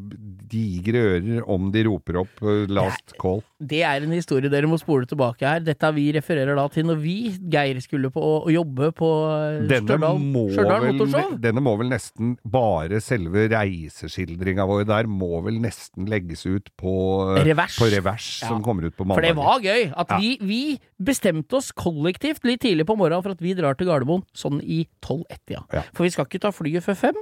digre 0.51 1.01
ører 1.15 1.45
om 1.49 1.71
de 1.73 1.85
roper 1.87 2.17
opp 2.25 2.43
eh, 2.43 2.67
'last 2.69 3.15
call'. 3.21 3.43
Det 3.65 3.83
er 3.83 4.03
en 4.03 4.13
historie 4.13 4.51
dere 4.51 4.67
må 4.69 4.77
spole 4.79 5.07
tilbake 5.07 5.41
her. 5.47 5.61
Dette 5.65 5.91
vi 5.95 6.13
refererer 6.13 6.55
da 6.59 6.67
til 6.69 6.85
når 6.85 6.99
vi, 7.01 7.15
Geir, 7.51 7.81
skulle 7.81 8.11
på 8.13 8.21
å 8.21 8.51
jobbe 8.53 8.91
på 8.93 9.09
eh, 9.31 9.67
Denne 9.69 9.97
Stjørdal 9.97 10.19
Motorshow. 10.21 11.39
denne 11.41 11.63
må 11.65 11.77
vel 11.79 11.89
nesten 11.89 12.37
bare 12.45 13.01
selve 13.01 13.49
reiseskildringa 13.49 14.67
vår 14.69 14.85
der 14.89 15.07
må 15.11 15.41
vel 15.45 15.61
nesten 15.63 16.07
legges 16.11 16.45
ut 16.47 16.69
på 16.81 16.95
eh, 17.39 17.45
Revers. 17.47 17.79
på 17.79 17.89
revers 17.93 18.29
Ja. 18.43 18.49
som 18.49 18.63
kommer 18.63 18.85
ut 18.89 18.97
på 18.97 19.05
mandag. 19.07 19.23
For 19.23 19.29
det 19.29 19.37
var 19.37 19.61
gøy 19.61 19.93
at 19.97 20.11
Ja. 20.11 20.19
vi, 20.19 20.39
vi 20.41 20.79
bestemte 21.01 21.55
oss 21.57 21.73
kollektivt 21.73 22.45
litt 22.45 22.61
tidlig 22.61 22.87
på 22.87 22.97
morgenen 22.97 23.23
for 23.23 23.31
at 23.31 23.41
vi 23.41 23.55
drar 23.55 23.75
til 23.77 23.87
Gardermoen 23.89 24.25
sånn 24.35 24.61
i 24.63 24.87
12-1-tida. 25.03 25.65
Ja. 25.73 25.83
For 25.95 26.05
vi 26.05 26.11
skal 26.11 26.27
ikke 26.27 26.41
ta 26.41 26.51
flyet 26.51 26.83
før 26.85 26.97
fem. 26.97 27.14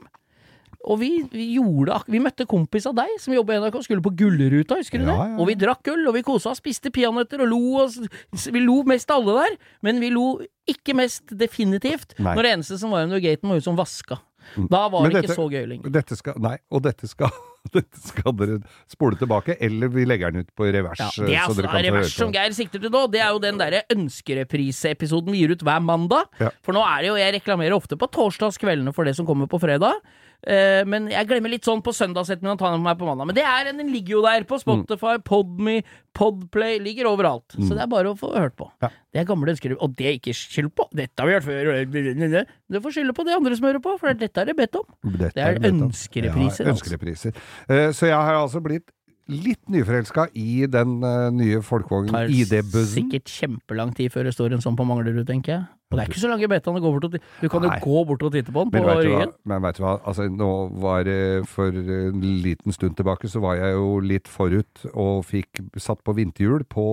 Og 0.82 0.98
vi, 0.98 1.08
vi 1.30 1.44
gjorde 1.54 1.94
Vi 2.10 2.18
møtte 2.18 2.42
kompis 2.50 2.88
av 2.90 2.96
deg 2.98 3.12
som 3.22 3.30
jobber 3.36 3.54
i 3.54 3.60
NRK, 3.62 3.76
skulle 3.86 4.02
på 4.02 4.10
Gullruta, 4.18 4.80
husker 4.80 4.98
du 4.98 5.04
Ja, 5.06 5.12
det? 5.14 5.28
ja. 5.30 5.36
Og 5.38 5.46
vi 5.46 5.54
drakk 5.60 5.86
øl, 5.92 6.08
og 6.10 6.14
vi 6.16 6.22
kosa 6.26 6.50
oss, 6.50 6.58
spiste 6.58 6.90
peanøtter 6.90 7.44
og 7.44 7.48
lo. 7.52 7.60
Og, 7.84 8.08
vi 8.50 8.60
lo 8.64 8.80
mest 8.90 9.10
alle 9.14 9.36
der, 9.38 9.54
men 9.86 10.00
vi 10.02 10.10
lo 10.10 10.40
ikke 10.66 10.96
mest 10.98 11.30
definitivt 11.38 12.16
Nei. 12.18 12.34
når 12.34 12.42
det 12.48 12.52
eneste 12.56 12.78
som 12.82 12.90
var 12.90 13.04
under 13.06 13.22
gaten, 13.22 13.46
var 13.48 13.60
hun 13.60 13.66
som 13.68 13.78
vaska. 13.78 14.18
Da 14.58 14.88
var 14.90 15.02
Men 15.02 15.12
det 15.12 15.20
dette- 15.22 15.30
ikke 15.30 15.38
så 15.38 15.46
gøy 15.54 15.66
lenger. 15.70 15.90
Dette 15.94 16.16
skal, 16.18 16.34
nei, 16.42 16.56
og 16.70 16.82
dette 16.82 17.06
skal, 17.06 17.30
skal 18.10 18.34
dere 18.36 18.58
spole 18.90 19.18
tilbake, 19.20 19.56
eller 19.62 19.92
vi 19.92 20.06
legger 20.08 20.34
den 20.34 20.46
ut 20.46 20.50
på 20.58 20.68
revers. 20.74 21.00
Ja, 21.00 21.10
eh, 21.10 21.28
det 21.28 21.36
er 21.36 21.46
så 21.46 21.54
altså 21.54 21.84
revers 21.86 22.16
som. 22.16 22.32
Geir 22.34 22.56
sikter 22.56 22.82
til 22.82 22.92
nå. 22.92 23.04
Det 23.12 23.22
er 23.22 23.30
jo 23.34 23.42
den 23.42 23.60
derre 23.60 23.84
ønskerepriseepisoden 23.94 25.34
vi 25.34 25.44
gir 25.44 25.54
ut 25.54 25.64
hver 25.66 25.84
mandag. 25.84 26.28
Ja. 26.42 26.50
For 26.64 26.76
nå 26.76 26.82
er 26.86 27.04
det 27.04 27.12
jo 27.12 27.20
Jeg 27.22 27.36
reklamerer 27.38 27.76
ofte 27.76 27.98
på 27.98 28.10
torsdagskveldene 28.12 28.94
for 28.96 29.08
det 29.08 29.14
som 29.18 29.28
kommer 29.28 29.50
på 29.50 29.60
fredag. 29.62 30.00
Eh, 30.42 30.82
men 30.90 31.06
jeg 31.12 31.28
glemmer 31.30 31.52
litt 31.52 31.66
sånn 31.66 31.82
på 31.84 31.94
søndagsettermiddagen 31.94 32.58
å 32.58 32.62
ta 32.62 32.70
den 32.72 32.80
med 32.82 32.90
meg 32.90 33.00
på 33.00 33.06
mandag. 33.06 33.28
Men 33.30 33.38
det 33.38 33.44
er 33.46 33.68
den 33.70 33.92
ligger 33.92 34.16
jo 34.16 34.22
der 34.24 34.46
på 34.48 34.58
Spotify, 34.62 35.16
Podme, 35.22 35.76
Podplay. 36.18 36.80
Ligger 36.82 37.10
overalt. 37.12 37.54
Så 37.54 37.76
det 37.76 37.84
er 37.84 37.90
bare 37.92 38.10
å 38.10 38.18
få 38.18 38.32
hørt 38.34 38.56
på. 38.58 38.66
Ja. 38.82 38.90
Det 39.12 39.22
er 39.22 39.28
gamle 39.28 39.52
ønsker. 39.54 39.76
Og 39.78 39.94
det 39.98 40.08
er 40.08 40.16
ikke 40.18 40.34
skyld 40.36 40.72
på. 40.78 40.88
Dette 40.98 41.22
har 41.22 41.30
vi 41.30 41.36
hørt 41.36 41.46
før. 41.46 42.46
Du 42.72 42.80
får 42.80 42.96
skylde 42.96 43.14
på 43.16 43.26
de 43.28 43.36
andre 43.36 43.58
som 43.58 43.68
hører 43.68 43.84
på, 43.84 43.94
for 44.00 44.18
dette 44.18 44.42
er 44.42 44.50
det 44.50 44.56
bedt 44.58 44.80
om. 44.80 44.88
Dette 45.20 45.36
Det 45.36 45.46
er 45.46 45.62
ønskerepriser, 45.70 46.66
Ja, 46.66 46.72
altså. 46.72 46.72
ønskerepriser. 46.74 47.38
Eh, 47.68 47.92
så 47.94 48.10
jeg 48.10 48.18
har 48.18 48.40
altså 48.40 48.62
blitt 48.64 48.90
litt 49.30 49.62
nyforelska 49.70 50.26
i 50.34 50.66
den 50.70 50.96
uh, 51.04 51.30
nye 51.32 51.60
Folkvogn 51.64 52.10
ID-bussen. 52.10 52.88
sikkert 52.96 53.30
kjempelang 53.30 53.94
tid 53.94 54.12
før 54.12 54.26
det 54.28 54.34
står 54.34 54.56
en 54.56 54.64
sånn 54.64 54.76
på 54.78 54.86
Manglerud, 54.88 55.24
tenker 55.28 55.54
jeg. 55.54 55.64
Og 55.92 55.98
det 55.98 56.04
er 56.06 56.08
ikke 56.10 56.20
så 56.22 56.30
lange 56.32 56.48
betaene 56.48 56.80
å 56.80 56.82
gå 56.82 56.90
bort 56.94 57.04
og 57.04 57.16
Du 57.42 57.48
kan 57.52 57.62
jo 57.66 57.70
gå 57.84 58.04
bort 58.08 58.22
og 58.26 58.32
titte 58.32 58.52
på 58.54 58.62
den 58.64 58.70
på 58.72 58.80
Men 58.80 58.86
vet, 58.88 59.02
du 59.04 59.10
hva, 59.12 59.18
ryggen. 59.20 59.32
men 59.52 59.62
veit 59.62 59.76
du 59.76 59.82
hva, 59.84 59.92
altså 60.08 60.26
nå 60.32 60.48
var 60.80 61.04
det 61.04 61.18
for 61.52 61.68
en 61.68 62.20
liten 62.42 62.72
stund 62.72 62.96
tilbake 62.96 63.28
så 63.28 63.42
var 63.44 63.60
jeg 63.60 63.76
jo 63.76 64.00
litt 64.00 64.28
forut 64.32 64.86
og 64.94 65.24
fikk 65.28 65.60
satt 65.76 66.00
på 66.02 66.14
vinterhjul 66.16 66.64
på 66.72 66.86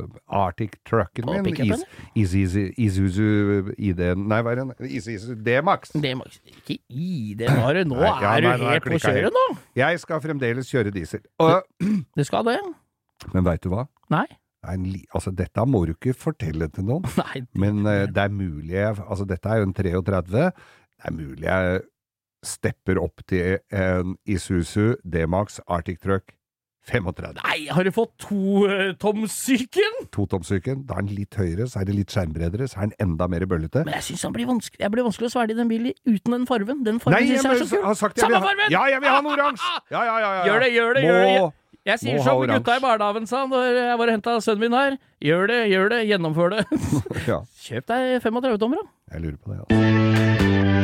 uh, 0.00 0.08
Arctic 0.40 0.78
Trucken 0.88 1.28
På 1.28 1.36
min. 1.36 1.44
pickupen? 1.52 1.84
Is- 2.16 2.32
Isuzu 2.34 2.72
Isuzu 2.80 3.74
ID 3.78 4.00
Nei, 4.16 4.40
hva 4.42 4.52
er 4.56 4.62
det? 4.64 4.90
Isuzu 4.90 5.34
D-Max. 5.44 5.92
Må 5.94 6.24
ikke 6.48 6.78
ID, 6.88 7.44
nå. 7.46 7.68
er 7.68 7.74
det- 7.74 7.86
Nei, 7.90 8.00
ja, 8.00 8.34
er 8.36 8.40
du 8.40 8.48
nei, 8.48 8.56
helt 8.72 8.84
på 8.84 8.98
kjøret 9.04 9.32
nå. 9.36 9.46
Jeg 9.76 10.00
skal 10.00 10.20
fremdeles 10.24 10.70
kjøre 10.70 10.92
diesel. 10.94 11.20
Og, 11.38 11.62
Du 12.16 12.24
skal 12.24 12.44
det? 12.44 12.58
men 13.34 13.44
veit 13.44 13.60
du 13.60 13.68
hva? 13.68 13.86
Nei. 14.10 14.24
Det 14.60 14.74
en 14.74 14.82
li- 14.92 15.06
Altså, 15.16 15.32
dette 15.32 15.64
må 15.66 15.84
du 15.88 15.94
ikke 15.94 16.12
fortelle 16.16 16.68
til 16.72 16.84
noen. 16.90 17.06
Nei. 17.22 17.44
Men 17.54 17.80
uh, 17.86 18.04
det 18.10 18.26
er 18.26 18.34
mulig 18.34 18.74
jeg 18.76 18.98
Altså, 19.06 19.24
dette 19.28 19.48
er 19.48 19.62
jo 19.62 19.68
en 19.70 19.76
33. 19.76 20.50
Det 20.50 21.08
er 21.08 21.16
mulig 21.16 21.46
jeg 21.48 21.80
stepper 22.44 22.96
opp 23.00 23.20
til 23.28 23.58
en 23.76 24.14
Isuzu 24.28 24.94
D-Max 25.04 25.58
Arctic 25.68 25.98
Truck 26.00 26.36
35. 26.88 27.36
Nei, 27.44 27.66
har 27.68 27.84
du 27.84 27.90
fått 27.92 28.14
to 28.24 28.64
uh, 28.64 28.92
tomsyken? 28.98 29.98
Totomsyken. 30.16 30.86
Da 30.88 30.96
er 30.96 31.04
den 31.04 31.12
litt 31.18 31.36
høyere, 31.36 31.66
så 31.68 31.82
er 31.82 31.88
det 31.90 31.96
litt 31.98 32.14
skjermbredere, 32.14 32.68
så 32.72 32.80
er 32.80 32.88
den 32.88 32.94
enda 33.04 33.28
mer 33.30 33.44
bøllete. 33.50 33.82
Men 33.84 33.98
jeg 33.98 34.06
syns 34.08 34.24
den 34.24 34.34
blir 34.38 34.48
vanskelig 34.48 34.80
Jeg 34.80 34.94
blir 34.94 35.04
vanskelig 35.06 35.28
å 35.28 35.34
svelge 35.34 35.56
den 35.58 35.68
bilen 35.70 35.92
uten 36.08 36.36
den 36.38 36.46
farven. 36.48 36.80
Den 36.86 37.00
farven 37.02 37.20
Nei, 37.20 37.36
syns 37.36 37.44
jeg 37.44 37.52
er 37.52 37.96
så 38.00 38.08
kul. 38.08 38.24
Samme 38.24 38.40
farven! 38.46 38.72
Ja, 38.72 38.86
jeg 38.94 39.04
vil 39.04 39.12
ha 39.12 39.18
den 39.20 39.30
oransje! 39.36 39.74
Ja, 39.92 40.04
ja, 40.08 40.16
ja, 40.24 40.30
ja. 40.38 40.46
Gjør 40.48 40.64
det, 40.64 40.70
gjør 40.78 40.96
det, 40.96 41.04
Må, 41.04 41.12
gjør 41.12 41.28
det. 41.28 41.59
Jeg 41.90 41.98
sier 42.04 42.22
som 42.22 42.42
gutta 42.46 42.76
i 42.78 42.82
barnehagen 42.82 43.26
sa 43.26 43.42
når 43.50 43.64
jeg 43.74 43.98
var 43.98 44.06
og 44.06 44.14
henta 44.14 44.36
sønnen 44.44 44.62
min 44.66 44.76
her. 44.78 44.98
Gjør 45.24 45.50
det, 45.50 45.60
gjør 45.72 45.90
det, 45.94 46.00
gjennomfør 46.10 46.54
det. 46.56 46.62
Ja, 47.30 47.42
Kjøp 47.66 47.90
deg 47.90 48.22
35-tommer, 48.24 48.80
da. 48.80 49.16
jeg 49.16 49.24
lurer 49.26 49.38
på 49.40 49.52
det. 49.52 49.58
Altså. 49.66 50.80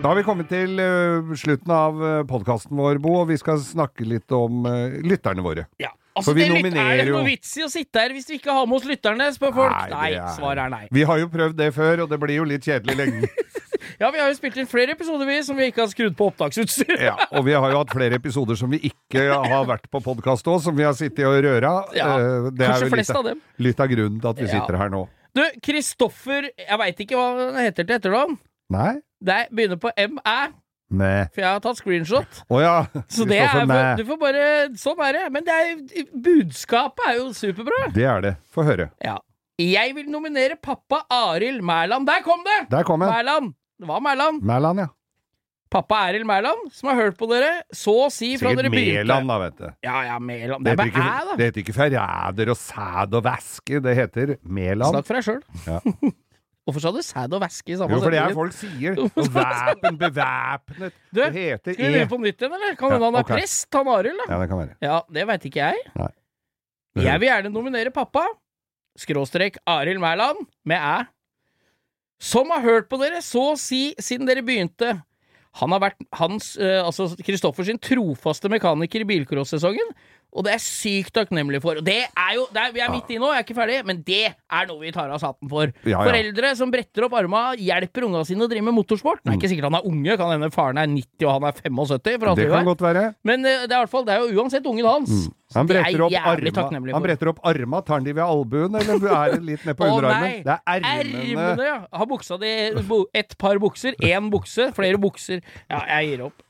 Da 0.00 0.08
har 0.08 0.16
vi 0.16 0.24
kommet 0.24 0.48
til 0.48 0.80
uh, 0.80 1.32
slutten 1.36 1.72
av 1.76 1.98
uh, 2.00 2.10
podkasten 2.28 2.78
vår, 2.78 2.98
Bo, 3.04 3.18
og 3.20 3.26
vi 3.28 3.36
skal 3.40 3.60
snakke 3.60 4.06
litt 4.08 4.32
om 4.32 4.64
uh, 4.64 4.96
lytterne 5.04 5.44
våre. 5.44 5.66
Ja. 5.82 5.92
Altså, 6.16 6.32
vi 6.34 6.46
det 6.48 6.72
er 6.74 7.04
det 7.04 7.12
noe 7.12 7.22
vits 7.28 7.52
i 7.60 7.62
å 7.64 7.68
sitte 7.70 8.00
her 8.02 8.12
hvis 8.16 8.26
vi 8.28 8.40
ikke 8.40 8.52
har 8.52 8.66
med 8.68 8.80
oss 8.80 8.88
lytterne, 8.88 9.28
spør 9.36 9.52
folk? 9.60 9.72
Nei, 9.76 9.90
Nei, 9.92 10.08
er- 10.18 10.32
svaret 10.36 10.64
er 10.64 10.72
nei. 10.72 10.82
Vi 10.92 11.04
har 11.06 11.20
jo 11.20 11.28
prøvd 11.32 11.56
det 11.60 11.68
før, 11.76 12.02
og 12.04 12.10
det 12.12 12.18
blir 12.20 12.40
jo 12.40 12.48
litt 12.48 12.66
kjedelig 12.66 12.96
lenge. 12.98 13.30
Ja, 13.98 14.10
vi 14.14 14.20
har 14.20 14.28
jo 14.30 14.36
spilt 14.38 14.56
inn 14.60 14.68
flere 14.70 14.92
episoder 14.94 15.26
vi 15.26 15.38
som 15.42 15.56
vi 15.58 15.70
ikke 15.70 15.82
har 15.84 15.90
skrudd 15.92 16.14
på 16.18 16.28
opptaksutstyr. 16.30 16.94
Ja, 17.00 17.16
og 17.32 17.44
vi 17.48 17.52
har 17.56 17.70
jo 17.72 17.78
hatt 17.82 17.90
flere 17.94 18.14
episoder 18.20 18.54
som 18.60 18.70
vi 18.70 18.78
ikke 18.90 19.26
har 19.32 19.66
vært 19.68 19.88
på 19.90 20.00
podkast 20.04 20.46
òg, 20.46 20.60
som 20.62 20.76
vi 20.76 20.84
har 20.86 20.94
sittet 20.98 21.24
og 21.26 21.40
røra. 21.44 21.74
Ja, 21.96 22.10
Eh, 22.20 22.50
det 22.54 22.66
er 22.68 22.84
jo 22.84 22.90
flest 22.92 23.10
litt, 23.10 23.16
av 23.16 23.24
dem. 23.24 23.40
litt 23.58 23.80
av 23.80 23.88
grunnen 23.88 24.20
til 24.20 24.28
at 24.30 24.36
vi 24.36 24.46
Ja. 24.46 24.52
sitter 24.60 24.76
her 24.76 24.88
nå. 24.90 25.08
Du, 25.34 25.42
Kristoffer 25.62 26.48
Jeg 26.58 26.78
veit 26.78 26.98
ikke 27.00 27.14
hva 27.16 27.28
han 27.52 27.54
heter 27.64 27.86
til 27.86 27.96
etternavn. 27.98 28.38
Nei? 28.70 28.96
Det 29.22 29.48
begynner 29.52 29.76
på 29.78 29.90
Mæ, 29.96 30.52
Nei. 30.90 31.24
for 31.32 31.40
jeg 31.40 31.44
har 31.50 31.60
tatt 31.60 31.76
screenshot. 31.78 32.42
Oh, 32.50 32.58
ja. 32.60 32.86
Så 33.08 33.26
det 33.28 33.38
er, 33.38 33.96
du 33.96 34.04
får 34.04 34.18
bare 34.18 34.68
Sånn 34.74 34.98
er 35.06 35.12
det. 35.12 35.32
Men 35.32 35.44
det 35.44 35.54
er, 35.54 36.04
budskapet 36.14 37.04
er 37.06 37.18
jo 37.20 37.28
superbra. 37.36 37.92
Det 37.94 38.04
er 38.04 38.20
det. 38.20 38.36
Få 38.54 38.64
høre. 38.66 38.90
Ja. 39.04 39.18
Jeg 39.60 39.94
vil 39.94 40.06
nominere 40.10 40.56
pappa 40.56 41.02
Arild 41.12 41.60
Mæland. 41.62 42.06
Der 42.08 42.22
kom 42.24 42.40
det! 42.46 42.70
Der 42.70 42.82
kom. 42.82 43.00
Mæland. 43.04 43.52
Det 43.80 43.88
var 43.88 44.00
Mæland. 44.04 44.42
Mæland, 44.44 44.78
ja. 44.84 44.86
Pappa 45.70 45.94
Eril 46.10 46.24
Mæland, 46.26 46.64
som 46.74 46.88
har 46.90 46.96
hørt 46.98 47.14
på 47.18 47.28
dere 47.30 47.50
så 47.72 47.92
å 48.06 48.08
si 48.10 48.32
fra 48.40 48.50
Sikkert 48.50 48.64
dere 48.64 48.70
begynte. 48.74 49.04
Mæland, 49.04 49.28
da, 49.30 49.36
vet 49.44 49.58
du. 49.60 49.68
Ja, 49.86 50.00
ja, 50.08 50.16
Mæland. 50.18 50.64
Det 50.66 50.72
Det 50.76 50.80
er 50.80 50.90
heter, 50.90 50.98
æ, 50.98 51.04
ikke, 51.04 51.28
da. 51.30 51.36
det 51.38 51.44
heter 51.48 51.60
ikke 51.62 51.74
forræder 51.76 52.50
og 52.50 52.58
sæd 52.58 53.14
og 53.14 53.22
væske, 53.24 53.80
det 53.86 53.94
heter 54.00 54.32
Mæland. 54.42 54.90
Snakk 54.96 55.06
for 55.06 55.14
deg 55.20 55.24
sjøl. 55.28 55.44
Ja. 55.68 55.78
Hvorfor 56.66 56.82
sa 56.84 56.90
du 56.92 56.98
sæd 57.02 57.32
og 57.34 57.40
væske 57.42 57.72
i 57.72 57.76
samme 57.78 57.94
Jo, 57.96 58.00
for 58.02 58.10
det 58.12 58.18
er 58.20 58.26
setning? 58.28 58.40
folk 58.40 58.52
sier. 58.58 58.98
Og 59.20 59.30
væpen, 59.34 59.96
bevæpnet. 60.02 60.92
Du, 61.14 61.20
Det 61.22 61.32
heter 61.38 61.72
Skal 61.72 61.86
vi 61.86 61.88
E. 61.88 61.94
begynne 61.94 62.10
på 62.12 62.18
nytt 62.20 62.42
igjen, 62.44 62.52
eller? 62.58 62.74
Kan 62.78 62.90
Ja, 62.92 62.98
han 63.00 63.14
er 63.14 63.24
okay. 63.24 63.34
prest, 63.40 63.68
han 63.74 63.88
Arild? 63.94 64.20
Ja, 64.28 64.36
det 64.42 64.48
kan 64.50 64.58
være. 64.60 64.74
Ja, 64.84 64.98
det 65.16 65.24
veit 65.30 65.46
ikke 65.48 65.62
jeg. 65.64 65.86
Nei. 65.96 66.10
Jeg 67.06 67.20
vil 67.22 67.28
gjerne 67.30 67.50
nominere 67.54 67.90
pappa, 67.94 68.26
skråstrek 68.98 69.56
Arild 69.66 69.98
Mæland, 70.02 70.44
med 70.66 70.76
æ, 70.76 70.94
som 72.20 72.50
har 72.52 72.64
hørt 72.64 72.90
på 72.90 72.98
dere 73.00 73.22
så 73.24 73.52
å 73.54 73.58
si 73.58 73.90
siden 74.00 74.28
dere 74.28 74.44
begynte. 74.44 74.98
Han 75.58 75.72
har 75.74 75.82
vært 75.82 76.04
hans, 76.20 76.52
eh, 76.60 76.78
altså 76.78 77.08
Kristoffer 77.26 77.66
trofaste 77.82 78.50
mekaniker 78.52 79.02
i 79.02 79.08
bilcross-sesongen, 79.08 79.94
og 80.30 80.46
det 80.46 80.52
er 80.54 80.62
sykt 80.62 81.12
takknemlig 81.16 81.60
for. 81.64 81.80
Og 81.80 81.86
det 81.86 81.98
er 82.06 82.34
jo, 82.36 82.46
det 82.54 82.62
er, 82.62 82.74
Vi 82.74 82.82
er 82.84 82.92
midt 82.92 83.10
i 83.10 83.18
nå, 83.18 83.32
jeg 83.34 83.42
er 83.42 83.46
ikke 83.46 83.56
ferdig, 83.58 83.80
men 83.86 84.02
det 84.06 84.22
er 84.30 84.68
noe 84.70 84.78
vi 84.82 84.92
tar 84.94 85.10
av 85.10 85.18
saten 85.22 85.50
for. 85.50 85.72
Ja, 85.82 85.96
ja. 85.96 86.04
Foreldre 86.06 86.52
som 86.58 86.70
bretter 86.72 87.06
opp 87.06 87.16
arma, 87.18 87.42
hjelper 87.58 88.06
unga 88.06 88.22
sine 88.28 88.46
å 88.46 88.50
drive 88.50 88.66
med 88.68 88.76
motorsport. 88.76 89.24
Det 89.24 89.34
er 89.34 89.40
ikke 89.40 89.50
sikkert 89.50 89.70
han 89.70 89.80
er 89.80 89.90
unge, 89.90 90.16
kan 90.20 90.32
hende 90.34 90.52
faren 90.54 90.80
er 90.80 90.90
90 90.90 91.26
og 91.26 91.34
han 91.36 91.48
er 91.50 91.60
75. 91.66 92.16
For 92.20 92.38
Det 92.38 92.48
kan 92.54 92.70
godt 92.70 92.86
være. 92.86 93.04
Men 93.26 93.44
eh, 93.48 93.66
det 93.70 93.76
er, 93.76 93.90
fall, 93.90 94.06
det 94.06 94.16
er 94.16 94.24
jo 94.24 94.40
uansett 94.40 94.66
ungen 94.70 94.86
hans. 94.86 95.10
Mm. 95.10 95.36
Han 95.50 95.66
er 95.66 95.70
bretter 95.72 96.02
opp 96.06 96.14
arma, 96.14 96.92
han 96.94 97.02
bretter 97.02 97.30
opp 97.32 97.40
arma. 97.50 97.80
Tar 97.82 97.98
han 97.98 98.06
de 98.06 98.12
ved 98.14 98.22
albuen, 98.22 98.76
eller 98.78 99.06
er 99.10 99.32
det 99.34 99.40
litt 99.48 99.64
ned 99.66 99.78
på 99.78 99.88
underarmen? 99.90 100.44
Det 100.46 100.54
er 100.54 100.84
ermene. 100.86 101.24
Ermene, 101.24 101.66
ja. 101.66 101.78
Har 101.90 102.10
buksa 102.10 102.38
di 102.38 102.52
Et 102.70 103.18
ett 103.18 103.36
par 103.38 103.58
bukser, 103.58 103.98
én 103.98 104.30
bukse, 104.30 104.70
flere 104.76 104.98
bukser. 104.98 105.42
Ja, 105.68 105.82
jeg 105.98 106.12
gir 106.12 106.24
opp. 106.28 106.44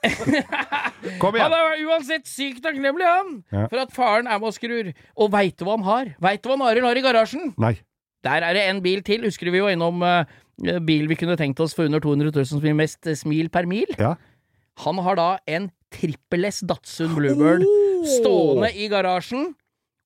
Kom 1.20 1.36
Han 1.36 1.52
igjen! 1.52 1.54
er 1.56 1.84
uansett 1.90 2.28
sykt 2.28 2.62
takknemlig, 2.64 3.06
han, 3.06 3.32
Ja. 3.52 3.66
for 3.70 3.82
at 3.82 3.92
faren 3.94 4.28
er 4.28 4.38
med 4.40 4.50
og 4.50 4.56
skrur. 4.56 4.90
Og 5.16 5.30
veit 5.32 5.56
du 5.58 5.64
hva 5.66 5.76
han 5.78 5.86
har? 5.86 6.12
Veit 6.22 6.42
du 6.44 6.50
hva 6.50 6.58
Arild 6.70 6.88
har 6.88 7.00
i 7.00 7.04
garasjen? 7.04 7.52
Nei. 7.60 7.74
Der 8.24 8.44
er 8.44 8.56
det 8.56 8.66
en 8.68 8.82
bil 8.84 9.00
til. 9.06 9.22
Husker 9.24 9.48
du 9.48 9.54
vi 9.54 9.62
var 9.64 9.72
innom 9.72 10.02
uh, 10.04 10.24
bil 10.84 11.06
vi 11.08 11.16
kunne 11.16 11.38
tenkt 11.40 11.60
oss 11.64 11.72
for 11.76 11.88
under 11.88 12.02
200 12.04 12.32
000 12.36 12.48
som 12.50 12.60
gir 12.60 12.76
mest 12.76 13.06
eh, 13.08 13.16
smil 13.16 13.48
per 13.52 13.64
mil? 13.68 13.88
Ja. 13.96 14.14
Han 14.84 15.00
har 15.04 15.16
da 15.16 15.28
en 15.48 15.70
trippel 15.92 16.44
S 16.48 16.60
Datsun 16.68 17.14
Bluebird 17.16 17.64
stående 18.08 18.70
i 18.76 18.88
garasjen. 18.92 19.54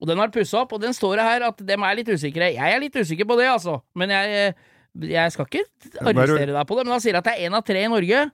Og 0.02 0.08
den 0.10 0.18
har 0.20 0.30
pussa 0.34 0.62
opp, 0.64 0.72
og 0.76 0.82
den 0.82 0.94
står 0.94 1.16
det 1.18 1.24
her 1.26 1.44
at 1.48 1.60
dem 1.64 1.84
er 1.86 1.98
litt 1.98 2.08
usikre. 2.10 2.50
Jeg 2.54 2.74
er 2.76 2.80
litt 2.82 2.96
usikker 2.98 3.26
på 3.28 3.36
det, 3.38 3.46
altså. 3.48 3.78
Men 3.96 4.10
jeg, 4.12 4.54
jeg 5.10 5.32
skal 5.34 5.46
ikke 5.48 5.62
arrestere 6.02 6.50
deg 6.52 6.66
på 6.68 6.76
det. 6.78 6.84
Men 6.86 6.96
han 6.96 7.02
sier 7.04 7.18
at 7.18 7.26
det 7.28 7.34
er 7.38 7.46
én 7.48 7.56
av 7.56 7.62
tre 7.66 7.84
i 7.86 7.90
Norge. 7.90 8.24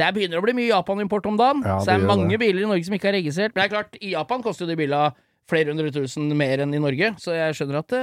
Det 0.00 0.10
begynner 0.16 0.40
å 0.40 0.44
bli 0.44 0.54
mye 0.56 0.70
Japan-import 0.70 1.26
om 1.28 1.36
dagen. 1.40 1.60
Ja, 1.66 1.78
så 1.80 1.90
det 1.92 1.98
er 1.98 2.06
mange 2.08 2.30
det. 2.32 2.40
biler 2.42 2.64
i 2.64 2.70
Norge 2.70 2.86
som 2.88 2.96
ikke 2.96 3.10
er 3.12 3.18
registrert. 3.20 3.52
Men 3.54 3.62
det 3.62 3.66
er 3.68 3.74
klart, 3.74 3.98
i 4.00 4.14
Japan 4.14 4.44
koster 4.46 4.64
jo 4.64 4.70
de 4.72 4.78
bilene 4.80 5.10
flere 5.50 5.72
hundre 5.72 5.90
tusen 5.90 6.28
mer 6.38 6.60
enn 6.62 6.72
i 6.76 6.80
Norge, 6.80 7.08
så 7.18 7.34
jeg 7.34 7.56
skjønner 7.58 7.80
at 7.82 7.88
det, 7.90 8.02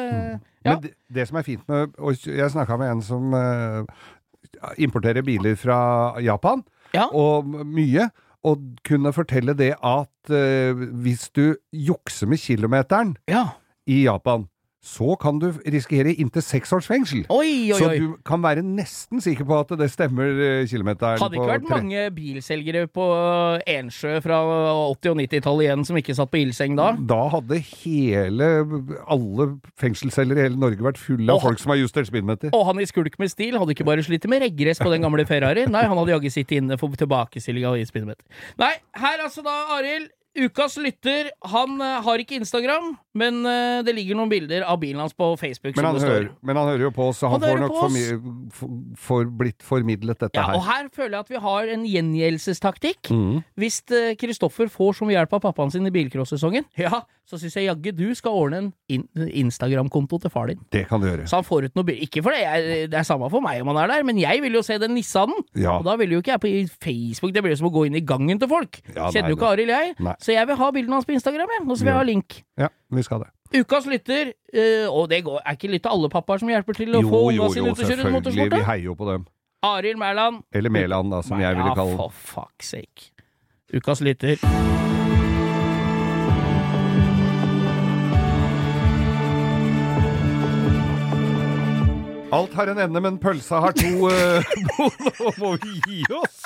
Ja. 0.68 0.74
Men 0.74 0.82
det, 0.84 0.90
det 1.16 1.24
som 1.30 1.38
er 1.40 1.46
fint 1.48 1.62
med 1.72 1.94
og 1.98 2.26
Jeg 2.28 2.52
snakka 2.52 2.76
med 2.82 2.90
en 2.92 3.02
som 3.08 3.32
uh, 3.32 3.86
importerer 4.78 5.24
biler 5.24 5.56
fra 5.56 6.20
Japan, 6.24 6.64
Ja. 6.94 7.08
og 7.12 7.46
mye. 7.48 8.10
Og 8.48 8.62
kunne 8.86 9.12
fortelle 9.16 9.56
det 9.58 9.74
at 9.84 10.30
uh, 10.32 10.84
hvis 11.04 11.30
du 11.36 11.56
jukser 11.74 12.28
med 12.28 12.38
kilometeren 12.40 13.16
ja. 13.28 13.48
i 13.88 14.04
Japan, 14.06 14.46
så 14.84 15.16
kan 15.20 15.40
du 15.42 15.48
risikere 15.66 16.14
inntil 16.14 16.44
seks 16.46 16.72
års 16.76 16.86
fengsel. 16.88 17.24
Oi, 17.34 17.72
oi, 17.74 17.78
Så 17.80 17.88
du 17.98 18.14
kan 18.24 18.42
være 18.44 18.62
nesten 18.64 19.20
sikker 19.24 19.44
på 19.50 19.58
at 19.60 19.72
det 19.80 19.88
stemmer 19.92 20.30
eh, 20.38 20.68
kilometeren. 20.70 21.20
Hadde 21.20 21.40
ikke 21.40 21.50
vært 21.50 21.66
tre- 21.66 21.80
mange 21.82 22.04
bilselgere 22.16 22.84
på 22.94 23.08
Ensjø 23.68 24.20
fra 24.24 24.38
80- 24.94 25.12
og 25.12 25.18
90-tallet 25.24 25.66
igjen 25.68 25.86
som 25.90 26.00
ikke 26.00 26.16
satt 26.18 26.32
på 26.32 26.40
ildseng 26.44 26.78
da? 26.78 26.92
Da 27.10 27.20
hadde 27.34 27.60
hele, 27.66 28.50
alle 29.10 29.50
fengselsceller 29.82 30.40
i 30.40 30.46
hele 30.48 30.62
Norge 30.62 30.86
vært 30.86 31.02
fulle 31.02 31.28
av 31.32 31.40
og 31.42 31.48
folk 31.50 31.62
som 31.64 31.74
har 31.74 31.82
justert 31.82 32.10
speedometer. 32.12 32.54
Og 32.56 32.66
han 32.70 32.80
i 32.84 32.88
skulk 32.90 33.18
med 33.22 33.34
stil 33.34 33.58
hadde 33.60 33.74
ikke 33.76 33.88
bare 33.88 34.06
slitt 34.06 34.30
med 34.30 34.46
reggress 34.46 34.80
på 34.84 34.94
den 34.94 35.04
gamle 35.06 35.26
Ferrari. 35.28 35.66
Nei, 35.68 35.84
han 35.90 35.98
hadde 36.00 36.16
jaggu 36.16 36.30
sittet 36.34 36.62
inne 36.62 36.78
for 36.80 36.94
tilbakestilling 36.98 37.66
av 37.68 37.82
speedometer. 37.90 38.24
Nei, 38.62 38.76
her 39.02 39.26
altså 39.26 39.44
da, 39.46 39.58
Arild. 39.78 40.12
Ukas 40.38 40.78
lytter, 40.82 41.32
han 41.50 41.82
eh, 41.82 41.98
har 42.06 42.22
ikke 42.22 42.38
Instagram, 42.38 42.92
men 43.18 43.42
eh, 43.50 43.80
det 43.88 43.96
ligger 43.98 44.20
noen 44.20 44.32
bilder 44.32 44.66
av 44.70 44.80
bilen 44.82 45.02
hans 45.02 45.16
på 45.18 45.32
Facebook. 45.40 45.74
Men 45.76 45.82
som 45.82 45.90
han, 45.90 46.04
hører, 46.06 46.30
men 46.46 46.60
han 46.60 46.72
hører 46.72 46.88
jo 46.88 46.94
på 46.94 47.10
oss, 47.10 47.22
så 47.24 47.32
han, 47.32 47.42
Han 47.42 47.50
får 47.50 47.64
nok 47.64 47.78
for 48.54 48.72
for, 49.08 49.28
blitt 49.40 49.66
formidlet 49.66 50.20
dette 50.22 50.38
Ja, 50.38 50.54
og 50.56 50.64
her. 50.66 50.88
her 50.88 50.90
føler 50.94 51.18
jeg 51.18 51.26
at 51.26 51.32
vi 51.34 51.42
har 51.44 51.74
en 51.74 51.86
gjengjeldelsestaktikk. 51.88 53.12
Mm. 53.14 53.44
Hvis 53.60 53.82
eh, 53.94 54.14
Kristoffer 54.20 54.70
får 54.72 55.04
mye 55.08 55.18
hjelp 55.18 55.38
av 55.38 55.46
pappaen 55.50 55.74
sin 55.74 55.88
i 55.88 55.94
bilcross-sesongen, 55.94 56.68
ja, 56.86 57.02
så 57.28 57.40
syns 57.40 57.58
jeg 57.60 57.68
jaggu 57.68 57.92
du 57.98 58.08
skal 58.16 58.36
ordne 58.38 58.62
en 58.62 58.70
in 58.88 59.04
Instagram-konto 59.44 60.22
til 60.24 60.32
far 60.32 60.52
din. 60.52 60.62
Det 60.72 60.86
kan 60.88 61.02
du 61.02 61.10
gjøre. 61.10 61.26
Så 61.28 61.42
han 61.42 61.48
får 61.48 61.68
ut 61.68 61.76
noe 61.76 61.88
bil. 61.88 62.00
Ikke 62.06 62.24
for 62.24 62.36
det, 62.36 62.44
jeg, 62.46 62.88
det 62.94 63.00
er 63.02 63.08
samme 63.08 63.28
for 63.34 63.44
meg 63.44 63.64
om 63.64 63.74
han 63.74 63.82
er 63.84 63.92
der, 63.96 64.06
men 64.08 64.22
jeg 64.22 64.42
vil 64.46 64.56
jo 64.56 64.64
se 64.66 64.78
den 64.82 64.96
Nissanen. 64.96 65.44
Ja. 65.58 65.76
Og 65.78 65.88
da 65.88 65.98
vil 66.00 66.16
jo 66.16 66.22
ikke 66.24 66.36
jeg 66.38 66.44
på 66.44 66.54
Facebook, 66.84 67.34
det 67.36 67.44
blir 67.44 67.58
som 67.60 67.68
å 67.70 67.74
gå 67.74 67.88
inn 67.90 67.98
i 68.00 68.04
gangen 68.08 68.40
til 68.40 68.50
folk. 68.52 68.80
Ja, 68.94 69.10
Kjenner 69.12 69.34
jo 69.34 69.40
ikke 69.40 69.52
Arild, 69.52 69.74
jeg. 69.76 69.98
Nei. 70.08 70.16
Så 70.28 70.34
jeg 70.36 70.44
vil 70.50 70.58
ha 70.60 70.68
bildene 70.76 70.98
hans 70.98 71.06
på 71.08 71.14
Instagram, 71.16 71.52
jeg. 71.56 71.64
Og 71.72 71.78
så 71.80 71.86
vil 71.86 71.94
jeg 71.94 71.98
ha 72.02 72.04
link. 72.04 72.34
ja, 72.60 72.68
vi 72.92 73.04
skal 73.06 73.22
det. 73.24 73.30
Ukas 73.56 73.86
lytter, 73.88 74.34
eh, 74.52 74.84
og 74.92 75.08
det 75.08 75.22
går, 75.24 75.38
er 75.40 75.56
ikke 75.56 75.70
litt 75.72 75.86
av 75.88 75.94
alle 75.96 76.10
pappaer 76.12 76.42
som 76.42 76.50
hjelper 76.52 76.76
til 76.76 76.98
å 77.00 77.00
Jo, 77.00 77.08
få 77.14 77.22
unga 77.30 77.48
sine 77.54 77.72
ut 77.72 77.80
og 77.80 77.86
kjøre 77.86 78.02
selvfølgelig. 78.04 78.50
Vi 78.52 78.66
heier 78.68 78.84
jo 78.90 78.96
på 79.00 79.08
dem. 79.08 79.24
Arild 79.64 80.02
Mæland. 80.02 80.42
Eller 80.52 80.70
Mæland, 80.70 81.16
da, 81.16 81.22
som 81.24 81.40
jeg 81.40 81.56
ville 81.56 81.72
kalle 81.80 81.96
den. 81.96 82.02
for 82.04 82.12
fuck's 82.12 82.74
sake. 82.76 83.14
Ukas 83.72 84.04
lytter. 84.04 84.36
Alt 92.36 92.54
har 92.54 92.68
en 92.68 92.80
ende, 92.84 93.00
men 93.02 93.18
pølsa 93.18 93.64
har 93.64 93.72
to 93.72 93.88
Uh, 94.12 94.44
Nå 94.68 95.32
må 95.40 95.56
vi 95.64 95.80
gi 95.88 96.04
oss! 96.20 96.44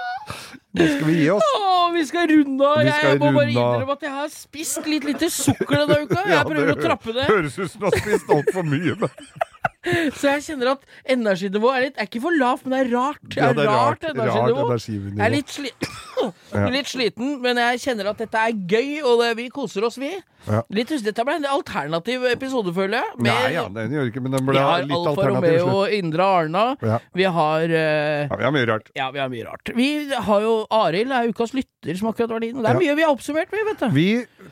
Nå 0.71 0.85
skal 0.87 1.07
vi 1.09 1.15
gi 1.19 1.29
oss. 1.33 1.43
Åh, 1.59 1.87
vi 1.93 2.03
skal 2.07 2.29
runde 2.31 2.67
av! 2.67 2.77
Jeg, 2.85 2.93
jeg 3.03 3.17
må 3.19 3.31
bare 3.35 3.47
runde 3.49 3.51
innrømme 3.51 3.95
at 3.97 4.05
jeg 4.07 4.11
har 4.15 4.29
spist 4.31 4.85
litt 4.87 5.03
lite 5.09 5.27
sukker 5.33 5.81
denne 5.83 5.97
uka. 6.05 6.21
Jeg 6.23 6.31
Ja, 6.37 6.43
prøver 6.47 6.71
å 6.71 6.79
trappe 6.79 7.15
det. 7.17 7.25
Høres 7.27 7.57
ut 7.59 7.71
som 7.73 7.81
du 7.83 7.89
har 7.89 7.97
spist 7.99 8.31
altfor 8.31 8.63
mye. 8.71 8.95
Men 9.01 9.09
Så 10.19 10.29
jeg 10.35 10.43
kjenner 10.45 10.71
at 10.75 10.83
energinivået 11.09 11.75
er 11.77 11.85
litt 11.87 11.97
Er 12.01 12.09
ikke 12.09 12.21
for 12.21 12.35
lavt, 12.37 12.65
men 12.67 12.75
det 12.75 12.81
er 12.85 12.91
rart. 12.97 13.21
Det 13.25 13.37
Ja, 13.41 13.51
det 13.57 13.63
er 13.65 13.69
rart, 13.71 14.03
rart, 14.03 14.03
rart 14.03 14.17
energinivå. 14.17 14.65
energinivå. 14.69 15.15
Jeg 15.17 15.25
er 15.25 15.35
litt, 15.35 15.49
sli 15.55 15.71
litt 16.75 16.91
sliten, 16.91 17.31
men 17.41 17.57
jeg 17.57 17.79
kjenner 17.81 18.11
at 18.11 18.19
dette 18.21 18.37
er 18.37 18.53
gøy, 18.69 18.91
og 19.01 19.23
det, 19.23 19.31
vi 19.39 19.47
koser 19.53 19.87
oss, 19.87 19.97
vi. 20.01 20.11
Ja. 20.49 20.63
Litt, 20.73 20.89
dette 21.05 21.23
ble 21.25 21.35
en 21.37 21.45
alternativ 21.49 22.23
episode, 22.29 22.71
føler 22.73 22.97
jeg. 22.99 23.17
med- 23.17 23.29
Nei, 23.29 23.51
ja, 23.53 23.63
den 23.69 23.91
gjør 23.93 24.07
ikke 24.09 24.21
Men 24.25 24.31
den 24.37 24.45
vi 24.45 24.51
ble 24.51 24.61
har 24.61 24.81
alternativ. 24.81 24.95
Alfa 24.97 25.21
har 25.21 25.31
Alfa 25.31 25.47
Romeo, 25.47 25.67
og 25.81 25.93
Indre 25.97 26.23
Arna. 26.25 26.63
Ja. 26.81 26.97
Vi 27.13 27.23
har 27.37 27.65
uh, 27.73 28.29
Ja, 28.29 28.35
vi 28.37 28.43
har 28.47 28.53
mye 28.55 28.67
rart. 28.71 28.89
Ja, 28.97 29.09
vi 29.13 29.19
har 29.21 29.29
mye 29.33 29.45
rart. 29.49 29.73
Vi 29.77 29.89
har 30.29 30.41
jo 30.45 30.53
Arild 30.73 31.11
er 31.13 31.29
ukas 31.29 31.53
lytter 31.57 31.97
som 31.97 32.09
akkurat 32.09 32.29
var 32.35 32.39
din. 32.45 32.57
Det 32.57 32.69
er 32.69 32.73
Ja. 32.73 32.79
mye 32.79 32.95
vi 32.97 33.05
har 33.05 33.13
oppsummert, 33.13 33.49
vi, 33.53 33.63
vet 33.69 33.79
du. 33.85 33.87
Vi 33.93 34.07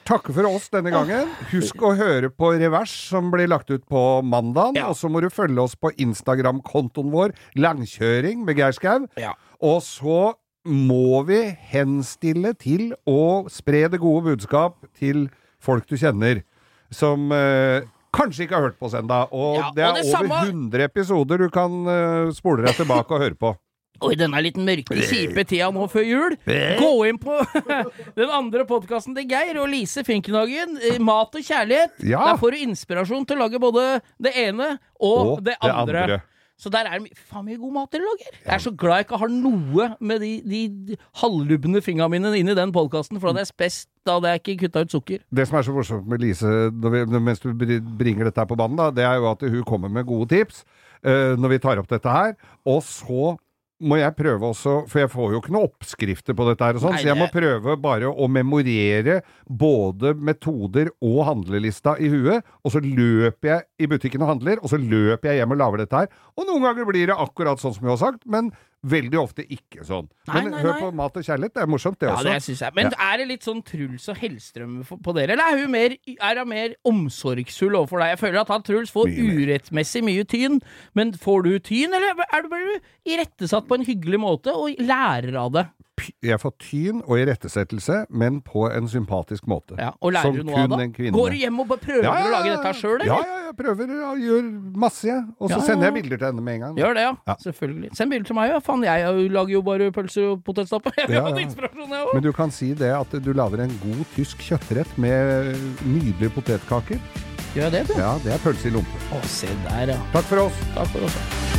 takker 0.09 0.33
for 0.33 0.45
oss 0.49 0.69
denne 0.73 0.93
gangen. 0.93 1.29
Husk 1.53 1.81
å 1.85 1.93
høre 1.97 2.29
på 2.29 2.53
Revers, 2.59 2.93
som 3.09 3.29
blir 3.33 3.49
lagt 3.49 3.69
ut 3.73 3.85
på 3.89 4.03
mandag. 4.25 4.77
Ja. 4.77 4.89
Og 4.89 4.95
så 4.97 5.09
må 5.09 5.18
du 5.25 5.29
følge 5.33 5.61
oss 5.63 5.75
på 5.75 5.91
Instagram-kontoen 6.01 7.11
vår, 7.13 7.33
Langkjøring 7.57 8.43
med 8.45 8.57
Geir 8.59 8.75
Skau. 8.75 9.07
Ja. 9.19 9.33
Og 9.61 9.81
så 9.85 10.33
må 10.69 11.23
vi 11.27 11.39
henstille 11.71 12.53
til 12.59 12.91
å 13.07 13.47
spre 13.49 13.85
det 13.89 13.99
gode 14.03 14.25
budskap 14.33 14.75
til 14.99 15.29
folk 15.63 15.87
du 15.89 15.95
kjenner, 15.99 16.43
som 16.91 17.31
eh, 17.35 17.81
kanskje 18.15 18.45
ikke 18.45 18.57
har 18.57 18.67
hørt 18.69 18.79
på 18.79 18.87
oss 18.89 18.97
ennå. 18.99 19.21
Og 19.31 19.57
Ja, 19.59 19.71
det 19.75 19.83
er 19.83 19.89
og 19.89 19.95
det 19.99 20.05
over 20.05 20.27
samme- 20.27 20.43
100 20.49 20.83
episoder 20.89 21.37
du 21.37 21.49
kan 21.53 21.79
eh, 21.87 22.31
spole 22.35 22.65
deg 22.65 22.75
tilbake 22.79 23.11
og 23.15 23.23
høre 23.23 23.35
på. 23.39 23.53
Og 23.99 24.15
i 24.15 24.19
denne 24.19 24.41
litt 24.43 24.57
mørke, 24.59 24.95
kjipe 25.09 25.43
tida 25.47 25.69
nå 25.75 25.85
før 25.91 26.07
jul, 26.07 26.37
gå 26.45 26.91
inn 27.09 27.19
på 27.21 27.35
den 28.19 28.31
andre 28.31 28.65
podkasten 28.69 29.17
til 29.17 29.27
Geir 29.29 29.59
og 29.59 29.69
Lise 29.71 30.05
Finknagen, 30.07 30.77
eh, 30.79 30.99
Mat 31.03 31.35
og 31.35 31.45
kjærlighet. 31.45 31.99
Ja. 32.07 32.23
Der 32.31 32.39
får 32.41 32.55
du 32.55 32.65
inspirasjon 32.69 33.27
til 33.27 33.39
å 33.39 33.45
lage 33.45 33.61
både 33.61 33.87
det 34.21 34.35
ene 34.39 34.75
og, 34.99 35.17
Og 35.19 35.43
det, 35.43 35.55
det 35.59 35.71
andre. 35.71 36.03
andre. 36.07 36.21
Så 36.59 36.67
der 36.67 36.89
er 36.91 36.99
det 36.99 37.13
faen 37.29 37.45
mye 37.47 37.55
god 37.55 37.71
mat 37.71 37.93
dere 37.93 38.03
lager. 38.03 38.33
Jeg 38.35 38.51
er 38.51 38.63
så 38.65 38.71
glad 38.75 38.99
jeg 38.99 39.05
ikke 39.07 39.19
har 39.21 39.31
noe 39.31 39.85
med 40.03 40.19
de, 40.25 40.31
de 40.43 40.97
halvlubne 41.21 41.79
fingra 41.83 42.09
mine 42.11 42.33
inn 42.35 42.51
i 42.51 42.55
den 42.57 42.73
podkasten, 42.75 43.15
for 43.15 43.29
da 43.29 43.37
hadde 43.37 43.45
jeg 43.45 43.51
spest, 43.53 43.87
da 44.03 44.17
hadde 44.17 44.33
jeg 44.33 44.41
ikke 44.41 44.57
kutta 44.65 44.83
ut 44.83 44.95
sukker. 44.97 45.21
Det 45.31 45.45
som 45.47 45.59
er 45.59 45.67
så 45.69 45.75
morsomt 45.75 46.09
med 46.11 46.19
Lise 46.25 46.51
vi, 46.67 47.05
mens 47.15 47.39
du 47.39 47.53
bringer 47.55 48.27
dette 48.27 48.43
her 48.43 48.49
på 48.49 48.59
banen, 48.59 48.75
da, 48.79 48.89
det 48.91 49.07
er 49.07 49.21
jo 49.21 49.29
at 49.31 49.45
hun 49.55 49.63
kommer 49.67 49.93
med 49.93 50.07
gode 50.09 50.27
tips 50.33 50.65
uh, 51.07 51.39
når 51.39 51.55
vi 51.55 51.61
tar 51.63 51.79
opp 51.79 51.87
dette 51.95 52.11
her. 52.11 52.35
Og 52.67 52.83
så 52.83 53.37
må 53.79 53.95
jeg 53.99 54.15
prøve 54.17 54.49
også, 54.51 54.73
for 54.91 55.01
jeg 55.01 55.09
får 55.13 55.33
jo 55.33 55.39
ikke 55.39 55.53
noen 55.55 55.69
oppskrifter 55.69 56.35
på 56.35 56.47
dette 56.49 56.67
her 56.67 56.77
og 56.77 56.83
sånn, 56.83 56.97
så 56.99 57.07
jeg 57.07 57.19
må 57.19 57.29
prøve 57.31 57.75
bare 57.79 58.09
å 58.11 58.27
memorere 58.31 59.19
både 59.47 60.13
metoder 60.19 60.91
og 60.99 61.21
handlelista 61.29 61.95
i 61.99 62.09
huet, 62.11 62.43
og 62.63 62.73
så 62.75 62.81
løper 62.83 63.53
jeg 63.53 63.67
i 63.79 63.89
butikken 63.91 64.25
og 64.25 64.33
handler, 64.33 64.59
og 64.59 64.73
så 64.73 64.79
løper 64.81 65.31
jeg 65.31 65.41
hjem 65.41 65.55
og 65.55 65.61
lager 65.61 65.83
dette 65.85 66.03
her. 66.03 66.11
Og 66.35 66.49
noen 66.49 66.67
ganger 66.67 66.89
blir 66.89 67.11
det 67.11 67.19
akkurat 67.19 67.61
sånn 67.61 67.77
som 67.77 67.87
jeg 67.87 67.95
har 67.95 68.03
sagt, 68.03 68.27
men 68.27 68.51
veldig 68.83 69.17
ofte 69.19 69.43
ikke 69.43 69.83
sånn. 69.83 70.05
Nei, 70.29 70.43
Men 70.43 70.51
nei, 70.53 70.59
hør 70.63 70.71
nei. 70.71 70.81
på 70.81 70.91
Mat 70.95 71.17
og 71.19 71.23
kjærlighet, 71.27 71.53
det 71.53 71.61
er 71.63 71.67
morsomt 71.67 71.99
det 71.99 72.07
Ja, 72.07 72.13
også. 72.15 72.23
det 72.29 72.43
synes 72.45 72.59
jeg. 72.63 72.73
Men 72.75 72.93
er 72.95 73.17
det 73.17 73.27
litt 73.27 73.43
sånn 73.43 73.63
Truls 73.65 74.05
og 74.09 74.17
Hellstrøm 74.21 74.75
på 75.03 75.15
dere, 75.17 75.31
eller 75.35 75.43
er 75.43 75.59
hun 75.63 75.71
mer, 75.71 75.95
er 76.19 76.39
hun 76.39 76.49
mer 76.49 76.75
omsorgsfull 76.87 77.75
overfor 77.75 77.99
deg? 77.99 78.13
Jeg 78.15 78.21
føler 78.23 78.39
at 78.41 78.53
han 78.53 78.63
Truls 78.63 78.91
får 78.95 79.09
Mye 79.09 79.35
urettmessig 79.43 80.03
mye 80.03 80.23
tyn, 80.29 80.61
men 80.95 81.11
får 81.13 81.43
du 81.43 81.51
tyn, 81.59 81.93
eller 81.93 82.23
er 82.31 82.41
du 82.45 82.49
bare 82.49 82.79
irettesatt 83.05 83.67
på 83.67 83.75
en 83.79 83.85
hyggelig 83.85 84.19
måte 84.21 84.53
og 84.55 84.79
lærer 84.79 85.35
av 85.35 85.51
det? 85.57 85.65
Jeg 86.25 86.39
får 86.41 86.53
tyn 86.63 87.01
og 87.05 87.19
irettesettelse, 87.19 88.05
men 88.09 88.39
på 88.45 88.65
en 88.71 88.87
sympatisk 88.91 89.47
måte. 89.49 89.77
Ja, 89.79 89.91
og 90.01 90.13
lærer 90.15 90.29
Som 90.29 90.37
du 90.39 90.43
noe 90.49 90.63
av 90.65 90.75
det? 90.79 91.11
Går 91.15 91.35
du 91.35 91.37
hjem 91.39 91.59
og 91.63 91.69
prøver 91.73 92.03
Ja, 92.03 92.13
ja, 92.19 92.25
å 92.25 92.31
lage 92.33 92.55
dette 92.55 92.73
sjøl, 92.79 93.03
Ja, 93.05 93.17
eller? 93.19 93.29
ja, 93.29 93.45
jeg 93.49 93.55
prøver 93.59 93.93
og 94.09 94.23
gjør 94.25 94.49
masse, 94.85 95.07
jeg. 95.09 95.23
Og 95.39 95.49
så 95.49 95.55
Ja, 95.55 95.59
ja, 95.59 95.65
sender 95.67 95.89
jeg 95.89 95.97
bilder 95.99 96.17
til 96.17 96.27
henne 96.29 96.41
med 96.45 96.53
en 96.59 96.61
gang. 96.65 96.77
Gjør 96.81 96.93
det, 96.99 97.05
ja. 97.07 97.13
Ja. 97.27 97.35
Selvfølgelig. 97.45 97.91
Send 97.97 98.11
bilder 98.15 98.25
til 98.31 98.35
meg, 98.39 98.49
ja. 98.53 98.59
Faen, 98.59 98.83
jeg 98.83 99.29
lager 99.31 99.53
jo 99.57 99.61
bare 99.61 99.91
pølser 99.91 100.31
og 100.33 100.43
potetstappe. 100.43 100.93
Ja, 101.09 101.25
ja. 101.29 102.05
Men 102.13 102.23
du 102.23 102.31
kan 102.35 102.51
si 102.51 102.73
det 102.77 102.91
at 102.95 103.11
du 103.23 103.31
lager 103.33 103.63
en 103.65 103.73
god 103.83 104.03
tysk 104.15 104.43
kjøttrett 104.45 104.97
med 104.97 105.55
nydelige 105.85 106.29
potetkaker. 106.35 106.99
Gjør 107.55 107.65
jeg 107.65 107.71
det, 107.79 107.87
du? 107.89 107.95
Ja, 107.97 108.13
det 108.23 108.35
er 108.35 108.43
pølse 108.43 108.69
i 108.69 108.75
lompe. 108.75 109.01
Å, 109.15 109.23
se 109.25 109.49
der, 109.65 109.95
ja. 109.95 110.01
Takk 110.13 110.29
for 110.29 110.45
oss. 110.45 110.61
Takk 110.75 110.93
for 110.93 111.09
oss. 111.09 111.58